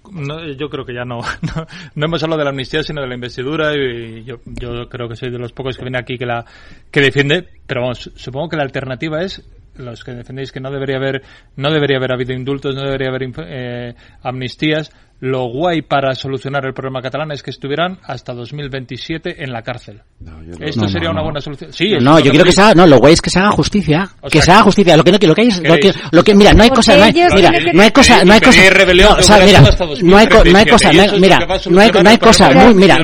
[0.57, 1.19] yo creo que ya no,
[1.95, 5.15] no, hemos hablado de la amnistía, sino de la investidura y yo, yo creo que
[5.15, 6.45] soy de los pocos que viene aquí que la
[6.91, 9.43] que defiende, pero vamos, supongo que la alternativa es
[9.75, 11.23] los que defendéis que no debería haber
[11.55, 14.91] no debería haber habido indultos, no debería haber eh, amnistías,
[15.23, 20.01] lo guay para solucionar el problema catalán es que estuvieran hasta 2027 en la cárcel.
[20.59, 21.71] Esto sería una buena solución.
[21.71, 24.09] Sí, no, yo quiero que se haga, no, lo guay es que se haga justicia,
[24.29, 24.97] que se haga justicia.
[24.97, 25.61] Lo que no, lo que hay es,
[26.11, 28.61] lo que, mira, no hay cosa, no hay, mira, no hay cosa, no hay cosa,
[28.93, 29.61] no, o sea, mira,
[30.01, 31.07] no hay, no hay cosa, mira,
[31.69, 32.97] no hay, no hay cosa, mira,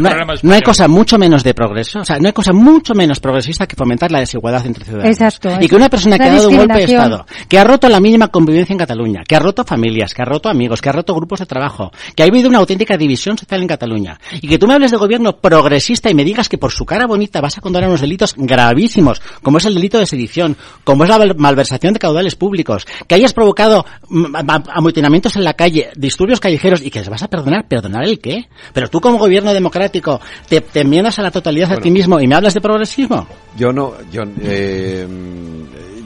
[0.44, 3.66] no, hay cosa mucho menos de progreso, o sea, no hay cosa mucho menos progresista
[3.66, 5.18] que fomentar la desigualdad entre ciudadanos.
[5.18, 5.58] Exacto.
[5.62, 8.02] Y que una persona que ha dado un golpe de Estado, que ha roto la
[8.02, 11.16] mínima convivencia en Cataluña, que ha roto familias, que ha roto amigos, que ha roto
[11.16, 14.20] grupos de trabajo, que ha habido una auténtica división social en Cataluña.
[14.42, 17.08] Y que tú me hables de gobierno progresista y me digas que por su cara
[17.08, 21.10] bonita vas a condenar unos delitos gravísimos, como es el delito de sedición, como es
[21.10, 24.36] la malversación de caudales públicos, que hayas provocado mm,
[24.74, 27.68] amotinamientos en la calle, disturbios callejeros y que les vas a perdonar.
[27.68, 28.48] ¿Perdonar el qué?
[28.74, 32.28] Pero tú como gobierno democrático te, te enmiendas a la totalidad a ti mismo y
[32.28, 33.28] me hablas de progresismo.
[33.58, 35.08] Yo no, yo, eh,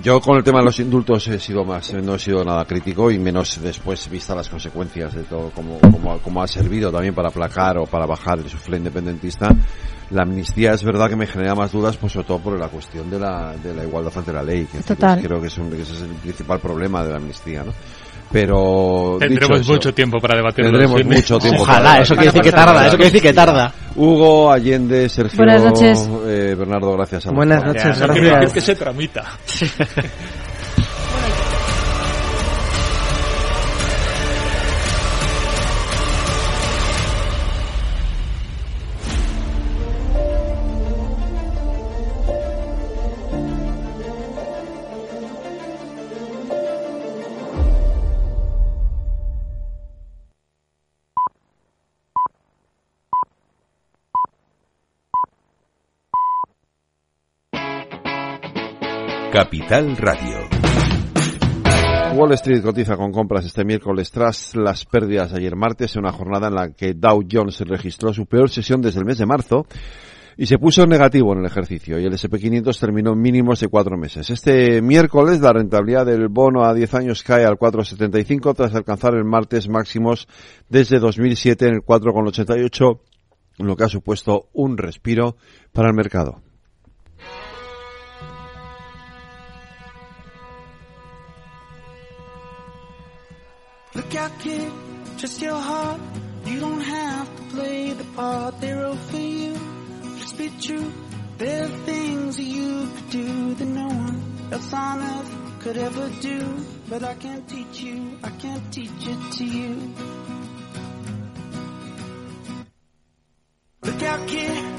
[0.03, 3.09] yo con el tema de los indultos he sido más, no he sido nada crítico
[3.09, 5.79] y menos después vista las consecuencias de todo, como,
[6.19, 9.47] como, ha servido también para aplacar o para bajar el sufle independentista.
[10.09, 13.09] La amnistía es verdad que me genera más dudas, pues sobre todo por la cuestión
[13.09, 15.93] de la, de la igualdad ante la ley, que, creo que, es un, que ese
[15.93, 17.71] es el principal problema de la amnistía, ¿no?
[18.33, 20.71] Pero tendremos mucho tiempo para debatirlo.
[20.71, 21.61] Tendremos mucho tiempo.
[21.61, 23.71] Ojalá, eso quiere decir que tarda, eso quiere decir que tarda.
[23.95, 26.09] Hugo, Allende, Sergio, Buenas noches.
[26.25, 28.53] Eh, Bernardo, gracias a Buenas noches, gracias.
[28.53, 29.23] que se tramita.
[59.33, 60.47] Capital Radio.
[62.13, 66.49] Wall Street cotiza con compras este miércoles tras las pérdidas ayer martes, en una jornada
[66.49, 69.65] en la que Dow Jones registró su peor sesión desde el mes de marzo
[70.37, 74.29] y se puso negativo en el ejercicio y el SP500 terminó mínimos de cuatro meses.
[74.29, 79.25] Este miércoles la rentabilidad del bono a 10 años cae al 4,75 tras alcanzar el
[79.25, 80.27] martes máximos
[80.69, 82.99] desde 2007 en el 4,88,
[83.57, 85.37] lo que ha supuesto un respiro
[85.71, 86.52] para el mercado.
[93.95, 94.71] Look out, kid,
[95.19, 96.01] trust your heart.
[96.45, 99.53] You don't have to play the part they wrote for you.
[100.17, 100.91] Just be true.
[101.37, 104.21] There are things you could do that no one
[104.51, 106.39] else on earth could ever do.
[106.89, 109.93] But I can't teach you, I can't teach it to you.
[113.83, 114.69] Look out, kid.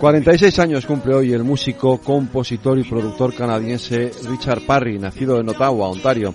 [0.00, 5.88] 46 años cumple hoy el músico, compositor y productor canadiense Richard Parry, nacido en Ottawa,
[5.88, 6.34] Ontario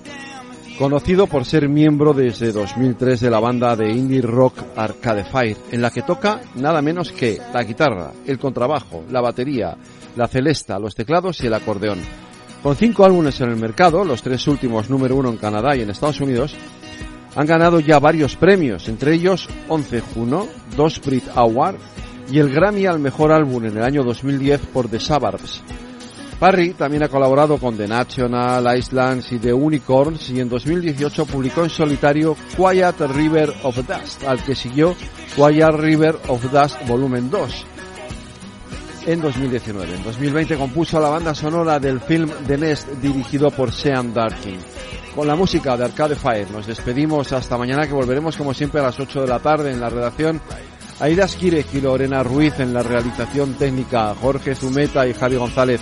[0.79, 5.81] conocido por ser miembro desde 2003 de la banda de indie rock Arcade Fire, en
[5.81, 9.75] la que toca nada menos que la guitarra, el contrabajo, la batería,
[10.15, 11.99] la celesta, los teclados y el acordeón.
[12.63, 15.89] Con cinco álbumes en el mercado, los tres últimos número uno en Canadá y en
[15.89, 16.55] Estados Unidos,
[17.35, 20.47] han ganado ya varios premios, entre ellos 11 Juno,
[20.77, 21.75] dos Brit Award
[22.31, 25.61] y el Grammy al mejor álbum en el año 2010 por The Suburbs.
[26.39, 31.63] Parry también ha colaborado con The National, Islands y The Unicorns y en 2018 publicó
[31.65, 34.95] en solitario Quiet River of Dust, al que siguió
[35.35, 37.65] Quiet River of Dust Volumen 2
[39.07, 39.95] en 2019.
[39.95, 44.59] En 2020 compuso la banda sonora del film The Nest dirigido por Sean Darkin.
[45.13, 48.85] Con la música de Arcade Fire nos despedimos hasta mañana que volveremos como siempre a
[48.85, 50.39] las 8 de la tarde en la redacción.
[51.01, 55.81] Aida Skirek y Lorena Ruiz en la realización técnica, Jorge Zumeta y Javi González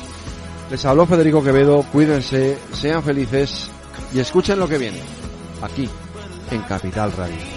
[0.70, 3.70] les habló Federico Quevedo, cuídense, sean felices
[4.14, 5.00] y escuchen lo que viene,
[5.62, 5.90] aquí,
[6.52, 7.57] en Capital Radio.